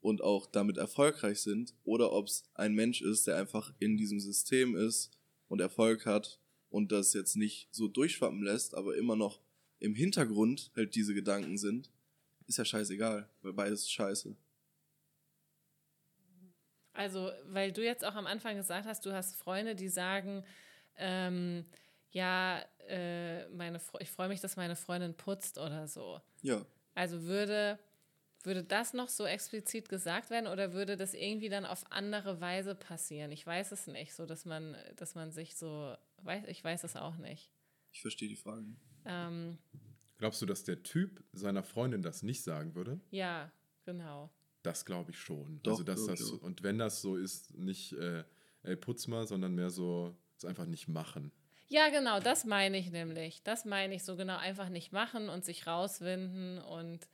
und 0.00 0.22
auch 0.22 0.46
damit 0.46 0.76
erfolgreich 0.76 1.40
sind, 1.40 1.74
oder 1.84 2.12
ob 2.12 2.26
es 2.26 2.44
ein 2.54 2.74
Mensch 2.74 3.02
ist, 3.02 3.26
der 3.26 3.36
einfach 3.36 3.72
in 3.78 3.96
diesem 3.96 4.20
System 4.20 4.76
ist 4.76 5.10
und 5.48 5.60
Erfolg 5.60 6.06
hat 6.06 6.40
und 6.70 6.92
das 6.92 7.12
jetzt 7.12 7.36
nicht 7.36 7.68
so 7.70 7.88
durchschwappen 7.88 8.42
lässt, 8.42 8.74
aber 8.74 8.96
immer 8.96 9.16
noch 9.16 9.40
im 9.78 9.94
Hintergrund 9.94 10.70
halt 10.76 10.94
diese 10.94 11.14
Gedanken 11.14 11.58
sind, 11.58 11.90
ist 12.46 12.58
ja 12.58 12.64
scheißegal, 12.64 13.28
weil 13.42 13.52
beides 13.52 13.90
scheiße. 13.90 14.36
Also, 16.94 17.30
weil 17.46 17.72
du 17.72 17.82
jetzt 17.82 18.04
auch 18.04 18.14
am 18.14 18.26
Anfang 18.26 18.56
gesagt 18.56 18.86
hast, 18.86 19.04
du 19.06 19.12
hast 19.12 19.36
Freunde, 19.36 19.74
die 19.74 19.88
sagen, 19.88 20.44
ähm, 20.96 21.64
ja, 22.10 22.62
äh, 22.88 23.48
meine, 23.48 23.80
ich 24.00 24.10
freue 24.10 24.28
mich, 24.28 24.40
dass 24.40 24.56
meine 24.56 24.76
Freundin 24.76 25.14
putzt 25.14 25.58
oder 25.58 25.86
so. 25.86 26.20
Ja. 26.42 26.64
Also 26.94 27.22
würde 27.22 27.78
würde 28.44 28.64
das 28.64 28.92
noch 28.92 29.08
so 29.08 29.24
explizit 29.24 29.88
gesagt 29.88 30.30
werden 30.30 30.46
oder 30.46 30.72
würde 30.72 30.96
das 30.96 31.14
irgendwie 31.14 31.48
dann 31.48 31.64
auf 31.64 31.84
andere 31.90 32.40
Weise 32.40 32.74
passieren? 32.74 33.30
Ich 33.32 33.46
weiß 33.46 33.72
es 33.72 33.86
nicht, 33.86 34.14
so 34.14 34.26
dass 34.26 34.44
man, 34.44 34.76
dass 34.96 35.14
man 35.14 35.30
sich 35.30 35.54
so, 35.54 35.94
weiß, 36.22 36.44
ich 36.48 36.62
weiß 36.62 36.84
es 36.84 36.96
auch 36.96 37.16
nicht. 37.16 37.52
Ich 37.92 38.00
verstehe 38.00 38.28
die 38.28 38.36
Frage. 38.36 38.66
Ähm, 39.04 39.58
Glaubst 40.18 40.40
du, 40.42 40.46
dass 40.46 40.64
der 40.64 40.82
Typ 40.82 41.22
seiner 41.32 41.62
Freundin 41.62 42.02
das 42.02 42.22
nicht 42.22 42.42
sagen 42.42 42.74
würde? 42.74 43.00
ja, 43.10 43.50
genau. 43.84 44.30
Das 44.62 44.84
glaube 44.84 45.10
ich 45.10 45.18
schon. 45.18 45.60
Doch, 45.62 45.72
also, 45.72 45.82
dass 45.84 46.00
doch, 46.00 46.06
das, 46.12 46.20
doch. 46.30 46.42
und 46.42 46.62
wenn 46.62 46.78
das 46.78 47.00
so 47.02 47.16
ist, 47.16 47.54
nicht, 47.54 47.92
äh, 47.94 48.24
ey, 48.62 48.76
putz 48.76 49.06
mal, 49.08 49.26
sondern 49.26 49.54
mehr 49.54 49.70
so, 49.70 50.16
es 50.36 50.44
einfach 50.44 50.66
nicht 50.66 50.88
machen. 50.88 51.32
Ja, 51.68 51.88
genau, 51.88 52.20
das 52.20 52.44
meine 52.44 52.78
ich 52.78 52.90
nämlich. 52.90 53.42
Das 53.42 53.64
meine 53.64 53.94
ich 53.94 54.04
so 54.04 54.16
genau, 54.16 54.36
einfach 54.36 54.68
nicht 54.68 54.92
machen 54.92 55.28
und 55.28 55.44
sich 55.44 55.66
rauswinden 55.66 56.58
und 56.58 57.08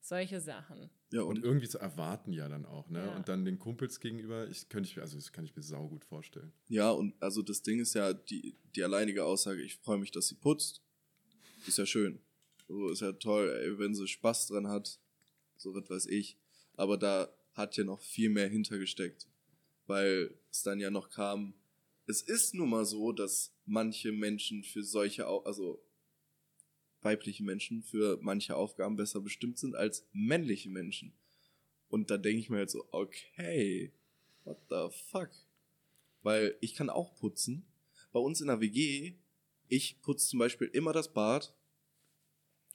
solche 0.00 0.40
Sachen. 0.40 0.88
Ja, 1.12 1.22
Und 1.22 1.38
und 1.38 1.44
irgendwie 1.44 1.68
zu 1.68 1.78
erwarten 1.78 2.32
ja 2.32 2.48
dann 2.48 2.64
auch, 2.64 2.88
ne? 2.88 3.00
Ja. 3.00 3.16
Und 3.16 3.28
dann 3.28 3.44
den 3.44 3.58
Kumpels 3.58 4.00
gegenüber, 4.00 4.48
ich 4.48 4.68
könnte 4.68 4.88
ich, 4.88 4.96
mir- 4.96 5.02
also 5.02 5.16
das 5.16 5.32
kann 5.32 5.44
ich 5.44 5.54
mir 5.56 5.62
saugut 5.62 6.04
vorstellen. 6.04 6.52
Ja, 6.68 6.90
und 6.90 7.14
also 7.20 7.42
das 7.42 7.62
Ding 7.62 7.80
ist 7.80 7.94
ja, 7.94 8.12
die, 8.12 8.56
die 8.74 8.82
alleinige 8.84 9.24
Aussage, 9.24 9.60
ich 9.62 9.76
freue 9.76 9.98
mich, 9.98 10.12
dass 10.12 10.28
sie 10.28 10.36
putzt, 10.36 10.82
ist 11.66 11.78
ja 11.78 11.86
schön. 11.86 12.20
So 12.68 12.88
ist 12.88 13.00
ja 13.00 13.12
toll, 13.12 13.48
ey, 13.60 13.78
wenn 13.78 13.94
sie 13.94 14.06
Spaß 14.06 14.48
dran 14.48 14.68
hat, 14.68 14.98
so 15.56 15.74
was 15.74 15.88
weiß 15.90 16.06
ich. 16.06 16.38
Aber 16.76 16.96
da 16.96 17.34
hat 17.52 17.76
ja 17.76 17.84
noch 17.84 18.00
viel 18.00 18.28
mehr 18.28 18.48
hintergesteckt. 18.48 19.26
Weil 19.86 20.34
es 20.50 20.62
dann 20.62 20.80
ja 20.80 20.90
noch 20.90 21.10
kam, 21.10 21.54
es 22.06 22.22
ist 22.22 22.54
nun 22.54 22.70
mal 22.70 22.84
so, 22.84 23.12
dass 23.12 23.52
manche 23.64 24.12
Menschen 24.12 24.62
für 24.62 24.82
solche, 24.82 25.26
also 25.26 25.82
weibliche 27.02 27.42
Menschen 27.42 27.82
für 27.82 28.18
manche 28.20 28.56
Aufgaben 28.56 28.96
besser 28.96 29.20
bestimmt 29.20 29.58
sind 29.58 29.74
als 29.74 30.06
männliche 30.12 30.68
Menschen. 30.68 31.12
Und 31.88 32.10
da 32.10 32.18
denke 32.18 32.40
ich 32.40 32.50
mir 32.50 32.58
halt 32.58 32.70
so, 32.70 32.86
okay, 32.90 33.92
what 34.44 34.58
the 34.68 34.88
fuck? 35.10 35.30
Weil 36.22 36.56
ich 36.60 36.74
kann 36.74 36.90
auch 36.90 37.14
putzen. 37.16 37.64
Bei 38.12 38.20
uns 38.20 38.40
in 38.40 38.48
der 38.48 38.60
WG, 38.60 39.14
ich 39.68 40.00
putze 40.02 40.28
zum 40.28 40.38
Beispiel 40.38 40.68
immer 40.68 40.92
das 40.92 41.12
Bad 41.12 41.54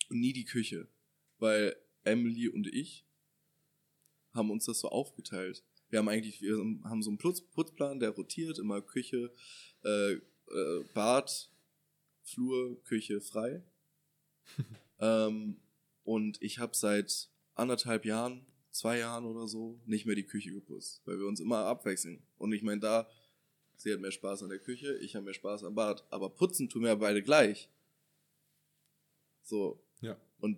und 0.10 0.20
nie 0.20 0.34
die 0.34 0.46
Küche. 0.46 0.88
Weil 1.40 1.76
Emily 2.04 2.48
und 2.48 2.68
ich 2.68 3.06
haben 4.34 4.52
uns 4.52 4.66
das 4.66 4.80
so 4.80 4.90
aufgeteilt. 4.90 5.64
Wir 5.90 6.00
haben 6.00 6.08
eigentlich, 6.08 6.42
wir 6.42 6.58
haben 6.86 7.04
so 7.04 7.10
einen 7.10 7.18
Putz, 7.18 7.42
Putzplan, 7.42 8.00
der 8.00 8.12
rotiert, 8.12 8.60
immer 8.60 8.82
Küche, 8.82 9.32
äh, 9.84 10.14
äh, 10.14 10.84
Bad, 10.94 11.52
Flur, 12.24 12.82
Küche 12.84 13.20
frei. 13.22 13.64
ähm, 15.00 15.58
und 16.04 16.42
ich 16.42 16.60
habe 16.60 16.76
seit 16.76 17.30
anderthalb 17.56 18.06
Jahren, 18.06 18.46
zwei 18.72 19.00
Jahren 19.00 19.26
oder 19.26 19.48
so, 19.48 19.80
nicht 19.86 20.06
mehr 20.06 20.16
die 20.16 20.26
Küche 20.26 20.52
geputzt, 20.52 21.02
weil 21.06 21.20
wir 21.20 21.28
uns 21.28 21.40
immer 21.40 21.66
abwechseln. 21.66 22.24
Und 22.38 22.54
ich 22.54 22.64
meine, 22.64 22.80
da, 22.80 23.10
sie 23.76 23.92
hat 23.92 24.00
mehr 24.00 24.12
Spaß 24.12 24.44
an 24.44 24.50
der 24.50 24.60
Küche, 24.60 24.98
ich 25.00 25.16
habe 25.16 25.26
mehr 25.26 25.34
Spaß 25.34 25.64
am 25.64 25.76
Bad. 25.76 26.06
Aber 26.10 26.30
putzen 26.30 26.70
tun 26.70 26.84
wir 26.84 26.96
beide 26.96 27.22
gleich. 27.22 27.70
So. 29.44 29.84
Ja. 30.00 30.20
Und 30.40 30.58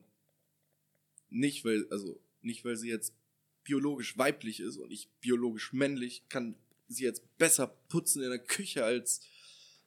nicht, 1.30 1.66
weil, 1.66 1.88
also, 1.90 2.22
nicht, 2.42 2.64
weil 2.64 2.78
sie 2.78 2.90
jetzt 2.90 3.14
biologisch 3.64 4.18
weiblich 4.18 4.60
ist 4.60 4.78
und 4.78 4.92
ich 4.92 5.10
biologisch 5.22 5.74
männlich, 5.74 6.28
kann 6.30 6.56
sie 6.88 7.04
jetzt 7.04 7.38
besser 7.38 7.68
putzen 7.68 8.22
in 8.22 8.30
der 8.30 8.40
Küche 8.40 8.84
als 8.84 9.22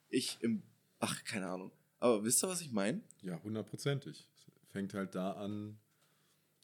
ich 0.09 0.39
im, 0.41 0.62
ach, 0.99 1.25
keine 1.25 1.49
Ahnung. 1.49 1.73
Aber 1.99 2.25
wisst 2.25 2.45
ihr, 2.45 2.49
was 2.49 2.61
ich 2.61 2.73
meine? 2.73 3.03
Ja, 3.23 3.43
hundertprozentig. 3.43 4.29
Fängt 4.69 4.95
halt 4.95 5.15
da 5.15 5.33
an, 5.33 5.79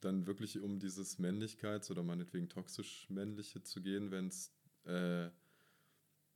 dann 0.01 0.27
wirklich 0.27 0.61
um 0.61 0.79
dieses 0.79 1.19
Männlichkeits- 1.19 1.91
oder 1.91 2.03
meinetwegen 2.03 2.49
toxisch-männliche 2.49 3.63
zu 3.63 3.81
gehen, 3.81 4.11
wenn 4.11 4.29
es 4.29 4.53
äh, 4.85 5.31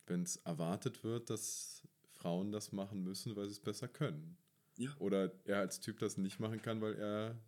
wenn's 0.07 0.37
erwartet 0.37 1.03
wird, 1.03 1.29
dass 1.29 1.83
Frauen 2.13 2.51
das 2.51 2.71
machen 2.71 3.03
müssen, 3.03 3.35
weil 3.35 3.47
sie 3.47 3.53
es 3.53 3.59
besser 3.59 3.87
können. 3.87 4.37
Ja. 4.77 4.95
Oder 4.99 5.31
er 5.45 5.59
als 5.59 5.79
Typ 5.79 5.99
das 5.99 6.17
nicht 6.17 6.39
machen 6.39 6.61
kann, 6.61 6.81
weil 6.81 6.95
er 6.95 7.39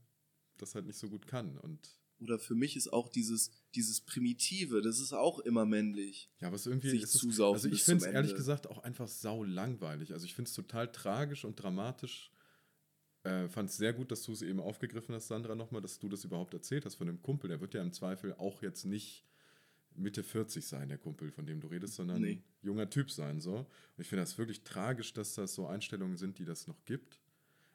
das 0.58 0.76
halt 0.76 0.86
nicht 0.86 0.98
so 0.98 1.10
gut 1.10 1.28
kann. 1.28 1.58
Und 1.58 1.90
Oder 2.22 2.38
für 2.40 2.56
mich 2.56 2.76
ist 2.76 2.92
auch 2.92 3.08
dieses, 3.10 3.52
dieses 3.76 4.02
Primitive, 4.02 4.82
das 4.82 5.00
ist 5.00 5.14
auch 5.14 5.40
immer 5.40 5.66
männlich. 5.66 6.30
ja, 6.42 6.48
aber 6.48 6.56
es 6.56 6.62
ist 6.62 6.68
irgendwie 6.68 6.90
Sich 6.90 7.04
ist 7.04 7.16
es, 7.16 7.22
zusaufen 7.22 7.56
Also 7.56 7.70
ich 7.70 7.84
finde 7.84 8.06
es 8.06 8.12
ehrlich 8.12 8.36
gesagt 8.36 8.68
auch 8.68 8.80
einfach 8.84 9.08
sau 9.08 9.44
langweilig. 9.44 10.12
Also 10.14 10.26
ich 10.26 10.34
finde 10.36 10.50
es 10.50 10.56
total 10.56 10.92
tragisch 10.92 11.46
und 11.46 11.56
dramatisch. 11.62 12.32
Äh, 13.24 13.48
Fand 13.50 13.70
es 13.70 13.78
sehr 13.78 13.94
gut, 13.94 14.12
dass 14.12 14.24
du 14.24 14.32
es 14.32 14.42
eben 14.42 14.60
aufgegriffen 14.60 15.14
hast, 15.16 15.28
Sandra, 15.28 15.56
nochmal, 15.56 15.82
dass 15.82 16.00
du 16.00 16.10
das 16.10 16.24
überhaupt 16.24 16.54
erzählt 16.54 16.86
hast 16.86 16.96
von 16.96 17.08
dem 17.08 17.22
Kumpel. 17.22 17.50
Der 17.50 17.62
wird 17.62 17.74
ja 17.74 17.82
im 17.82 17.92
Zweifel 17.94 18.34
auch 18.34 18.62
jetzt 18.62 18.86
nicht 18.86 19.26
Mitte 19.96 20.24
40 20.24 20.66
sein, 20.66 20.88
der 20.90 20.98
Kumpel, 20.98 21.32
von 21.32 21.46
dem 21.46 21.60
du 21.60 21.68
redest, 21.68 21.96
sondern 21.96 22.22
Nee. 22.22 22.32
ein 22.32 22.44
junger 22.62 22.90
Typ 22.90 23.12
sein. 23.12 23.40
So. 23.42 23.56
Und 23.58 23.68
ich 23.98 24.08
finde 24.08 24.22
das 24.24 24.38
wirklich 24.38 24.64
tragisch, 24.64 25.14
dass 25.14 25.34
das 25.36 25.54
so 25.54 25.68
Einstellungen 25.68 26.16
sind, 26.18 26.40
die 26.40 26.46
das 26.46 26.68
noch 26.68 26.84
gibt. 26.86 27.20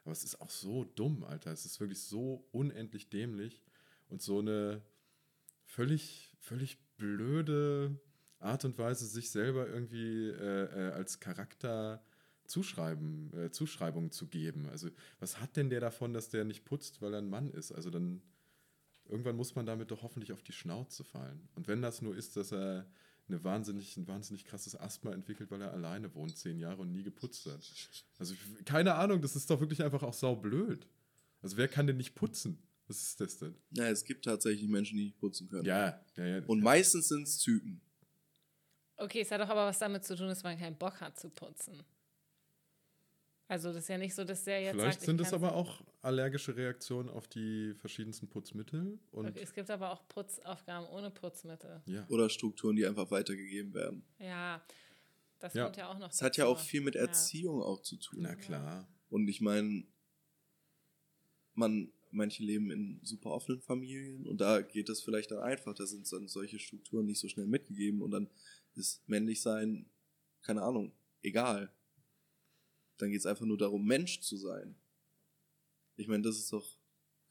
Aber 0.04 0.12
es 0.12 0.24
ist 0.24 0.40
auch 0.40 0.50
so 0.50 0.84
dumm, 0.84 1.24
Alter. 1.24 1.50
Es 1.52 1.64
ist 1.66 1.80
wirklich 1.80 2.00
so 2.00 2.46
unendlich 2.52 3.08
dämlich 3.08 3.62
und 4.14 4.22
so 4.22 4.38
eine 4.38 4.80
völlig, 5.64 6.32
völlig 6.38 6.78
blöde 6.96 7.98
Art 8.38 8.64
und 8.64 8.78
Weise, 8.78 9.06
sich 9.06 9.30
selber 9.30 9.66
irgendwie 9.66 10.28
äh, 10.28 10.88
äh, 10.88 10.92
als 10.92 11.18
Charakter 11.18 12.00
zuschreiben, 12.44 13.32
äh, 13.36 13.50
Zuschreibungen 13.50 14.12
zu 14.12 14.28
geben. 14.28 14.68
Also, 14.68 14.88
was 15.18 15.40
hat 15.40 15.56
denn 15.56 15.68
der 15.68 15.80
davon, 15.80 16.12
dass 16.12 16.28
der 16.28 16.44
nicht 16.44 16.64
putzt, 16.64 17.02
weil 17.02 17.12
er 17.12 17.18
ein 17.18 17.28
Mann 17.28 17.50
ist? 17.50 17.72
Also 17.72 17.90
dann 17.90 18.22
irgendwann 19.06 19.34
muss 19.34 19.56
man 19.56 19.66
damit 19.66 19.90
doch 19.90 20.02
hoffentlich 20.02 20.32
auf 20.32 20.44
die 20.44 20.52
Schnauze 20.52 21.02
fallen. 21.02 21.48
Und 21.56 21.66
wenn 21.66 21.82
das 21.82 22.00
nur 22.00 22.16
ist, 22.16 22.36
dass 22.36 22.52
er 22.52 22.86
eine 23.26 23.42
wahnsinnig, 23.42 23.96
ein 23.96 24.06
wahnsinnig 24.06 24.44
krasses 24.44 24.78
Asthma 24.78 25.12
entwickelt, 25.12 25.50
weil 25.50 25.60
er 25.60 25.72
alleine 25.72 26.14
wohnt, 26.14 26.38
zehn 26.38 26.60
Jahre 26.60 26.82
und 26.82 26.92
nie 26.92 27.02
geputzt 27.02 27.46
hat. 27.46 27.68
Also 28.20 28.36
keine 28.64 28.94
Ahnung, 28.94 29.22
das 29.22 29.34
ist 29.34 29.50
doch 29.50 29.58
wirklich 29.58 29.82
einfach 29.82 30.04
auch 30.04 30.14
saublöd. 30.14 30.86
Also 31.42 31.56
wer 31.56 31.66
kann 31.66 31.88
denn 31.88 31.96
nicht 31.96 32.14
putzen? 32.14 32.62
Was 32.86 33.00
ist 33.02 33.20
das 33.20 33.38
denn? 33.38 33.54
Ja, 33.70 33.88
es 33.88 34.04
gibt 34.04 34.24
tatsächlich 34.24 34.68
Menschen, 34.68 34.98
die 34.98 35.04
nicht 35.06 35.18
putzen 35.18 35.48
können. 35.48 35.64
Ja, 35.64 36.00
ja, 36.16 36.24
ja. 36.26 36.42
Und 36.46 36.62
meistens 36.62 37.08
sind 37.08 37.22
es 37.22 37.38
Typen. 37.38 37.80
Okay, 38.96 39.20
es 39.22 39.30
hat 39.30 39.40
doch 39.40 39.48
aber 39.48 39.66
was 39.66 39.78
damit 39.78 40.04
zu 40.04 40.14
tun, 40.16 40.28
dass 40.28 40.42
man 40.42 40.58
keinen 40.58 40.76
Bock 40.76 41.00
hat 41.00 41.18
zu 41.18 41.30
putzen. 41.30 41.82
Also 43.48 43.68
das 43.72 43.82
ist 43.84 43.88
ja 43.88 43.98
nicht 43.98 44.14
so, 44.14 44.24
dass 44.24 44.44
der 44.44 44.60
jetzt 44.62 44.74
Vielleicht 44.76 45.00
sagt, 45.00 45.06
sind 45.06 45.20
es 45.20 45.32
aber 45.32 45.54
auch 45.54 45.82
allergische 46.00 46.56
Reaktionen 46.56 47.08
auf 47.08 47.28
die 47.28 47.74
verschiedensten 47.74 48.28
Putzmittel. 48.28 48.98
Und 49.10 49.26
Okay, 49.28 49.40
es 49.42 49.52
gibt 49.52 49.68
aber 49.70 49.90
auch 49.90 50.06
Putzaufgaben 50.08 50.88
ohne 50.88 51.10
Putzmittel. 51.10 51.82
ja, 51.86 52.06
Oder 52.08 52.30
Strukturen, 52.30 52.76
die 52.76 52.86
einfach 52.86 53.10
weitergegeben 53.10 53.74
werden. 53.74 54.02
Ja, 54.18 54.62
das 55.40 55.52
Ja. 55.54 55.64
kommt 55.64 55.76
ja 55.76 55.88
auch 55.90 55.98
noch 55.98 56.10
Es 56.10 56.22
hat 56.22 56.36
ja 56.36 56.46
auch 56.46 56.58
viel 56.58 56.80
mit 56.80 56.94
Ja. 56.94 57.02
Erziehung 57.02 57.62
auch 57.62 57.80
zu 57.82 57.96
tun. 57.96 58.20
na 58.22 58.34
klar. 58.34 58.88
Und 59.10 59.28
ich 59.28 59.40
meine, 59.42 59.84
man, 61.54 61.92
manche 62.14 62.42
leben 62.42 62.70
in 62.70 63.00
super 63.04 63.30
offenen 63.30 63.60
Familien 63.60 64.26
und 64.26 64.40
da 64.40 64.60
geht 64.62 64.88
das 64.88 65.02
vielleicht 65.02 65.30
dann 65.30 65.38
einfach. 65.40 65.74
Da 65.74 65.86
sind 65.86 66.10
dann 66.12 66.28
solche 66.28 66.58
Strukturen 66.58 67.06
nicht 67.06 67.18
so 67.20 67.28
schnell 67.28 67.46
mitgegeben 67.46 68.02
und 68.02 68.10
dann 68.10 68.28
ist 68.74 69.06
männlich 69.08 69.40
sein, 69.42 69.90
keine 70.42 70.62
Ahnung, 70.62 70.92
egal. 71.22 71.72
Dann 72.98 73.10
geht 73.10 73.20
es 73.20 73.26
einfach 73.26 73.44
nur 73.46 73.58
darum, 73.58 73.84
Mensch 73.84 74.20
zu 74.20 74.36
sein. 74.36 74.76
Ich 75.96 76.08
meine, 76.08 76.22
das 76.22 76.36
ist 76.36 76.52
doch, 76.52 76.66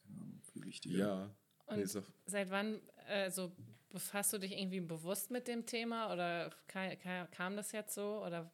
keine 0.05 0.21
Ahnung, 0.21 0.41
viel 0.51 0.65
wichtiger. 0.65 0.97
Ja. 0.97 1.35
Und 1.65 1.77
Nee, 1.77 1.85
seit 2.25 2.49
wann, 2.49 2.81
also 3.07 3.51
befasst 3.89 4.33
du 4.33 4.37
dich 4.39 4.51
irgendwie 4.53 4.81
bewusst 4.81 5.31
mit 5.31 5.47
dem 5.47 5.65
Thema 5.65 6.11
oder 6.11 6.49
ka- 6.67 6.95
ka- 6.97 7.27
kam 7.27 7.55
das 7.55 7.71
jetzt 7.71 7.93
so? 7.93 8.23
Oder 8.25 8.51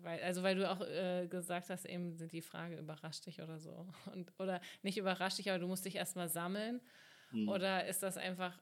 weil, 0.00 0.22
also 0.22 0.42
weil 0.42 0.56
du 0.56 0.70
auch 0.70 0.80
äh, 0.80 1.26
gesagt 1.28 1.68
hast, 1.68 1.84
eben 1.84 2.16
sind 2.16 2.32
die 2.32 2.42
Frage 2.42 2.78
überrascht 2.78 3.26
dich 3.26 3.40
oder 3.42 3.58
so. 3.60 3.86
Und, 4.12 4.32
oder 4.38 4.60
nicht 4.82 4.96
überrascht 4.96 5.38
dich, 5.38 5.50
aber 5.50 5.58
du 5.58 5.66
musst 5.66 5.84
dich 5.84 5.96
erstmal 5.96 6.28
sammeln. 6.28 6.80
Hm. 7.30 7.48
Oder 7.48 7.86
ist 7.86 8.02
das 8.02 8.16
einfach, 8.16 8.58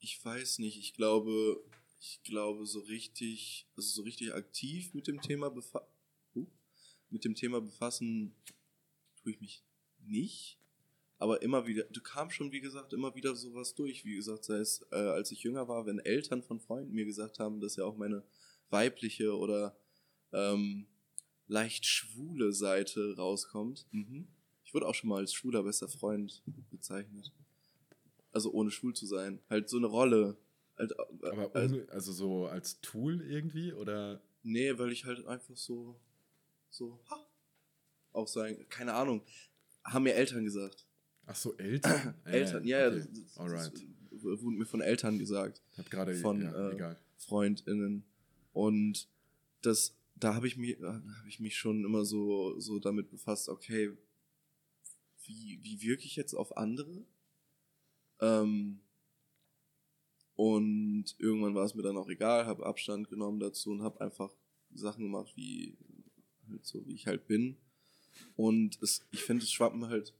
Ich 0.00 0.24
weiß 0.24 0.58
nicht, 0.58 0.78
ich 0.78 0.94
glaube, 0.94 1.62
ich 2.00 2.22
glaube 2.24 2.66
so 2.66 2.80
richtig, 2.80 3.68
also 3.76 3.88
so 3.88 4.02
richtig 4.02 4.34
aktiv 4.34 4.92
mit 4.94 5.06
dem 5.06 5.20
Thema 5.20 5.50
befa 5.50 5.86
uh, 6.34 6.46
mit 7.10 7.24
dem 7.24 7.34
Thema 7.34 7.60
befassen 7.60 8.34
tue 9.22 9.32
ich 9.32 9.40
mich 9.40 9.62
nicht. 10.00 10.58
Aber 11.18 11.40
immer 11.42 11.68
wieder, 11.68 11.84
du 11.84 12.00
kam 12.00 12.30
schon, 12.30 12.50
wie 12.50 12.60
gesagt, 12.60 12.92
immer 12.92 13.14
wieder 13.14 13.36
sowas 13.36 13.76
durch. 13.76 14.04
Wie 14.04 14.16
gesagt, 14.16 14.44
sei 14.44 14.56
es, 14.56 14.84
äh, 14.90 14.96
als 14.96 15.30
ich 15.30 15.44
jünger 15.44 15.68
war, 15.68 15.86
wenn 15.86 16.00
Eltern 16.00 16.42
von 16.42 16.58
Freunden 16.58 16.92
mir 16.94 17.04
gesagt 17.04 17.38
haben, 17.38 17.60
dass 17.60 17.76
ja 17.76 17.84
auch 17.84 17.96
meine 17.96 18.24
weibliche 18.72 19.36
oder 19.36 19.76
ähm, 20.32 20.86
leicht 21.46 21.86
schwule 21.86 22.52
Seite 22.52 23.16
rauskommt. 23.16 23.86
Mhm. 23.90 24.26
Ich 24.64 24.74
wurde 24.74 24.86
auch 24.86 24.94
schon 24.94 25.10
mal 25.10 25.18
als 25.18 25.34
schwuler 25.34 25.62
bester 25.62 25.88
Freund 25.88 26.42
bezeichnet. 26.70 27.30
Also 28.32 28.50
ohne 28.52 28.70
schwul 28.70 28.94
zu 28.94 29.06
sein. 29.06 29.40
Halt 29.50 29.68
so 29.68 29.76
eine 29.76 29.86
Rolle. 29.86 30.36
Halt, 30.78 30.92
äh, 30.92 31.26
Aber 31.26 31.54
also, 31.54 31.74
ohne, 31.76 31.88
also 31.90 32.12
so 32.12 32.46
als 32.46 32.80
Tool 32.80 33.20
irgendwie 33.20 33.72
oder 33.74 34.22
nee, 34.42 34.76
weil 34.78 34.92
ich 34.92 35.04
halt 35.04 35.26
einfach 35.26 35.56
so, 35.56 36.00
so, 36.70 36.98
ha, 37.10 37.26
auch 38.12 38.28
sagen, 38.28 38.66
keine 38.68 38.94
Ahnung, 38.94 39.22
haben 39.84 40.04
mir 40.04 40.14
Eltern 40.14 40.44
gesagt. 40.44 40.86
Ach 41.26 41.34
so, 41.34 41.56
Eltern? 41.56 42.14
Eltern, 42.24 42.64
ja, 42.64 42.88
okay. 42.88 42.98
ja. 42.98 43.04
Das, 43.04 43.38
Alright. 43.38 43.72
das 44.10 44.22
wurde 44.22 44.56
mir 44.56 44.66
von 44.66 44.80
Eltern 44.80 45.18
gesagt. 45.18 45.62
Hab 45.76 45.90
gerade 45.90 46.14
von 46.14 46.40
ja, 46.40 46.70
äh, 46.70 46.96
FreundInnen. 47.18 48.04
Und 48.52 49.08
das, 49.62 49.96
da 50.16 50.34
habe 50.34 50.46
ich 50.46 50.56
mich, 50.56 50.80
habe 50.80 51.28
ich 51.28 51.40
mich 51.40 51.56
schon 51.56 51.84
immer 51.84 52.04
so, 52.04 52.58
so 52.60 52.78
damit 52.78 53.10
befasst, 53.10 53.48
okay, 53.48 53.92
wie, 55.24 55.58
wie 55.62 55.82
wirke 55.82 56.04
ich 56.04 56.16
jetzt 56.16 56.34
auf 56.34 56.56
andere? 56.56 57.04
Ähm, 58.20 58.80
und 60.34 61.14
irgendwann 61.18 61.54
war 61.54 61.64
es 61.64 61.74
mir 61.74 61.82
dann 61.82 61.96
auch 61.96 62.08
egal, 62.08 62.46
habe 62.46 62.66
Abstand 62.66 63.08
genommen 63.08 63.38
dazu 63.38 63.70
und 63.70 63.82
habe 63.82 64.00
einfach 64.00 64.34
Sachen 64.74 65.04
gemacht, 65.04 65.32
wie 65.36 65.76
halt 66.48 66.64
so 66.64 66.86
wie 66.86 66.94
ich 66.94 67.06
halt 67.06 67.26
bin. 67.26 67.56
Und 68.36 68.80
es, 68.82 69.06
ich 69.10 69.22
finde, 69.22 69.44
es 69.44 69.52
schwappen 69.52 69.86
halt. 69.86 70.14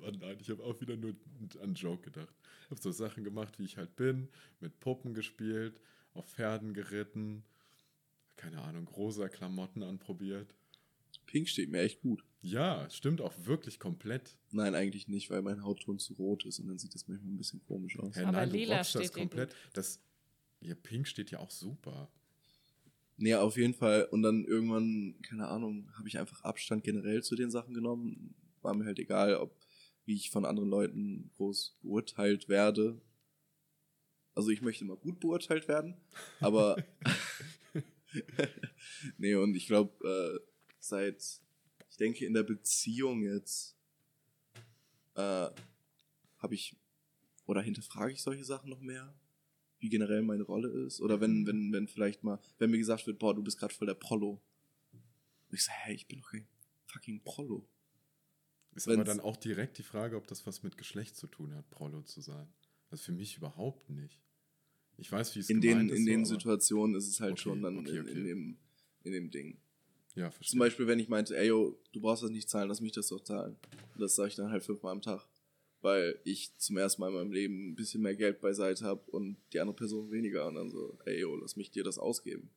Oh 0.00 0.10
nein, 0.10 0.38
ich 0.40 0.50
habe 0.50 0.62
auch 0.64 0.80
wieder 0.80 0.96
nur 0.96 1.14
an 1.60 1.74
Joke 1.74 2.02
gedacht. 2.02 2.34
Ich 2.64 2.70
habe 2.70 2.80
so 2.80 2.90
Sachen 2.90 3.24
gemacht, 3.24 3.58
wie 3.58 3.64
ich 3.64 3.76
halt 3.76 3.94
bin, 3.96 4.28
mit 4.60 4.78
Puppen 4.80 5.14
gespielt, 5.14 5.80
auf 6.18 6.28
Pferden 6.28 6.74
geritten, 6.74 7.44
keine 8.36 8.62
Ahnung, 8.62 8.86
rosa 8.88 9.28
Klamotten 9.28 9.82
anprobiert. 9.82 10.54
Pink 11.26 11.48
steht 11.48 11.70
mir 11.70 11.80
echt 11.80 12.00
gut. 12.00 12.24
Ja, 12.40 12.88
stimmt 12.90 13.20
auch 13.20 13.34
wirklich 13.44 13.78
komplett. 13.78 14.36
Nein, 14.50 14.74
eigentlich 14.74 15.08
nicht, 15.08 15.30
weil 15.30 15.42
mein 15.42 15.64
Hautton 15.64 15.98
zu 15.98 16.14
rot 16.14 16.44
ist 16.44 16.58
und 16.58 16.68
dann 16.68 16.78
sieht 16.78 16.94
das 16.94 17.08
manchmal 17.08 17.32
ein 17.32 17.36
bisschen 17.36 17.60
komisch 17.60 17.98
aus. 17.98 18.16
Hey, 18.16 18.24
Aber 18.24 18.32
nein, 18.32 18.50
lila 18.50 18.84
steht 18.84 19.02
das 19.02 19.12
komplett. 19.12 19.54
Das, 19.72 20.00
ja, 20.60 20.74
Pink 20.74 21.06
steht 21.06 21.30
ja 21.30 21.40
auch 21.40 21.50
super. 21.50 22.10
Nee, 23.16 23.34
auf 23.34 23.56
jeden 23.56 23.74
Fall. 23.74 24.04
Und 24.04 24.22
dann 24.22 24.44
irgendwann, 24.44 25.16
keine 25.22 25.48
Ahnung, 25.48 25.90
habe 25.98 26.08
ich 26.08 26.18
einfach 26.18 26.42
Abstand 26.42 26.84
generell 26.84 27.22
zu 27.22 27.34
den 27.34 27.50
Sachen 27.50 27.74
genommen. 27.74 28.34
War 28.62 28.74
mir 28.74 28.84
halt 28.84 28.98
egal, 28.98 29.34
ob 29.34 29.56
wie 30.04 30.14
ich 30.14 30.30
von 30.30 30.46
anderen 30.46 30.70
Leuten 30.70 31.30
groß 31.36 31.76
beurteilt 31.82 32.48
werde. 32.48 33.00
Also 34.38 34.50
ich 34.50 34.62
möchte 34.62 34.84
immer 34.84 34.96
gut 34.96 35.18
beurteilt 35.18 35.66
werden, 35.66 35.96
aber 36.38 36.76
nee, 39.18 39.34
und 39.34 39.56
ich 39.56 39.66
glaube, 39.66 39.92
äh, 40.06 40.38
seit, 40.78 41.40
ich 41.90 41.96
denke, 41.96 42.24
in 42.24 42.34
der 42.34 42.44
Beziehung 42.44 43.22
jetzt 43.22 43.76
äh, 45.16 45.48
habe 46.38 46.54
ich 46.54 46.76
oder 47.46 47.62
hinterfrage 47.62 48.12
ich 48.12 48.22
solche 48.22 48.44
Sachen 48.44 48.70
noch 48.70 48.78
mehr, 48.80 49.12
wie 49.80 49.88
generell 49.88 50.22
meine 50.22 50.44
Rolle 50.44 50.68
ist. 50.86 51.00
Oder 51.00 51.20
wenn, 51.20 51.44
wenn, 51.44 51.72
wenn 51.72 51.88
vielleicht 51.88 52.22
mal, 52.22 52.38
wenn 52.58 52.70
mir 52.70 52.78
gesagt 52.78 53.08
wird, 53.08 53.18
boah, 53.18 53.34
du 53.34 53.42
bist 53.42 53.58
gerade 53.58 53.74
voll 53.74 53.88
der 53.88 53.94
Prollo. 53.94 54.40
Und 54.92 55.52
ich 55.52 55.64
sage, 55.64 55.78
hey, 55.80 55.96
ich 55.96 56.06
bin 56.06 56.20
doch 56.20 56.30
kein 56.30 56.46
fucking 56.84 57.24
Prollo. 57.24 57.68
Ist 58.76 58.86
Wenn's, 58.86 58.98
aber 58.98 59.04
dann 59.04 59.18
auch 59.18 59.36
direkt 59.36 59.78
die 59.78 59.82
Frage, 59.82 60.16
ob 60.16 60.28
das 60.28 60.46
was 60.46 60.62
mit 60.62 60.78
Geschlecht 60.78 61.16
zu 61.16 61.26
tun 61.26 61.56
hat, 61.56 61.68
Prollo 61.70 62.02
zu 62.02 62.20
sein. 62.20 62.46
Also 62.88 63.02
für 63.02 63.12
mich 63.12 63.36
überhaupt 63.36 63.90
nicht. 63.90 64.27
Ich 64.98 65.10
weiß, 65.10 65.34
wie 65.36 65.40
es 65.40 65.48
in 65.48 65.60
den, 65.60 65.88
ist. 65.88 65.96
In 65.96 66.04
so, 66.04 66.10
den 66.10 66.24
Situationen 66.24 66.96
ist 66.96 67.08
es 67.08 67.20
halt 67.20 67.32
okay, 67.32 67.42
schon 67.42 67.62
dann 67.62 67.78
okay, 67.78 68.00
okay. 68.00 68.10
In, 68.10 68.16
in, 68.16 68.24
dem, 68.24 68.58
in 69.04 69.12
dem 69.12 69.30
Ding. 69.30 69.58
Ja, 70.16 70.30
verstehe. 70.30 70.50
Zum 70.50 70.58
Beispiel, 70.58 70.86
wenn 70.88 70.98
ich 70.98 71.08
meinte, 71.08 71.36
ey, 71.38 71.46
yo, 71.46 71.78
du 71.92 72.00
brauchst 72.00 72.24
das 72.24 72.30
nicht 72.30 72.50
zahlen, 72.50 72.68
lass 72.68 72.80
mich 72.80 72.92
das 72.92 73.06
doch 73.06 73.22
zahlen. 73.22 73.56
Und 73.94 74.00
das 74.00 74.16
sage 74.16 74.30
ich 74.30 74.34
dann 74.34 74.50
halt 74.50 74.64
fünfmal 74.64 74.92
am 74.92 75.00
Tag. 75.00 75.24
Weil 75.80 76.18
ich 76.24 76.56
zum 76.56 76.76
ersten 76.76 77.00
Mal 77.00 77.08
in 77.08 77.14
meinem 77.14 77.32
Leben 77.32 77.70
ein 77.70 77.74
bisschen 77.76 78.02
mehr 78.02 78.16
Geld 78.16 78.40
beiseite 78.40 78.84
habe 78.84 79.00
und 79.12 79.36
die 79.52 79.60
andere 79.60 79.76
Person 79.76 80.10
weniger. 80.10 80.48
Und 80.48 80.56
dann 80.56 80.70
so, 80.70 80.98
ey, 81.04 81.20
yo, 81.20 81.36
lass 81.36 81.54
mich 81.54 81.70
dir 81.70 81.84
das 81.84 81.98
ausgeben. 81.98 82.50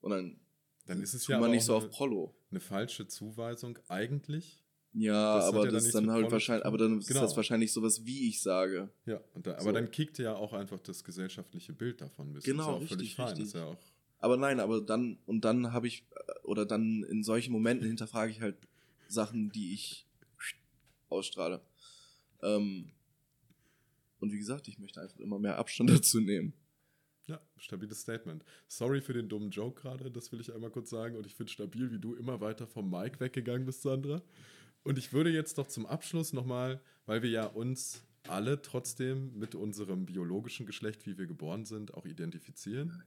Und 0.00 0.12
dann, 0.12 0.40
dann 0.86 1.02
ist 1.02 1.12
es 1.12 1.26
ja 1.26 1.38
man 1.38 1.50
nicht 1.50 1.64
so 1.64 1.76
auf 1.76 1.90
Prollo. 1.90 2.34
Eine 2.50 2.60
falsche 2.60 3.06
Zuweisung 3.06 3.78
eigentlich. 3.88 4.63
Ja, 4.96 5.36
das 5.36 5.46
aber 5.46 5.68
das 5.68 5.86
ist 5.86 5.94
dann 5.94 6.10
halt 6.10 6.30
wahrscheinlich, 6.30 6.64
aber 6.64 6.78
dann 6.78 7.00
ist 7.00 7.08
genau. 7.08 7.22
das 7.22 7.36
wahrscheinlich 7.36 7.72
sowas, 7.72 8.04
wie 8.06 8.28
ich 8.28 8.40
sage. 8.40 8.90
Ja, 9.06 9.20
da, 9.34 9.52
aber 9.54 9.62
so. 9.62 9.72
dann 9.72 9.90
kickt 9.90 10.18
ja 10.18 10.34
auch 10.36 10.52
einfach 10.52 10.78
das 10.80 11.02
gesellschaftliche 11.02 11.72
Bild 11.72 12.00
davon 12.00 12.28
ein 12.28 12.32
bisschen. 12.32 12.56
Genau, 12.56 12.78
ist 12.78 12.90
ja 12.90 12.96
richtig, 12.96 13.16
fein. 13.16 13.26
richtig. 13.26 13.46
Ist 13.46 13.54
ja 13.54 13.64
auch 13.64 13.76
aber 14.24 14.38
nein, 14.38 14.58
aber 14.58 14.80
dann, 14.80 15.18
und 15.26 15.44
dann 15.44 15.74
habe 15.74 15.86
ich, 15.86 16.06
oder 16.44 16.64
dann 16.64 17.02
in 17.02 17.22
solchen 17.22 17.52
Momenten 17.52 17.86
hinterfrage 17.86 18.32
ich 18.32 18.40
halt 18.40 18.56
Sachen, 19.06 19.50
die 19.50 19.74
ich 19.74 20.06
ausstrahle. 21.10 21.60
Ähm, 22.42 22.90
und 24.20 24.32
wie 24.32 24.38
gesagt, 24.38 24.66
ich 24.66 24.78
möchte 24.78 25.02
einfach 25.02 25.18
immer 25.18 25.38
mehr 25.38 25.58
Abstand 25.58 25.90
dazu 25.94 26.20
nehmen. 26.20 26.54
Ja, 27.26 27.38
stabiles 27.58 28.00
Statement. 28.00 28.42
Sorry 28.66 29.02
für 29.02 29.12
den 29.12 29.28
dummen 29.28 29.50
Joke 29.50 29.82
gerade, 29.82 30.10
das 30.10 30.32
will 30.32 30.40
ich 30.40 30.54
einmal 30.54 30.70
kurz 30.70 30.88
sagen. 30.88 31.16
Und 31.16 31.26
ich 31.26 31.34
finde 31.34 31.52
stabil, 31.52 31.92
wie 31.92 31.98
du 31.98 32.14
immer 32.14 32.40
weiter 32.40 32.66
vom 32.66 32.90
Mike 32.90 33.20
weggegangen 33.20 33.66
bist, 33.66 33.82
Sandra. 33.82 34.22
Und 34.84 34.98
ich 34.98 35.12
würde 35.12 35.30
jetzt 35.30 35.58
doch 35.58 35.66
zum 35.66 35.86
Abschluss 35.86 36.32
nochmal, 36.32 36.80
weil 37.06 37.22
wir 37.22 37.30
ja 37.30 37.46
uns 37.46 38.04
alle 38.28 38.62
trotzdem 38.62 39.36
mit 39.38 39.54
unserem 39.54 40.06
biologischen 40.06 40.66
Geschlecht, 40.66 41.06
wie 41.06 41.18
wir 41.18 41.26
geboren 41.26 41.64
sind, 41.64 41.94
auch 41.94 42.06
identifizieren. 42.06 43.02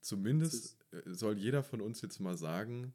Zumindest 0.00 0.76
äh, 0.90 1.02
soll 1.06 1.38
jeder 1.38 1.62
von 1.62 1.80
uns 1.80 2.02
jetzt 2.02 2.18
mal 2.18 2.36
sagen, 2.36 2.92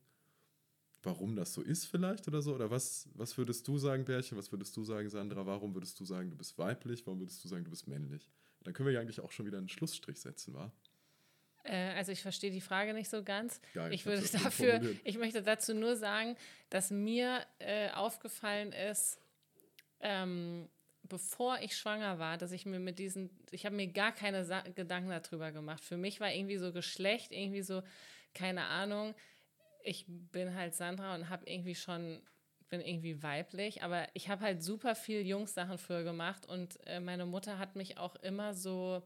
warum 1.03 1.36
das 1.36 1.53
so 1.53 1.61
ist 1.61 1.86
vielleicht 1.86 2.28
oder 2.28 2.41
so. 2.41 2.53
Oder 2.53 2.70
was, 2.70 3.07
was 3.13 3.38
würdest 3.38 3.68
du 3.68 3.78
sagen, 3.78 4.05
Bärchen? 4.05 4.38
Was 4.38 4.51
würdest 4.51 4.76
du 4.76 4.84
sagen, 4.84 5.09
Sandra? 5.09 5.45
Warum 5.45 5.74
würdest 5.74 5.99
du 5.99 6.05
sagen, 6.05 6.30
du 6.30 6.38
bist 6.38 6.57
weiblich? 6.57 7.05
Warum 7.05 7.20
würdest 7.20 7.43
du 7.43 7.47
sagen, 7.47 7.63
du 7.63 7.72
bist 7.72 7.88
männlich? 7.88 8.30
Dann 8.63 8.74
können 8.74 8.88
wir 8.88 8.93
ja 8.93 8.99
eigentlich 8.99 9.22
auch 9.22 9.32
schon 9.32 9.45
wieder 9.45 9.57
einen 9.57 9.70
Schlussstrich 9.70 10.20
setzen, 10.20 10.53
wa? 10.53 10.72
Äh, 11.68 11.93
also 11.95 12.11
ich 12.11 12.22
verstehe 12.22 12.51
die 12.51 12.61
Frage 12.61 12.93
nicht 12.93 13.09
so 13.09 13.24
ganz. 13.24 13.61
Ja, 13.74 13.88
ich, 13.88 14.01
ich 14.01 14.05
würde 14.05 14.28
dafür, 14.43 14.82
ich 15.03 15.18
möchte 15.18 15.41
dazu 15.41 15.74
nur 15.74 15.95
sagen, 15.95 16.36
dass 16.70 16.91
mir 16.91 17.45
äh, 17.59 17.89
aufgefallen 17.91 18.72
ist, 18.72 19.20
ähm, 19.99 20.70
bevor 21.03 21.59
ich 21.61 21.76
schwanger 21.76 22.20
war, 22.20 22.38
dass 22.38 22.51
ich 22.51 22.65
mir 22.65 22.80
mit 22.80 22.99
diesen, 22.99 23.30
ich 23.51 23.65
habe 23.65 23.76
mir 23.76 23.88
gar 23.88 24.11
keine 24.11 24.43
Sa 24.43 24.61
Gedanken 24.61 25.09
darüber 25.09 25.51
gemacht. 25.51 25.84
Für 25.84 25.97
mich 25.97 26.20
war 26.20 26.32
irgendwie 26.32 26.57
so 26.57 26.74
Geschlecht, 26.74 27.32
irgendwie 27.32 27.61
so, 27.61 27.82
keine 28.34 28.65
Ahnung. 28.65 29.15
Ich 29.84 30.05
bin 30.07 30.53
halt 30.53 30.76
Sandra 30.76 31.15
und 31.15 31.30
habe 31.30 31.49
irgendwie 31.49 31.76
schon, 31.76 32.22
bin 32.70 32.82
irgendwie 32.82 33.24
weiblich, 33.24 33.84
aber 33.84 34.07
ich 34.13 34.28
habe 34.28 34.41
halt 34.43 34.61
super 34.61 34.95
viel 34.95 35.26
Jungs-Sachen 35.26 35.78
früher 35.78 36.03
gemacht 36.03 36.45
und 36.45 36.78
äh, 36.86 36.99
meine 36.99 37.26
Mutter 37.26 37.57
hat 37.57 37.76
mich 37.78 37.97
auch 37.97 38.15
immer 38.18 38.53
so, 38.53 39.01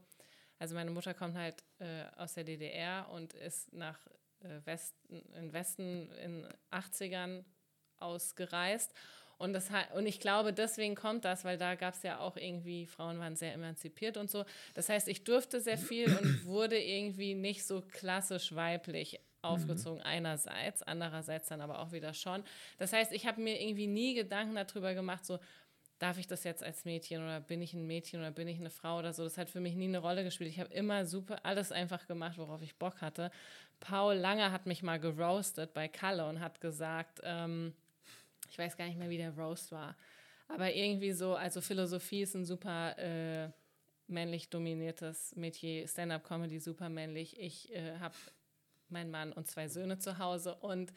also 0.61 0.75
meine 0.75 0.91
Mutter 0.91 1.15
kommt 1.15 1.35
halt 1.35 1.63
äh, 1.79 2.03
aus 2.17 2.35
der 2.35 2.43
DDR 2.43 3.09
und 3.09 3.33
ist 3.33 3.73
nach 3.73 3.97
äh, 4.41 4.63
Westen, 4.65 5.23
in 5.33 5.51
Westen 5.51 6.11
in 6.11 6.47
80ern 6.71 7.43
ausgereist 7.97 8.93
und, 9.39 9.53
das, 9.53 9.71
und 9.95 10.05
ich 10.05 10.19
glaube, 10.19 10.53
deswegen 10.53 10.93
kommt 10.93 11.25
das, 11.25 11.43
weil 11.45 11.57
da 11.57 11.73
gab 11.73 11.95
es 11.95 12.03
ja 12.03 12.19
auch 12.19 12.37
irgendwie, 12.37 12.85
Frauen 12.85 13.17
waren 13.17 13.35
sehr 13.35 13.53
emanzipiert 13.53 14.17
und 14.17 14.29
so. 14.29 14.45
Das 14.75 14.87
heißt, 14.87 15.07
ich 15.07 15.23
durfte 15.23 15.59
sehr 15.61 15.79
viel 15.79 16.15
und 16.15 16.45
wurde 16.45 16.77
irgendwie 16.79 17.33
nicht 17.33 17.65
so 17.65 17.81
klassisch 17.81 18.53
weiblich 18.53 19.19
aufgezogen 19.41 19.97
mhm. 19.97 20.05
einerseits, 20.05 20.83
andererseits 20.83 21.47
dann 21.47 21.61
aber 21.61 21.79
auch 21.79 21.91
wieder 21.91 22.13
schon. 22.13 22.43
Das 22.77 22.93
heißt, 22.93 23.11
ich 23.13 23.25
habe 23.25 23.41
mir 23.41 23.59
irgendwie 23.59 23.87
nie 23.87 24.13
Gedanken 24.13 24.53
darüber 24.53 24.93
gemacht, 24.93 25.25
so 25.25 25.39
darf 26.01 26.17
ich 26.17 26.25
das 26.25 26.43
jetzt 26.43 26.63
als 26.63 26.83
Mädchen 26.83 27.21
oder 27.21 27.39
bin 27.39 27.61
ich 27.61 27.75
ein 27.75 27.85
Mädchen 27.85 28.21
oder 28.21 28.31
bin 28.31 28.47
ich 28.47 28.59
eine 28.59 28.71
Frau 28.71 28.97
oder 28.97 29.13
so. 29.13 29.23
Das 29.23 29.37
hat 29.37 29.51
für 29.51 29.59
mich 29.59 29.75
nie 29.75 29.87
eine 29.87 29.99
Rolle 29.99 30.23
gespielt. 30.23 30.49
Ich 30.49 30.59
habe 30.59 30.73
immer 30.73 31.05
super 31.05 31.45
alles 31.45 31.71
einfach 31.71 32.07
gemacht, 32.07 32.39
worauf 32.39 32.63
ich 32.63 32.75
Bock 32.75 33.01
hatte. 33.01 33.29
Paul 33.79 34.15
Lange 34.15 34.51
hat 34.51 34.65
mich 34.65 34.81
mal 34.81 34.99
geroastet 34.99 35.75
bei 35.75 35.87
Kalle 35.87 36.27
und 36.27 36.39
hat 36.39 36.59
gesagt, 36.59 37.21
ähm, 37.23 37.75
ich 38.49 38.57
weiß 38.57 38.77
gar 38.77 38.85
nicht 38.85 38.97
mehr, 38.97 39.11
wie 39.11 39.17
der 39.17 39.37
Roast 39.37 39.71
war. 39.71 39.95
Aber 40.47 40.73
irgendwie 40.73 41.11
so, 41.11 41.35
also 41.35 41.61
Philosophie 41.61 42.23
ist 42.23 42.35
ein 42.35 42.45
super 42.45 42.97
äh, 42.97 43.49
männlich 44.07 44.49
dominiertes 44.49 45.35
Metier, 45.35 45.87
Stand-up-Comedy 45.87 46.59
super 46.59 46.89
männlich. 46.89 47.39
Ich 47.39 47.71
äh, 47.75 47.99
habe 47.99 48.15
meinen 48.89 49.11
Mann 49.11 49.33
und 49.33 49.47
zwei 49.47 49.67
Söhne 49.67 49.99
zu 49.99 50.17
Hause 50.17 50.55
und 50.55 50.91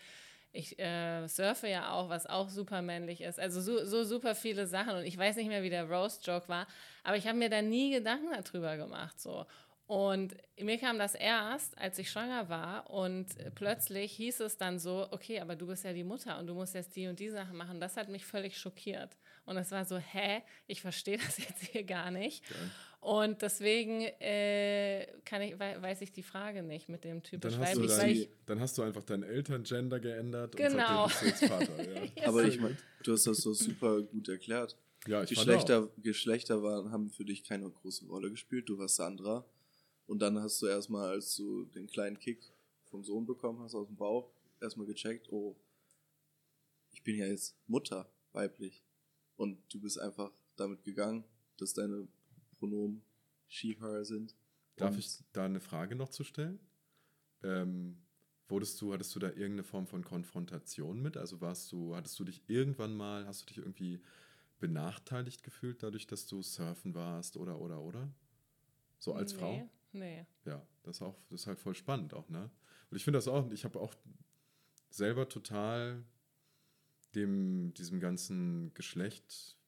ich 0.55 0.79
äh, 0.79 1.27
surfe 1.27 1.69
ja 1.69 1.93
auch, 1.93 2.09
was 2.09 2.27
auch 2.27 2.49
super 2.49 2.81
männlich 2.81 3.21
ist. 3.21 3.41
Also 3.41 3.61
so, 3.61 3.85
so 3.85 4.05
super 4.05 4.35
viele 4.35 4.67
Sachen 4.67 4.95
und 4.95 5.05
ich 5.05 5.19
weiß 5.19 5.37
nicht 5.37 5.49
mehr, 5.49 5.63
wie 5.63 5.71
der 5.71 5.91
Roast-Joke 5.91 6.49
war, 6.49 6.67
aber 7.03 7.17
ich 7.17 7.27
habe 7.27 7.37
mir 7.37 7.51
da 7.51 7.61
nie 7.61 7.91
Gedanken 7.91 8.29
darüber 8.33 8.77
gemacht. 8.77 9.21
So. 9.21 9.45
Und 9.87 10.35
mir 10.59 10.79
kam 10.79 10.99
das 10.99 11.15
erst, 11.15 11.77
als 11.77 11.99
ich 11.99 12.11
schwanger 12.11 12.49
war 12.49 12.89
und 12.89 13.27
plötzlich 13.55 14.13
hieß 14.13 14.41
es 14.41 14.57
dann 14.57 14.79
so, 14.79 15.09
okay, 15.11 15.41
aber 15.41 15.57
du 15.57 15.67
bist 15.67 15.85
ja 15.85 15.93
die 15.93 16.05
Mutter 16.05 16.39
und 16.39 16.47
du 16.47 16.55
musst 16.55 16.75
jetzt 16.75 16.97
die 16.97 17.07
und 17.07 17.19
die 17.19 17.29
Sachen 17.29 17.57
machen. 17.57 17.81
Das 17.81 17.97
hat 17.97 18.09
mich 18.09 18.25
völlig 18.25 18.57
schockiert. 18.57 19.19
Und 19.45 19.59
es 19.59 19.71
war 19.73 19.85
so, 19.85 19.99
hä, 19.99 20.43
ich 20.67 20.81
verstehe 20.81 21.19
das 21.19 21.37
jetzt 21.49 21.65
hier 21.65 21.85
gar 21.85 22.11
nicht. 22.11 22.49
Geil. 22.49 22.71
Und 23.05 23.43
deswegen 23.43 24.01
äh, 24.01 25.07
kann 25.27 25.43
ich, 25.43 25.59
weiß 25.59 26.01
ich 26.01 26.11
die 26.11 26.23
Frage 26.23 26.63
nicht 26.63 26.89
mit 26.89 27.05
dem 27.05 27.23
typisch 27.23 27.53
dann 27.53 27.61
hast, 27.61 27.77
weiblich, 27.77 27.91
dein, 27.91 28.11
ich, 28.11 28.29
dann 28.47 28.61
hast 28.61 28.79
du 28.79 28.83
einfach 28.83 29.03
dein 29.03 29.23
Elterngender 29.23 30.01
geändert 30.01 30.57
genau. 30.57 31.05
und 31.05 31.09
bist 31.11 31.21
du 31.21 31.27
jetzt 31.27 31.45
Vater. 31.45 31.93
Ja. 31.93 32.11
aber 32.29 32.45
ich 32.45 32.59
meine, 32.59 32.79
du 33.03 33.13
hast 33.13 33.27
das 33.27 33.37
so 33.43 33.53
super 33.53 34.01
gut 34.01 34.31
erklärt. 34.31 34.79
Ja, 35.07 35.23
ich 35.23 35.29
Geschlechter, 35.29 35.91
Geschlechter 35.99 36.63
waren, 36.63 36.91
haben 36.93 37.11
für 37.11 37.27
dich 37.27 37.45
keine 37.45 37.69
große 37.69 38.07
Rolle 38.07 38.31
gespielt. 38.31 38.71
Du 38.71 38.79
warst 38.79 38.97
Sandra. 38.97 39.45
Und 40.07 40.23
dann 40.23 40.39
hast 40.39 40.63
du 40.63 40.67
erstmal, 40.67 41.11
als 41.11 41.37
du 41.37 41.67
den 41.67 41.87
kleinen 41.87 42.19
Kick 42.19 42.41
vom 42.87 43.05
Sohn 43.05 43.27
bekommen 43.27 43.61
hast 43.61 43.75
aus 43.75 43.87
dem 43.87 43.97
Bauch, 43.97 44.31
erstmal 44.63 44.87
gecheckt, 44.87 45.31
oh, 45.31 45.55
ich 46.91 47.03
bin 47.03 47.17
ja 47.17 47.27
jetzt 47.27 47.55
Mutter, 47.67 48.09
weiblich. 48.33 48.83
und 49.37 49.59
du 49.71 49.79
bist 49.79 50.01
einfach 50.01 50.31
damit 50.57 50.85
gegangen, 50.85 51.25
dass 51.59 51.75
deine 51.75 52.09
Pronomen 52.65 53.03
she, 53.47 53.77
her 53.79 54.05
sind. 54.05 54.35
Darf 54.77 54.99
ich 54.99 55.19
da 55.33 55.45
eine 55.45 55.61
Frage 55.61 55.95
noch 55.95 56.09
zu 56.09 56.25
stellen? 56.25 56.59
Ähm, 57.43 57.99
wurdest 58.49 58.81
du, 58.81 58.93
hattest 58.93 59.15
du 59.15 59.21
da 59.21 59.29
irgendeine 59.29 59.65
Form 59.65 59.87
von 59.87 60.03
Konfrontation 60.03 61.01
mit? 61.01 61.17
Also 61.17 61.41
warst 61.41 61.71
du, 61.71 61.95
hattest 61.95 62.19
du 62.19 62.25
dich 62.25 62.43
irgendwann 62.49 62.97
mal, 62.97 63.27
hast 63.27 63.43
du 63.43 63.47
dich 63.47 63.59
irgendwie 63.59 64.01
benachteiligt 64.59 65.43
gefühlt, 65.43 65.83
dadurch, 65.83 66.07
dass 66.07 66.27
du 66.27 66.43
surfen 66.43 66.95
warst 66.95 67.37
oder 67.37 67.61
oder 67.61 67.83
oder? 67.83 68.11
So 68.99 69.13
als 69.13 69.35
nee, 69.35 69.39
Frau? 69.39 69.71
Nee. 69.93 70.27
Ja, 70.47 70.67
das 70.83 70.97
ist 70.97 71.03
auch, 71.03 71.21
das 71.29 71.43
ist 71.43 71.47
halt 71.47 71.61
voll 71.61 71.75
spannend 71.75 72.15
auch, 72.15 72.29
ne? 72.31 72.51
Und 72.91 72.97
ich 72.97 73.05
finde 73.05 73.19
das 73.19 73.29
auch, 73.29 73.51
ich 73.51 73.65
habe 73.65 73.79
auch 73.79 73.95
selber 74.89 75.29
total 75.29 76.03
dem, 77.15 77.75
diesem 77.75 78.01
ganzen 78.01 78.73
Geschlecht, 78.75 79.59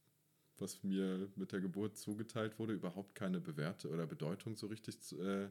was 0.58 0.82
mir 0.82 1.28
mit 1.36 1.52
der 1.52 1.60
Geburt 1.60 1.96
zugeteilt 1.96 2.58
wurde, 2.58 2.72
überhaupt 2.72 3.14
keine 3.14 3.40
Bewerte 3.40 3.88
oder 3.90 4.06
Bedeutung 4.06 4.56
so 4.56 4.66
richtig 4.66 4.96
äh, 5.18 5.48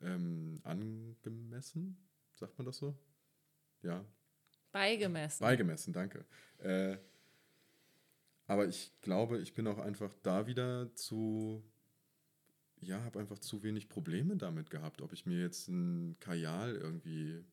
ähm, 0.00 0.60
angemessen. 0.64 1.96
Sagt 2.34 2.58
man 2.58 2.66
das 2.66 2.78
so? 2.78 2.96
Ja, 3.82 4.04
Beigemessen. 4.72 5.44
Beigemessen, 5.44 5.92
danke. 5.92 6.24
Äh, 6.58 6.96
aber 8.46 8.66
ich 8.66 8.90
glaube, 9.02 9.38
ich 9.38 9.54
bin 9.54 9.66
auch 9.66 9.78
einfach 9.78 10.12
da 10.22 10.46
wieder 10.46 10.94
zu, 10.94 11.62
ja, 12.80 13.02
habe 13.04 13.20
einfach 13.20 13.38
zu 13.38 13.62
wenig 13.62 13.88
Probleme 13.88 14.36
damit 14.36 14.70
gehabt, 14.70 15.02
ob 15.02 15.12
ich 15.12 15.26
mir 15.26 15.38
jetzt 15.38 15.68
ein 15.68 16.16
Kajal 16.20 16.74
irgendwie 16.74 17.44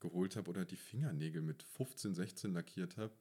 geholt 0.00 0.36
habe 0.36 0.50
oder 0.50 0.64
die 0.64 0.76
Fingernägel 0.76 1.42
mit 1.42 1.62
15, 1.62 2.14
16 2.14 2.52
lackiert 2.52 2.98
habe. 2.98 3.14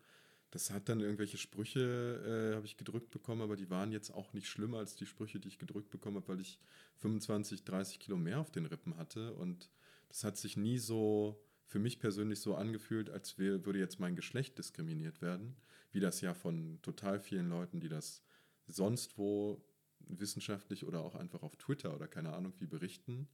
Das 0.51 0.71
hat 0.71 0.87
dann 0.87 1.01
irgendwelche 1.01 1.37
Sprüche, 1.37 2.51
äh, 2.51 2.55
habe 2.55 2.65
ich 2.65 2.77
gedrückt 2.77 3.11
bekommen, 3.11 3.41
aber 3.41 3.57
die 3.57 3.69
waren 3.69 3.91
jetzt 3.91 4.11
auch 4.11 4.33
nicht 4.33 4.47
schlimmer 4.47 4.77
als 4.77 4.95
die 4.95 5.05
Sprüche, 5.05 5.39
die 5.39 5.49
ich 5.49 5.59
gedrückt 5.59 5.89
bekommen 5.89 6.17
habe, 6.17 6.27
weil 6.29 6.39
ich 6.39 6.59
25, 6.97 7.65
30 7.65 7.99
Kilo 7.99 8.17
mehr 8.17 8.39
auf 8.39 8.51
den 8.51 8.65
Rippen 8.65 8.97
hatte. 8.97 9.33
Und 9.33 9.69
das 10.07 10.23
hat 10.23 10.37
sich 10.37 10.55
nie 10.55 10.77
so 10.77 11.43
für 11.65 11.79
mich 11.79 11.99
persönlich 11.99 12.39
so 12.39 12.55
angefühlt, 12.55 13.09
als 13.09 13.37
wär, 13.37 13.65
würde 13.65 13.79
jetzt 13.79 13.99
mein 13.99 14.15
Geschlecht 14.15 14.57
diskriminiert 14.57 15.21
werden, 15.21 15.57
wie 15.91 15.99
das 15.99 16.21
ja 16.21 16.33
von 16.33 16.79
total 16.81 17.19
vielen 17.19 17.49
Leuten, 17.49 17.81
die 17.81 17.89
das 17.89 18.23
sonst 18.67 19.17
wo 19.17 19.61
wissenschaftlich 19.99 20.85
oder 20.85 21.01
auch 21.01 21.15
einfach 21.15 21.43
auf 21.43 21.57
Twitter 21.57 21.93
oder 21.93 22.07
keine 22.07 22.33
Ahnung 22.33 22.53
wie 22.59 22.67
berichten, 22.67 23.27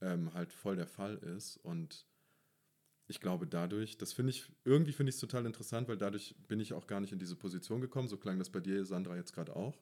ähm, 0.00 0.34
halt 0.34 0.52
voll 0.52 0.74
der 0.74 0.88
Fall 0.88 1.16
ist. 1.18 1.56
Und 1.58 2.07
ich 3.08 3.20
glaube 3.20 3.46
dadurch, 3.46 3.96
das 3.96 4.12
finde 4.12 4.30
ich, 4.30 4.44
irgendwie 4.64 4.92
finde 4.92 5.10
ich 5.10 5.16
es 5.16 5.20
total 5.20 5.46
interessant, 5.46 5.88
weil 5.88 5.96
dadurch 5.96 6.36
bin 6.46 6.60
ich 6.60 6.74
auch 6.74 6.86
gar 6.86 7.00
nicht 7.00 7.12
in 7.12 7.18
diese 7.18 7.36
Position 7.36 7.80
gekommen, 7.80 8.06
so 8.06 8.18
klang 8.18 8.38
das 8.38 8.50
bei 8.50 8.60
dir, 8.60 8.84
Sandra, 8.84 9.16
jetzt 9.16 9.32
gerade 9.32 9.56
auch, 9.56 9.80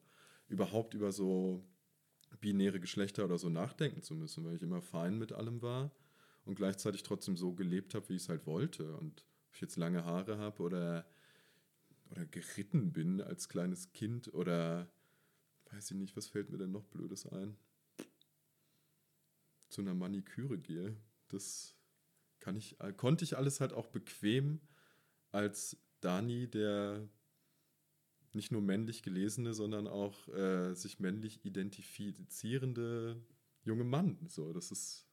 überhaupt 0.48 0.94
über 0.94 1.10
so 1.10 1.64
binäre 2.40 2.78
Geschlechter 2.78 3.24
oder 3.24 3.38
so 3.38 3.48
nachdenken 3.48 4.02
zu 4.02 4.14
müssen, 4.14 4.44
weil 4.44 4.54
ich 4.54 4.62
immer 4.62 4.80
fein 4.80 5.18
mit 5.18 5.32
allem 5.32 5.60
war 5.60 5.90
und 6.44 6.54
gleichzeitig 6.54 7.02
trotzdem 7.02 7.36
so 7.36 7.52
gelebt 7.52 7.94
habe, 7.94 8.08
wie 8.08 8.14
ich 8.14 8.22
es 8.22 8.28
halt 8.28 8.46
wollte. 8.46 8.94
Und 8.94 9.26
ob 9.48 9.54
ich 9.54 9.60
jetzt 9.60 9.76
lange 9.76 10.04
Haare 10.04 10.38
habe 10.38 10.62
oder, 10.62 11.06
oder 12.10 12.24
geritten 12.26 12.92
bin 12.92 13.20
als 13.20 13.48
kleines 13.48 13.92
Kind 13.92 14.32
oder 14.32 14.88
weiß 15.72 15.90
ich 15.90 15.96
nicht, 15.96 16.16
was 16.16 16.28
fällt 16.28 16.50
mir 16.50 16.58
denn 16.58 16.70
noch 16.70 16.84
Blödes 16.84 17.26
ein? 17.26 17.56
Zu 19.68 19.80
einer 19.80 19.94
Maniküre 19.94 20.58
gehe. 20.58 20.96
Das 21.28 21.75
kann 22.40 22.56
ich, 22.56 22.80
äh, 22.80 22.92
konnte 22.92 23.24
ich 23.24 23.36
alles 23.36 23.60
halt 23.60 23.72
auch 23.72 23.86
bequem 23.86 24.60
als 25.32 25.76
Dani, 26.00 26.48
der 26.48 27.08
nicht 28.32 28.52
nur 28.52 28.62
männlich 28.62 29.02
gelesene, 29.02 29.54
sondern 29.54 29.86
auch 29.88 30.28
äh, 30.28 30.74
sich 30.74 31.00
männlich 31.00 31.44
identifizierende 31.44 33.20
junge 33.64 33.84
Mann. 33.84 34.18
So, 34.28 34.52
das 34.52 34.70
ist, 34.70 35.06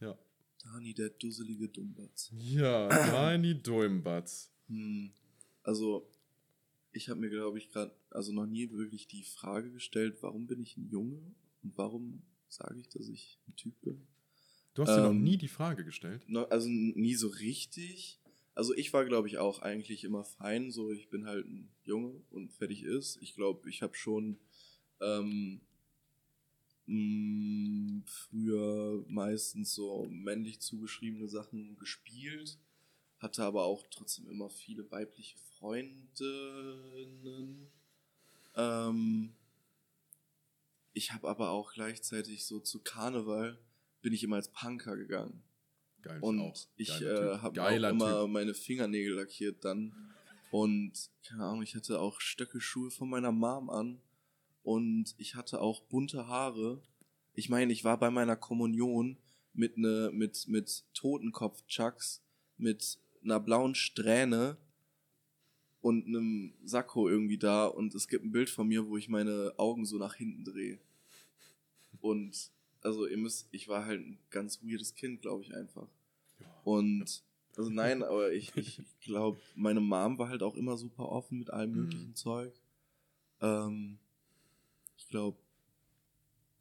ja. 0.00 0.18
Dani, 0.62 0.94
der 0.94 1.10
dusselige 1.10 1.68
Dummbatz. 1.68 2.30
Ja, 2.36 2.88
Dani 2.88 3.60
Doimbatz. 3.60 4.52
Hm. 4.68 5.12
Also, 5.62 6.08
ich 6.92 7.08
habe 7.08 7.20
mir, 7.20 7.30
glaube 7.30 7.58
ich, 7.58 7.70
gerade, 7.70 7.94
also 8.10 8.32
noch 8.32 8.46
nie 8.46 8.70
wirklich 8.70 9.08
die 9.08 9.24
Frage 9.24 9.72
gestellt, 9.72 10.18
warum 10.22 10.46
bin 10.46 10.60
ich 10.60 10.76
ein 10.76 10.88
Junge 10.88 11.34
und 11.62 11.76
warum 11.76 12.22
sage 12.48 12.78
ich, 12.78 12.88
dass 12.90 13.08
ich 13.08 13.40
ein 13.48 13.56
Typ 13.56 13.80
bin? 13.80 14.06
Du 14.74 14.82
hast 14.82 14.96
dir 14.96 15.02
noch 15.02 15.10
Ähm, 15.10 15.22
nie 15.22 15.36
die 15.36 15.48
Frage 15.48 15.84
gestellt. 15.84 16.22
Also 16.50 16.68
nie 16.68 17.14
so 17.14 17.28
richtig. 17.28 18.18
Also 18.54 18.74
ich 18.74 18.92
war, 18.92 19.04
glaube 19.04 19.28
ich, 19.28 19.38
auch 19.38 19.60
eigentlich 19.60 20.04
immer 20.04 20.24
fein. 20.24 20.70
So, 20.70 20.90
ich 20.92 21.08
bin 21.08 21.26
halt 21.26 21.46
ein 21.46 21.68
Junge 21.84 22.20
und 22.30 22.52
fertig 22.52 22.82
ist. 22.82 23.18
Ich 23.20 23.34
glaube, 23.34 23.68
ich 23.68 23.82
habe 23.82 23.94
schon 23.94 24.38
ähm, 25.00 25.60
mh, 26.86 28.02
früher 28.06 29.04
meistens 29.08 29.74
so 29.74 30.06
männlich 30.10 30.60
zugeschriebene 30.60 31.28
Sachen 31.28 31.76
gespielt, 31.78 32.58
hatte 33.18 33.44
aber 33.44 33.64
auch 33.64 33.86
trotzdem 33.90 34.28
immer 34.30 34.50
viele 34.50 34.90
weibliche 34.90 35.38
Freundinnen. 35.58 35.98
Ähm, 38.54 39.34
ich 40.94 41.12
habe 41.12 41.28
aber 41.28 41.50
auch 41.50 41.72
gleichzeitig 41.72 42.44
so 42.44 42.60
zu 42.60 42.80
Karneval 42.80 43.58
bin 44.02 44.12
ich 44.12 44.22
immer 44.22 44.36
als 44.36 44.48
Punker 44.48 44.96
gegangen. 44.96 45.42
Geil, 46.02 46.18
Und 46.20 46.40
auch. 46.40 46.56
ich 46.76 47.00
äh, 47.00 47.38
habe 47.38 47.62
auch 47.62 47.70
immer 47.70 48.22
Typ. 48.22 48.30
meine 48.30 48.54
Fingernägel 48.54 49.14
lackiert 49.14 49.64
dann. 49.64 49.92
Und 50.50 50.92
keine 51.26 51.44
Ahnung, 51.44 51.62
ich 51.62 51.74
hatte 51.74 52.00
auch 52.00 52.20
Stöckelschuhe 52.20 52.90
von 52.90 53.08
meiner 53.08 53.32
Mom 53.32 53.70
an. 53.70 54.00
Und 54.64 55.14
ich 55.16 55.34
hatte 55.34 55.60
auch 55.60 55.80
bunte 55.82 56.26
Haare. 56.26 56.82
Ich 57.34 57.48
meine, 57.48 57.72
ich 57.72 57.84
war 57.84 57.98
bei 57.98 58.10
meiner 58.10 58.36
Kommunion 58.36 59.16
mit 59.54 59.78
ne, 59.78 60.10
mit, 60.12 60.46
mit 60.48 60.84
Totenkopf-Chucks, 60.94 62.20
mit 62.58 62.98
einer 63.22 63.40
blauen 63.40 63.74
Strähne 63.74 64.56
und 65.80 66.06
einem 66.06 66.54
Sakko 66.64 67.08
irgendwie 67.08 67.38
da. 67.38 67.66
Und 67.66 67.94
es 67.94 68.08
gibt 68.08 68.24
ein 68.24 68.32
Bild 68.32 68.50
von 68.50 68.68
mir, 68.68 68.86
wo 68.86 68.96
ich 68.96 69.08
meine 69.08 69.54
Augen 69.56 69.84
so 69.86 69.98
nach 69.98 70.14
hinten 70.14 70.44
drehe. 70.44 70.78
Und 72.00 72.50
also 72.82 73.06
ihr 73.06 73.16
müsst, 73.16 73.48
ich 73.52 73.68
war 73.68 73.84
halt 73.86 74.00
ein 74.00 74.18
ganz 74.30 74.62
weirdes 74.62 74.94
Kind, 74.94 75.22
glaube 75.22 75.42
ich 75.42 75.54
einfach. 75.54 75.88
Und 76.64 77.22
also 77.56 77.70
nein, 77.70 78.02
aber 78.02 78.32
ich, 78.32 78.54
ich 78.56 78.80
glaube, 79.00 79.38
meine 79.54 79.80
Mom 79.80 80.18
war 80.18 80.28
halt 80.28 80.42
auch 80.42 80.54
immer 80.56 80.76
super 80.76 81.08
offen 81.08 81.38
mit 81.38 81.50
allem 81.50 81.72
Mhm. 81.72 81.76
möglichen 81.82 82.14
Zeug. 82.14 82.52
Ähm, 83.40 83.98
ich 84.96 85.08
glaube, 85.08 85.38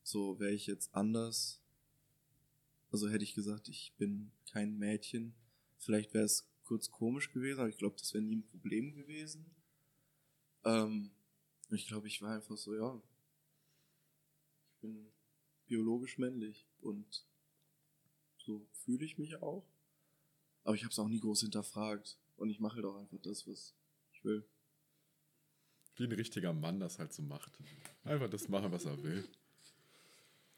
so 0.03 0.39
wäre 0.39 0.51
ich 0.51 0.67
jetzt 0.67 0.93
anders. 0.93 1.59
Also 2.91 3.07
hätte 3.09 3.23
ich 3.23 3.33
gesagt, 3.35 3.69
ich 3.69 3.93
bin 3.97 4.31
kein 4.51 4.77
Mädchen. 4.77 5.33
Vielleicht 5.79 6.13
wäre 6.13 6.25
es 6.25 6.45
kurz 6.65 6.91
komisch 6.91 7.31
gewesen, 7.31 7.59
aber 7.59 7.69
ich 7.69 7.77
glaube, 7.77 7.95
das 7.97 8.13
wäre 8.13 8.23
nie 8.23 8.35
ein 8.37 8.43
Problem 8.45 8.93
gewesen. 8.93 9.45
Ähm, 10.65 11.11
ich 11.69 11.87
glaube, 11.87 12.07
ich 12.07 12.21
war 12.21 12.35
einfach 12.35 12.57
so, 12.57 12.75
ja. 12.75 13.01
Ich 14.73 14.81
bin 14.81 15.07
biologisch 15.71 16.17
männlich 16.17 16.67
und 16.81 17.25
so 18.35 18.67
fühle 18.73 19.05
ich 19.05 19.17
mich 19.17 19.41
auch. 19.41 19.65
Aber 20.65 20.75
ich 20.75 20.83
habe 20.83 20.91
es 20.91 20.99
auch 20.99 21.07
nie 21.07 21.21
groß 21.21 21.41
hinterfragt 21.41 22.19
und 22.35 22.49
ich 22.49 22.59
mache 22.59 22.75
halt 22.75 22.85
auch 22.85 22.97
einfach 22.97 23.19
das, 23.21 23.47
was 23.47 23.73
ich 24.11 24.21
will. 24.25 24.45
Wie 25.95 26.03
ein 26.03 26.11
richtiger 26.11 26.51
Mann 26.51 26.81
das 26.81 26.99
halt 26.99 27.13
so 27.13 27.21
macht. 27.23 27.57
Einfach 28.03 28.29
das 28.29 28.49
machen, 28.49 28.73
was 28.73 28.83
er 28.83 29.01
will. 29.01 29.23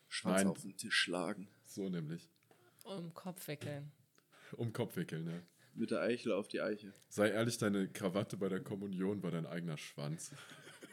Schwanz 0.07 0.37
Nein. 0.39 0.47
auf 0.47 0.61
den 0.61 0.77
Tisch 0.77 0.95
schlagen. 0.95 1.47
So 1.63 1.87
nämlich. 1.89 2.27
Um 2.83 3.13
Kopf 3.13 3.47
wickeln. 3.47 3.91
Um 4.53 4.73
Kopf 4.73 4.95
wickeln, 4.95 5.25
ne? 5.25 5.43
Mit 5.75 5.91
der 5.91 6.01
Eichel 6.01 6.31
auf 6.31 6.47
die 6.47 6.61
Eiche. 6.61 6.91
Sei 7.09 7.29
ehrlich, 7.29 7.59
deine 7.59 7.87
Krawatte 7.87 8.35
bei 8.35 8.49
der 8.49 8.63
Kommunion 8.63 9.21
war 9.21 9.29
dein 9.29 9.45
eigener 9.45 9.77
Schwanz. 9.77 10.31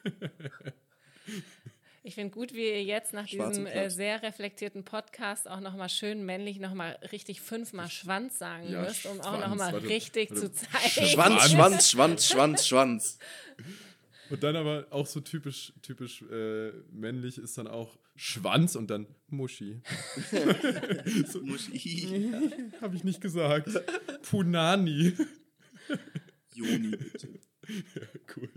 Ich 2.03 2.15
finde 2.15 2.33
gut, 2.33 2.55
wie 2.55 2.65
ihr 2.65 2.83
jetzt 2.83 3.13
nach 3.13 3.29
Schwarz 3.29 3.51
diesem 3.51 3.67
äh, 3.67 3.91
sehr 3.91 4.23
reflektierten 4.23 4.85
Podcast 4.85 5.49
auch 5.49 5.61
nochmal 5.61 5.91
schön 5.91 6.25
männlich 6.25 6.59
nochmal 6.59 6.99
richtig 7.13 7.43
fünfmal 7.43 7.91
Schwanz 7.91 8.39
sagen 8.39 8.71
Ja, 8.71 8.83
müsst, 8.83 9.05
um 9.05 9.21
auch 9.21 9.37
Schwanz, 9.37 9.45
nochmal 9.45 9.73
warte, 9.75 9.87
richtig 9.87 10.31
warte. 10.31 10.41
zu 10.41 10.53
zeigen. 10.53 11.07
Schwanz, 11.07 11.51
Schwanz, 11.51 11.91
Schwanz, 11.91 12.27
Schwanz, 12.27 12.67
Schwanz. 12.67 13.19
Und 14.31 14.43
dann 14.43 14.57
aber 14.57 14.87
auch 14.91 15.07
so 15.07 15.21
typisch, 15.21 15.75
typisch 15.83 16.23
äh, 16.23 16.71
männlich 16.91 17.37
ist 17.37 17.59
dann 17.59 17.67
auch 17.67 17.99
Schwanz 18.17 18.77
und 18.77 18.89
dann 18.91 19.07
Muschi. 19.29 19.83
Muschi. 21.43 22.33
Habe 22.81 22.97
ich 22.97 23.05
nicht 23.05 23.21
gesagt. 23.21 23.69
Punani. 24.23 25.15
Joni, 26.55 26.97
bitte. 26.97 27.29
cool. 28.37 28.49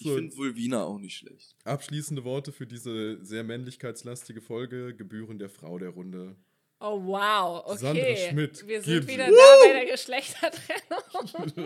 Ich 0.00 0.06
So. 0.06 0.14
finde 0.16 0.34
Vulvina 0.36 0.82
auch 0.84 0.98
nicht 0.98 1.16
schlecht. 1.18 1.54
Abschließende 1.64 2.24
Worte 2.24 2.52
für 2.52 2.66
diese 2.66 3.22
sehr 3.24 3.44
männlichkeitslastige 3.44 4.40
Folge 4.40 4.94
gebühren 4.96 5.38
der 5.38 5.50
Frau 5.50 5.78
der 5.78 5.90
Runde. 5.90 6.36
Oh, 6.80 6.98
wow. 7.04 7.62
Okay. 7.66 7.76
Sandra 7.76 8.16
Schmidt, 8.16 8.66
Wir 8.66 8.80
sind 8.80 9.06
wieder 9.06 9.26
sie. 9.26 9.32
da 9.36 9.66
bei 9.66 9.72
der 9.84 9.90
Geschlechtertrennung. 9.92 11.60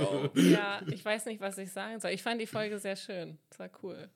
wow. 0.00 0.30
ja, 0.36 0.80
ich 0.88 1.04
weiß 1.04 1.26
nicht, 1.26 1.40
was 1.40 1.58
ich 1.58 1.72
sagen 1.72 1.98
soll. 1.98 2.12
Ich 2.12 2.22
fand 2.22 2.40
die 2.40 2.46
Folge 2.46 2.78
sehr 2.78 2.94
schön. 2.94 3.38
Es 3.50 3.58
war 3.58 3.68
cool. 3.82 4.08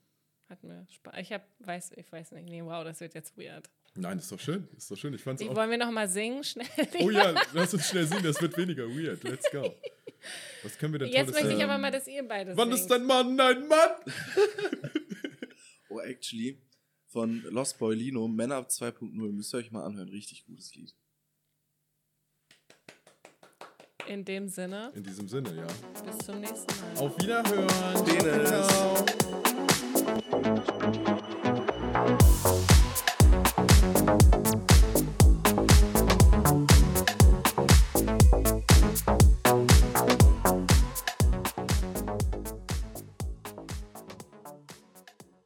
Hat 0.48 0.62
mir 0.62 0.86
Spaß. 0.88 1.14
Ich 1.18 1.32
hab, 1.32 1.44
weiß, 1.58 1.92
ich 1.96 2.12
weiß 2.12 2.30
nicht. 2.32 2.48
Nee, 2.48 2.62
wow, 2.62 2.84
das 2.84 3.00
wird 3.00 3.14
jetzt 3.14 3.36
weird. 3.36 3.68
Nein, 3.96 4.18
ist 4.18 4.30
doch 4.30 4.38
schön. 4.38 4.68
Ist 4.76 4.88
doch 4.90 4.96
schön. 4.96 5.12
Ich 5.14 5.22
fand's 5.22 5.42
Ich, 5.42 5.48
auch. 5.48 5.56
wollen 5.56 5.70
wir 5.70 5.78
noch 5.78 5.90
mal 5.90 6.08
singen, 6.08 6.44
schnell? 6.44 6.66
Oh 7.00 7.10
ja, 7.10 7.34
lass 7.52 7.74
uns 7.74 7.88
schnell 7.88 8.06
singen, 8.06 8.22
das 8.22 8.40
wird 8.40 8.56
weniger 8.56 8.84
weird. 8.88 9.24
Let's 9.24 9.50
go. 9.50 9.74
Was 10.62 10.78
können 10.78 10.94
wir 10.94 11.00
denn 11.00 11.08
Jetzt 11.08 11.32
möchte 11.32 11.52
ich 11.52 11.62
aber 11.62 11.78
mal, 11.78 11.90
dass 11.90 12.06
ihr 12.06 12.26
beide 12.26 12.56
Wann 12.56 12.72
ist 12.72 12.86
dein 12.86 13.04
Mann 13.04 13.38
ein 13.38 13.68
Mann? 13.68 13.90
oh, 15.90 16.00
actually, 16.00 16.60
von 17.06 17.42
Lost 17.50 17.78
Boy 17.78 17.94
Lino, 17.94 18.26
Männer 18.28 18.66
2.0, 18.66 19.10
müsst 19.32 19.54
ihr 19.54 19.58
euch 19.58 19.70
mal 19.70 19.84
anhören. 19.84 20.08
Richtig 20.08 20.44
gutes 20.46 20.74
Lied. 20.74 20.94
In 24.06 24.24
dem 24.24 24.48
Sinne. 24.48 24.92
In 24.94 25.02
diesem 25.02 25.28
Sinne, 25.28 25.54
ja. 25.54 25.66
Bis 26.04 26.18
zum 26.18 26.40
nächsten 26.40 26.74
Mal. 26.80 26.98
Auf 26.98 27.16
Wiederhören. 27.18 28.04
Dennis. 28.04 28.48
Ciao. 34.08 34.33